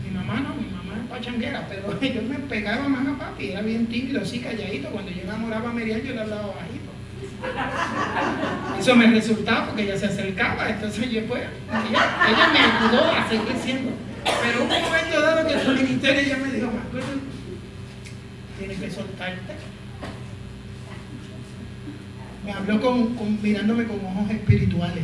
Mi 0.03 0.15
mamá 0.15 0.35
no, 0.35 0.55
mi 0.55 0.69
mamá 0.69 1.01
es 1.03 1.09
pachanguera, 1.09 1.67
pero 1.67 1.99
yo 2.01 2.21
me 2.23 2.39
pegaba 2.47 2.87
más 2.87 3.07
a 3.07 3.19
papi, 3.19 3.51
era 3.51 3.61
bien 3.61 3.87
tímido, 3.87 4.21
así 4.21 4.39
calladito. 4.39 4.89
Cuando 4.89 5.11
yo 5.11 5.21
enamoraba 5.21 5.69
a 5.69 5.73
Miriam, 5.73 6.01
yo 6.01 6.13
le 6.13 6.21
hablaba 6.21 6.47
bajito. 6.47 6.87
Eso 8.79 8.95
me 8.95 9.07
resultaba 9.07 9.67
porque 9.67 9.83
ella 9.83 9.97
se 9.97 10.07
acercaba, 10.07 10.69
entonces 10.69 11.11
yo 11.11 11.25
pues, 11.25 11.43
ella, 11.43 12.09
ella 12.29 12.49
me 12.51 12.59
ayudó 12.59 13.11
a 13.11 13.27
seguir 13.29 13.55
siendo. 13.63 13.91
Pero 14.41 14.63
un 14.63 14.69
que 15.47 15.53
el 15.53 15.83
ministerio 15.83 16.21
ya 16.21 16.37
me 16.37 16.51
dijo, 16.51 16.69
tienes 18.57 18.79
que 18.79 18.91
soltarte. 18.91 19.53
Me 22.45 22.51
habló 22.53 22.81
con, 22.81 23.41
mirándome 23.41 23.85
con 23.85 23.97
ojos 24.05 24.31
espirituales. 24.31 25.03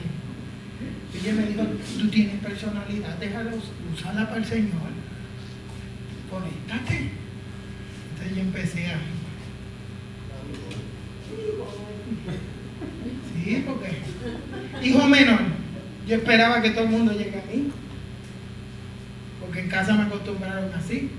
Ella 1.13 1.33
me 1.33 1.45
dijo, 1.45 1.63
tú 1.99 2.07
tienes 2.09 2.39
personalidad, 2.41 3.17
déjala 3.19 3.51
usarla 3.93 4.27
para 4.27 4.37
el 4.37 4.45
Señor. 4.45 4.93
Conéctate. 6.29 7.09
Entonces 8.11 8.35
yo 8.35 8.41
empecé 8.41 8.87
a. 8.87 8.97
Sí, 13.33 13.63
porque. 13.67 14.87
Hijo 14.87 15.07
menor, 15.07 15.39
yo 16.07 16.15
esperaba 16.15 16.61
que 16.61 16.71
todo 16.71 16.85
el 16.85 16.89
mundo 16.89 17.11
llegue 17.11 17.39
a 17.39 17.55
mí 17.55 17.71
porque 19.53 19.65
en 19.65 19.69
casa 19.69 19.93
me 19.93 20.03
acostumbraron 20.03 20.73
así. 20.73 21.11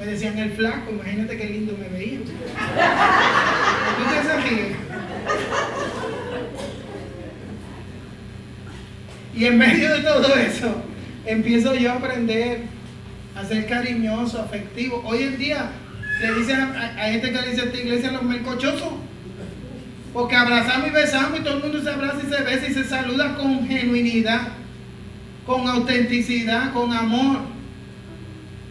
Me 0.00 0.04
decían 0.04 0.36
el 0.36 0.50
flaco, 0.50 0.90
imagínate 0.90 1.36
qué 1.36 1.44
lindo 1.44 1.76
me 1.78 1.88
veía. 1.88 2.18
Y 9.32 9.44
en 9.44 9.58
medio 9.58 9.94
de 9.94 10.00
todo 10.00 10.34
eso, 10.34 10.82
empiezo 11.24 11.76
yo 11.76 11.92
a 11.92 11.94
aprender 11.94 12.62
a 13.36 13.44
ser 13.44 13.66
cariñoso, 13.68 14.40
afectivo. 14.40 15.04
Hoy 15.06 15.22
en 15.22 15.38
día 15.38 15.70
le 16.20 16.34
dicen 16.34 16.58
a, 16.58 17.04
gente 17.10 17.30
que 17.30 17.48
dice 17.48 17.60
a 17.60 17.64
esta 17.66 17.78
iglesia 17.78 18.10
los 18.10 18.24
melcochosos. 18.24 18.92
Porque 20.12 20.34
abrazamos 20.34 20.88
y 20.88 20.90
besamos 20.90 21.38
y 21.38 21.42
todo 21.44 21.58
el 21.58 21.62
mundo 21.62 21.80
se 21.80 21.90
abraza 21.90 22.18
y 22.26 22.28
se 22.28 22.42
besa 22.42 22.66
y 22.66 22.74
se 22.74 22.84
saluda 22.84 23.36
con 23.36 23.68
genuinidad 23.68 24.48
con 25.46 25.68
autenticidad, 25.68 26.72
con 26.72 26.92
amor, 26.92 27.38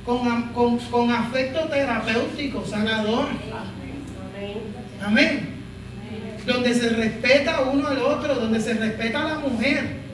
con, 0.05 1.11
afecto 1.11 1.67
terapéutico, 1.69 2.65
sanador. 2.65 3.27
Amén. 5.01 5.55
Donde 6.45 6.73
se 6.73 6.89
respeta 6.89 7.61
uno 7.61 7.87
al 7.87 7.99
otro, 7.99 8.35
donde 8.35 8.59
se 8.59 8.73
respeta 8.73 9.21
a 9.21 9.27
la 9.29 9.39
mujer. 9.39 10.05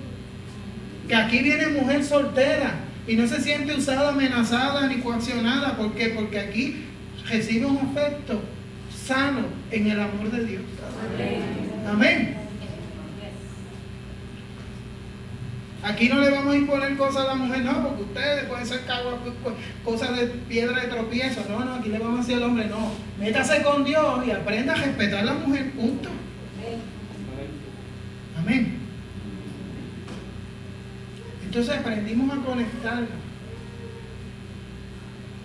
Que 1.08 1.16
aquí 1.16 1.40
viene 1.40 1.68
mujer 1.68 2.06
soltera 2.06 2.76
y 3.08 3.16
no 3.16 3.28
se 3.28 3.42
siente 3.42 3.74
usada, 3.76 4.10
amenazada 4.10 4.88
ni 4.88 4.98
coaccionada. 4.98 5.76
¿Por 5.76 5.94
qué? 5.94 6.10
Porque 6.10 6.40
aquí 6.40 6.86
recibe 7.28 7.66
un 7.66 7.78
afecto 7.78 8.40
sano 9.06 9.46
en 9.72 9.88
el 9.88 10.00
amor 10.00 10.32
de 10.32 10.46
Dios. 10.46 10.62
Amén. 11.90 12.41
Aquí 15.84 16.10
no 16.10 16.20
le 16.20 16.30
vamos 16.30 16.54
a 16.54 16.58
imponer 16.58 16.96
cosas 16.96 17.26
a 17.26 17.28
la 17.30 17.36
mujer, 17.36 17.64
no, 17.64 17.88
porque 17.88 18.04
ustedes 18.04 18.46
pueden 18.46 18.66
ser 18.68 18.82
pues, 19.24 19.34
pues, 19.42 19.56
cosas 19.84 20.16
de 20.16 20.28
piedra 20.28 20.80
de 20.80 20.88
tropiezo. 20.88 21.44
No, 21.50 21.66
no, 21.66 21.76
aquí 21.76 21.90
le 21.90 21.98
vamos 21.98 22.20
a 22.20 22.22
decir 22.22 22.36
al 22.36 22.44
hombre, 22.44 22.68
no. 22.68 22.92
Métase 23.20 23.64
con 23.64 23.84
Dios 23.84 24.28
y 24.28 24.32
aprenda 24.32 24.74
a 24.74 24.78
respetar 24.78 25.20
a 25.20 25.26
la 25.26 25.34
mujer, 25.34 25.72
punto. 25.72 26.10
Amén. 28.38 28.78
Entonces 31.44 31.76
aprendimos 31.76 32.38
a 32.38 32.42
conectar 32.44 33.08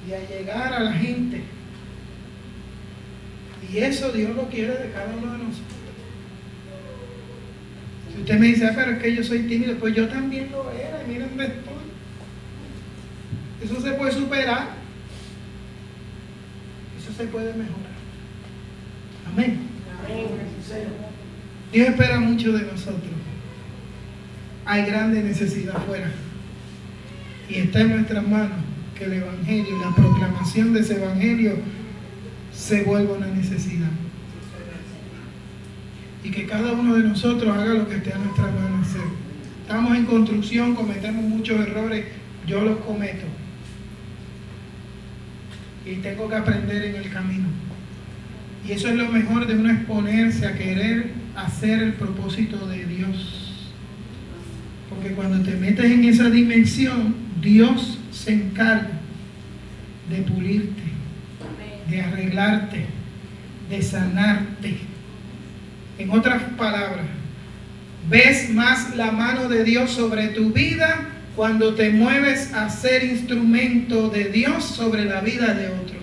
y 0.07 0.13
a 0.13 0.29
llegar 0.29 0.75
a 0.75 0.81
la 0.81 0.93
gente. 0.93 1.43
Y 3.73 3.79
eso 3.79 4.13
Dios 4.13 4.37
lo 4.37 4.49
quiere 4.49 4.77
de 4.77 4.93
cada 4.93 5.15
uno 5.17 5.33
de 5.33 5.39
nosotros. 5.39 5.76
Si 8.17 8.23
usted 8.23 8.39
me 8.39 8.47
dice, 8.47 8.67
ah, 8.67 8.73
pero 8.75 8.93
es 8.93 9.03
que 9.03 9.15
yo 9.15 9.23
soy 9.23 9.41
tímido, 9.41 9.77
pues 9.77 9.95
yo 9.95 10.09
también 10.09 10.51
lo 10.51 10.73
era, 10.73 11.03
y 11.05 11.11
miren 11.13 11.29
dónde 11.29 11.45
estoy. 11.45 11.75
Eso 13.63 13.81
se 13.81 13.93
puede 13.93 14.13
superar. 14.13 14.71
Eso 16.99 17.13
se 17.15 17.25
puede 17.27 17.53
mejorar. 17.53 17.93
Amén. 19.31 19.59
Dios 21.73 21.89
espera 21.89 22.21
mucho 22.21 22.53
de 22.53 22.63
nosotros. 22.63 23.13
Hay 24.65 24.87
grande 24.87 25.23
necesidad 25.23 25.77
afuera. 25.77 26.11
Y 27.51 27.57
está 27.57 27.83
en 27.83 27.91
nuestras 27.91 28.27
manos 28.27 28.59
que 28.99 29.05
el 29.05 29.13
Evangelio, 29.13 29.79
la 29.79 29.95
proclamación 29.95 30.73
de 30.73 30.81
ese 30.81 30.97
Evangelio 30.97 31.59
se 32.53 32.83
vuelva 32.83 33.15
una 33.15 33.27
necesidad. 33.27 33.91
Y 36.27 36.31
que 36.31 36.45
cada 36.45 36.73
uno 36.73 36.97
de 36.97 37.05
nosotros 37.05 37.57
haga 37.57 37.73
lo 37.73 37.89
que 37.89 37.99
esté 37.99 38.13
a 38.13 38.19
nuestra 38.19 38.47
mano 38.47 38.83
hacer. 38.83 39.01
Estamos 39.63 39.97
en 39.97 40.07
construcción, 40.07 40.75
cometemos 40.75 41.23
muchos 41.23 41.61
errores, 41.61 42.05
yo 42.49 42.63
los 42.63 42.79
cometo. 42.79 43.27
Y 45.85 45.95
tengo 45.97 46.29
que 46.29 46.35
aprender 46.35 46.85
en 46.87 46.97
el 46.97 47.11
camino. 47.11 47.47
Y 48.67 48.73
eso 48.73 48.89
es 48.89 48.97
lo 48.97 49.09
mejor 49.09 49.47
de 49.47 49.55
uno 49.55 49.71
exponerse 49.71 50.47
a 50.47 50.59
querer 50.59 51.13
hacer 51.37 51.81
el 51.81 51.93
propósito 51.93 52.67
de 52.67 52.85
Dios. 52.87 53.71
Porque 54.91 55.11
cuando 55.11 55.49
te 55.49 55.57
metes 55.57 55.85
en 55.85 56.07
esa 56.07 56.29
dimensión, 56.29 57.15
Dios 57.41 58.01
se 58.11 58.33
encarga 58.33 58.99
de 60.11 60.23
pulirte, 60.23 60.83
de 61.89 62.03
arreglarte, 62.03 62.87
de 63.71 63.81
sanarte. 63.81 64.96
En 65.99 66.11
otras 66.11 66.43
palabras, 66.59 67.07
ves 68.09 68.51
más 68.51 68.95
la 68.97 69.13
mano 69.13 69.49
de 69.49 69.65
Dios 69.65 69.91
sobre 69.91 70.29
tu 70.29 70.53
vida 70.53 71.09
cuando 71.35 71.75
te 71.75 71.91
mueves 71.91 72.53
a 72.55 72.69
ser 72.69 73.05
instrumento 73.05 74.09
de 74.09 74.25
Dios 74.25 74.65
sobre 74.65 75.05
la 75.05 75.21
vida 75.21 75.55
de 75.55 75.69
otros. 75.69 75.97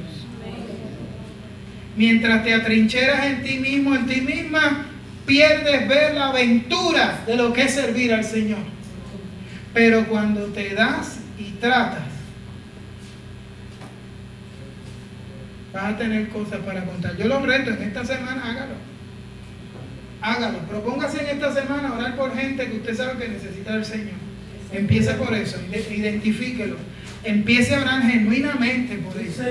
Mientras 1.96 2.44
te 2.44 2.54
atrincheras 2.54 3.26
en 3.26 3.44
ti 3.44 3.60
mismo, 3.60 3.96
en 3.96 4.08
ti 4.08 4.22
misma, 4.22 4.86
pierdes 5.26 5.88
ver 5.88 6.16
la 6.16 6.30
aventura 6.30 7.24
de 7.26 7.36
lo 7.36 7.54
que 7.54 7.64
es 7.64 7.74
servir 7.74 8.14
al 8.14 8.24
Señor. 8.24 8.64
Pero 9.74 10.08
cuando 10.08 10.46
te 10.48 10.74
das 10.74 11.20
y 11.38 11.52
tratas, 11.60 12.04
vas 15.72 15.94
a 15.94 15.98
tener 15.98 16.30
cosas 16.30 16.60
para 16.60 16.84
contar. 16.84 17.16
Yo 17.18 17.28
lo 17.28 17.44
reto 17.44 17.72
en 17.72 17.82
esta 17.84 18.06
semana, 18.06 18.44
hágalo. 18.44 18.93
Hágalo. 20.24 20.60
Propóngase 20.60 21.22
en 21.22 21.36
esta 21.36 21.54
semana 21.54 21.94
orar 21.94 22.16
por 22.16 22.34
gente 22.34 22.66
que 22.66 22.78
usted 22.78 22.96
sabe 22.96 23.22
que 23.22 23.28
necesita 23.28 23.76
el 23.76 23.84
Señor. 23.84 24.16
Empiece 24.72 25.14
por 25.16 25.34
eso, 25.36 25.60
identifíquelo. 25.70 26.78
Empiece 27.26 27.76
a 27.76 27.82
orar 27.82 28.02
genuinamente 28.04 28.96
por 28.96 29.22
eso. 29.22 29.44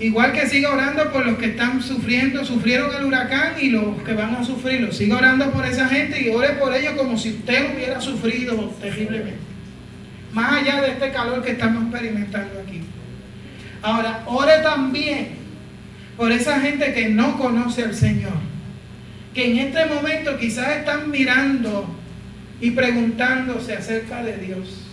Igual 0.00 0.32
que 0.32 0.48
siga 0.48 0.72
orando 0.72 1.12
por 1.12 1.24
los 1.24 1.38
que 1.38 1.46
están 1.46 1.80
sufriendo, 1.80 2.44
sufrieron 2.44 2.92
el 2.96 3.04
huracán 3.04 3.54
y 3.60 3.70
los 3.70 4.02
que 4.02 4.12
van 4.12 4.34
a 4.34 4.44
sufrirlo. 4.44 4.92
Siga 4.92 5.18
orando 5.18 5.52
por 5.52 5.64
esa 5.64 5.88
gente 5.88 6.20
y 6.20 6.30
ore 6.30 6.54
por 6.54 6.74
ellos 6.74 6.94
como 6.94 7.16
si 7.16 7.30
usted 7.30 7.76
hubiera 7.76 8.00
sufrido 8.00 8.56
terriblemente. 8.80 9.38
Más 10.32 10.60
allá 10.60 10.82
de 10.82 10.88
este 10.90 11.12
calor 11.12 11.44
que 11.44 11.52
estamos 11.52 11.84
experimentando 11.84 12.60
aquí. 12.60 12.80
Ahora, 13.82 14.24
ore 14.26 14.58
también 14.64 15.28
por 16.16 16.32
esa 16.32 16.58
gente 16.58 16.92
que 16.92 17.08
no 17.08 17.38
conoce 17.38 17.84
al 17.84 17.94
Señor. 17.94 18.53
Que 19.34 19.50
en 19.50 19.58
este 19.58 19.86
momento 19.86 20.38
quizás 20.38 20.76
están 20.76 21.10
mirando 21.10 21.86
y 22.60 22.70
preguntándose 22.70 23.74
acerca 23.74 24.22
de 24.22 24.36
Dios. 24.38 24.86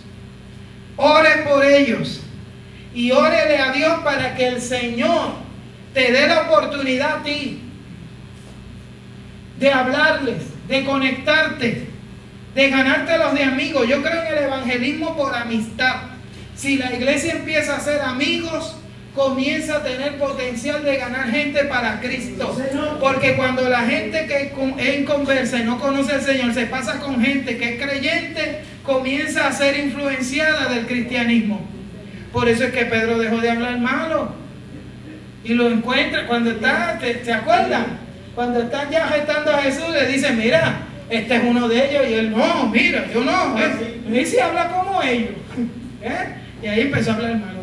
Ore 0.96 1.44
por 1.48 1.64
ellos 1.64 2.20
y 2.94 3.10
órele 3.12 3.58
a 3.58 3.72
Dios 3.72 4.00
para 4.02 4.34
que 4.34 4.48
el 4.48 4.60
Señor 4.60 5.34
te 5.94 6.12
dé 6.12 6.26
la 6.26 6.42
oportunidad 6.42 7.18
a 7.18 7.22
ti 7.22 7.60
de 9.58 9.70
hablarles, 9.70 10.42
de 10.68 10.84
conectarte, 10.84 11.86
de 12.54 12.70
ganarte 12.70 13.16
los 13.18 13.34
de 13.34 13.44
amigos. 13.44 13.86
Yo 13.88 14.02
creo 14.02 14.22
en 14.22 14.38
el 14.38 14.44
evangelismo 14.44 15.16
por 15.16 15.34
amistad. 15.34 16.02
Si 16.56 16.76
la 16.76 16.92
iglesia 16.92 17.34
empieza 17.34 17.76
a 17.76 17.80
ser 17.80 18.02
amigos, 18.02 18.76
comienza 19.14 19.76
a 19.76 19.82
tener 19.82 20.16
potencial 20.18 20.82
de 20.84 20.96
ganar 20.96 21.30
gente 21.30 21.64
para 21.64 22.00
Cristo. 22.00 22.56
Porque 23.00 23.36
cuando 23.36 23.68
la 23.68 23.82
gente 23.82 24.26
que 24.26 24.52
es 24.78 24.98
inconversa 24.98 25.58
y 25.58 25.64
no 25.64 25.78
conoce 25.78 26.12
al 26.14 26.22
Señor 26.22 26.54
se 26.54 26.66
pasa 26.66 26.98
con 26.98 27.22
gente 27.22 27.56
que 27.58 27.74
es 27.74 27.82
creyente, 27.82 28.60
comienza 28.82 29.46
a 29.46 29.52
ser 29.52 29.78
influenciada 29.78 30.68
del 30.72 30.86
cristianismo. 30.86 31.60
Por 32.32 32.48
eso 32.48 32.64
es 32.64 32.72
que 32.72 32.86
Pedro 32.86 33.18
dejó 33.18 33.38
de 33.38 33.50
hablar 33.50 33.78
malo. 33.78 34.34
Y 35.44 35.54
lo 35.54 35.68
encuentra 35.68 36.26
cuando 36.26 36.52
está, 36.52 36.98
¿se 37.00 37.32
acuerdan? 37.32 37.98
Cuando 38.34 38.62
están 38.62 38.90
ya 38.90 39.08
gestando 39.08 39.50
a 39.50 39.58
Jesús, 39.58 39.90
le 39.90 40.06
dice, 40.06 40.32
mira, 40.32 40.82
este 41.10 41.36
es 41.36 41.42
uno 41.44 41.68
de 41.68 41.90
ellos. 41.90 42.08
Y 42.08 42.14
él, 42.14 42.30
no, 42.30 42.68
mira, 42.68 43.06
yo 43.12 43.22
no. 43.22 43.56
Y 44.10 44.24
si 44.24 44.38
habla 44.38 44.68
como 44.68 45.02
ellos. 45.02 45.32
¿Eh? 46.02 46.34
Y 46.62 46.66
ahí 46.68 46.80
empezó 46.82 47.10
a 47.10 47.14
hablar 47.14 47.36
malo. 47.36 47.62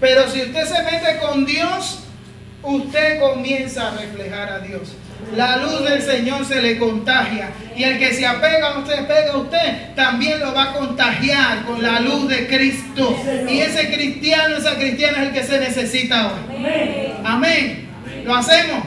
Pero 0.00 0.28
si 0.30 0.42
usted 0.42 0.64
se 0.64 0.82
mete 0.82 1.18
con 1.18 1.44
Dios, 1.44 2.00
usted 2.62 3.20
comienza 3.20 3.88
a 3.88 3.96
reflejar 3.96 4.50
a 4.50 4.58
Dios. 4.60 4.94
La 5.36 5.58
luz 5.58 5.84
del 5.84 6.02
Señor 6.02 6.44
se 6.44 6.60
le 6.60 6.78
contagia. 6.78 7.50
Y 7.76 7.84
el 7.84 7.98
que 7.98 8.12
se 8.14 8.26
apega 8.26 8.68
a 8.68 8.78
usted, 8.78 9.06
pega 9.06 9.32
a 9.32 9.36
usted, 9.36 9.94
también 9.94 10.40
lo 10.40 10.54
va 10.54 10.64
a 10.64 10.72
contagiar 10.72 11.64
con 11.64 11.82
la 11.82 12.00
luz 12.00 12.28
de 12.28 12.46
Cristo. 12.46 13.16
Y 13.48 13.60
ese 13.60 13.92
cristiano, 13.92 14.56
esa 14.56 14.76
cristiana 14.76 15.18
es 15.18 15.28
el 15.28 15.32
que 15.32 15.44
se 15.44 15.60
necesita 15.60 16.28
hoy. 16.28 17.12
Amén. 17.24 17.88
¿Lo 18.24 18.34
hacemos? 18.34 18.82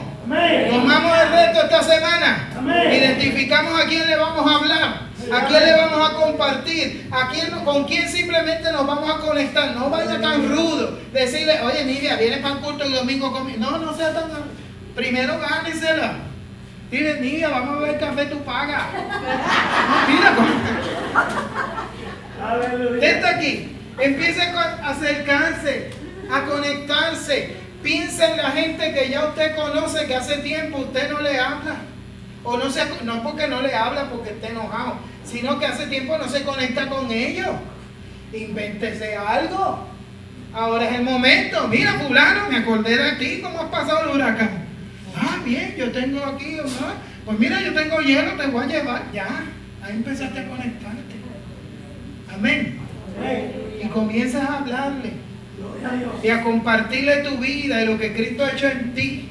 Tomamos 0.70 1.18
el 1.18 1.28
reto 1.30 1.62
esta 1.64 1.82
semana. 1.82 2.48
Identificamos 2.92 3.80
a 3.80 3.86
quién 3.86 4.06
le 4.06 4.16
vamos 4.16 4.50
a 4.50 4.56
hablar. 4.56 5.00
¿A 5.32 5.46
quién 5.46 5.64
le 5.64 5.72
vamos 5.72 6.10
a 6.10 6.14
compartir? 6.14 7.08
¿A 7.10 7.28
quién, 7.28 7.50
¿Con 7.64 7.84
quién 7.84 8.08
simplemente 8.08 8.70
nos 8.72 8.86
vamos 8.86 9.10
a 9.10 9.18
conectar? 9.18 9.74
No 9.74 9.90
vaya 9.90 10.20
tan 10.20 10.48
rudo. 10.48 10.98
Decirle, 11.12 11.60
oye 11.60 11.84
Nidia, 11.84 12.16
viene 12.16 12.38
para 12.38 12.54
el 12.54 12.60
culto 12.60 12.84
el 12.84 12.92
domingo 12.92 13.32
conmigo. 13.32 13.58
No, 13.58 13.78
no 13.78 13.96
sea 13.96 14.12
tan... 14.12 14.30
Primero 14.94 15.38
gánesela. 15.38 16.18
Dile, 16.90 17.20
Nidia, 17.20 17.48
vamos 17.48 17.78
a 17.78 17.80
ver 17.80 17.98
café, 17.98 18.26
tú 18.26 18.38
pagas. 18.44 18.82
Mira, 20.08 20.36
Usted 22.92 23.16
está 23.16 23.30
aquí. 23.30 23.76
Empiece 23.98 24.42
a 24.42 24.90
acercarse, 24.90 25.90
a 26.30 26.42
conectarse. 26.42 27.56
Piensa 27.82 28.30
en 28.30 28.36
la 28.38 28.50
gente 28.50 28.92
que 28.92 29.10
ya 29.10 29.26
usted 29.26 29.56
conoce, 29.56 30.06
que 30.06 30.16
hace 30.16 30.38
tiempo 30.38 30.78
usted 30.78 31.10
no 31.10 31.20
le 31.20 31.38
habla. 31.38 31.76
O 32.44 32.56
no, 32.58 32.70
se, 32.70 32.84
no 33.04 33.22
porque 33.22 33.48
no 33.48 33.62
le 33.62 33.74
habla 33.74 34.10
porque 34.10 34.30
esté 34.30 34.48
enojado, 34.48 34.96
sino 35.24 35.58
que 35.58 35.66
hace 35.66 35.86
tiempo 35.86 36.16
no 36.18 36.28
se 36.28 36.42
conecta 36.42 36.88
con 36.88 37.10
ellos. 37.10 37.50
Invéntese 38.32 39.16
algo. 39.16 39.88
Ahora 40.52 40.88
es 40.88 40.96
el 40.96 41.02
momento. 41.02 41.66
Mira, 41.68 41.94
fulano, 41.94 42.48
me 42.48 42.58
acordé 42.58 42.96
de 42.96 43.12
ti, 43.12 43.40
¿cómo 43.42 43.60
has 43.60 43.70
pasado 43.70 44.04
el 44.04 44.16
huracán? 44.16 44.64
Ah, 45.16 45.38
bien, 45.44 45.74
yo 45.76 45.90
tengo 45.90 46.24
aquí, 46.24 46.58
pues 47.24 47.38
mira, 47.38 47.60
yo 47.60 47.72
tengo 47.72 48.00
hielo, 48.00 48.32
te 48.32 48.46
voy 48.46 48.64
a 48.64 48.66
llevar. 48.66 49.02
Ya, 49.12 49.44
ahí 49.82 49.92
empezaste 49.94 50.40
a 50.40 50.48
conectarte. 50.48 51.14
Amén. 52.32 52.78
Y 53.82 53.86
comienzas 53.88 54.48
a 54.48 54.58
hablarle 54.58 55.12
y 56.22 56.28
a 56.28 56.42
compartirle 56.42 57.16
tu 57.18 57.36
vida 57.38 57.82
y 57.82 57.86
lo 57.86 57.98
que 57.98 58.12
Cristo 58.12 58.44
ha 58.44 58.50
hecho 58.50 58.68
en 58.68 58.94
ti. 58.94 59.28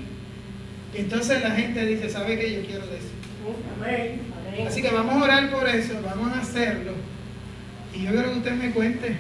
Y 0.94 0.98
entonces 0.98 1.42
la 1.42 1.52
gente 1.52 1.86
dice, 1.86 2.10
¿sabe 2.10 2.38
qué 2.38 2.54
yo 2.54 2.66
quiero 2.66 2.86
decir? 2.88 3.12
Así 4.68 4.82
que 4.82 4.92
vamos 4.92 5.16
a 5.16 5.24
orar 5.24 5.50
por 5.50 5.68
eso, 5.68 5.94
vamos 6.04 6.32
a 6.36 6.42
hacerlo. 6.42 6.94
Y 7.94 8.04
yo 8.04 8.12
quiero 8.12 8.32
que 8.32 8.38
usted 8.38 8.54
me 8.54 8.72
cuente 8.72 9.16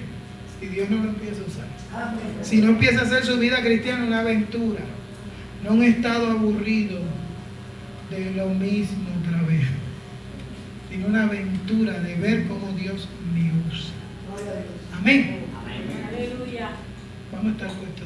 si 0.60 0.68
Dios 0.68 0.90
no 0.90 1.04
lo 1.04 1.10
empieza 1.10 1.42
a 1.42 1.46
usar. 1.46 1.68
Si 2.42 2.62
no 2.62 2.70
empieza 2.70 3.02
a 3.02 3.04
hacer 3.04 3.26
su 3.26 3.38
vida 3.38 3.62
cristiana 3.62 4.06
una 4.06 4.20
aventura, 4.20 4.82
no 5.64 5.74
un 5.74 5.84
estado 5.84 6.32
aburrido 6.32 7.00
de 8.10 8.32
lo 8.32 8.50
mismo 8.50 9.06
otra 9.22 9.42
vez, 9.44 9.66
sino 10.90 11.08
una 11.08 11.24
aventura 11.24 12.00
de 12.00 12.16
ver 12.16 12.48
cómo 12.48 12.72
Dios 12.74 13.08
me 13.34 13.52
usa. 13.70 13.94
Amén. 14.98 15.40
Vamos 17.32 17.48
a 17.48 17.52
estar 17.52 17.72
puestos. 17.80 18.03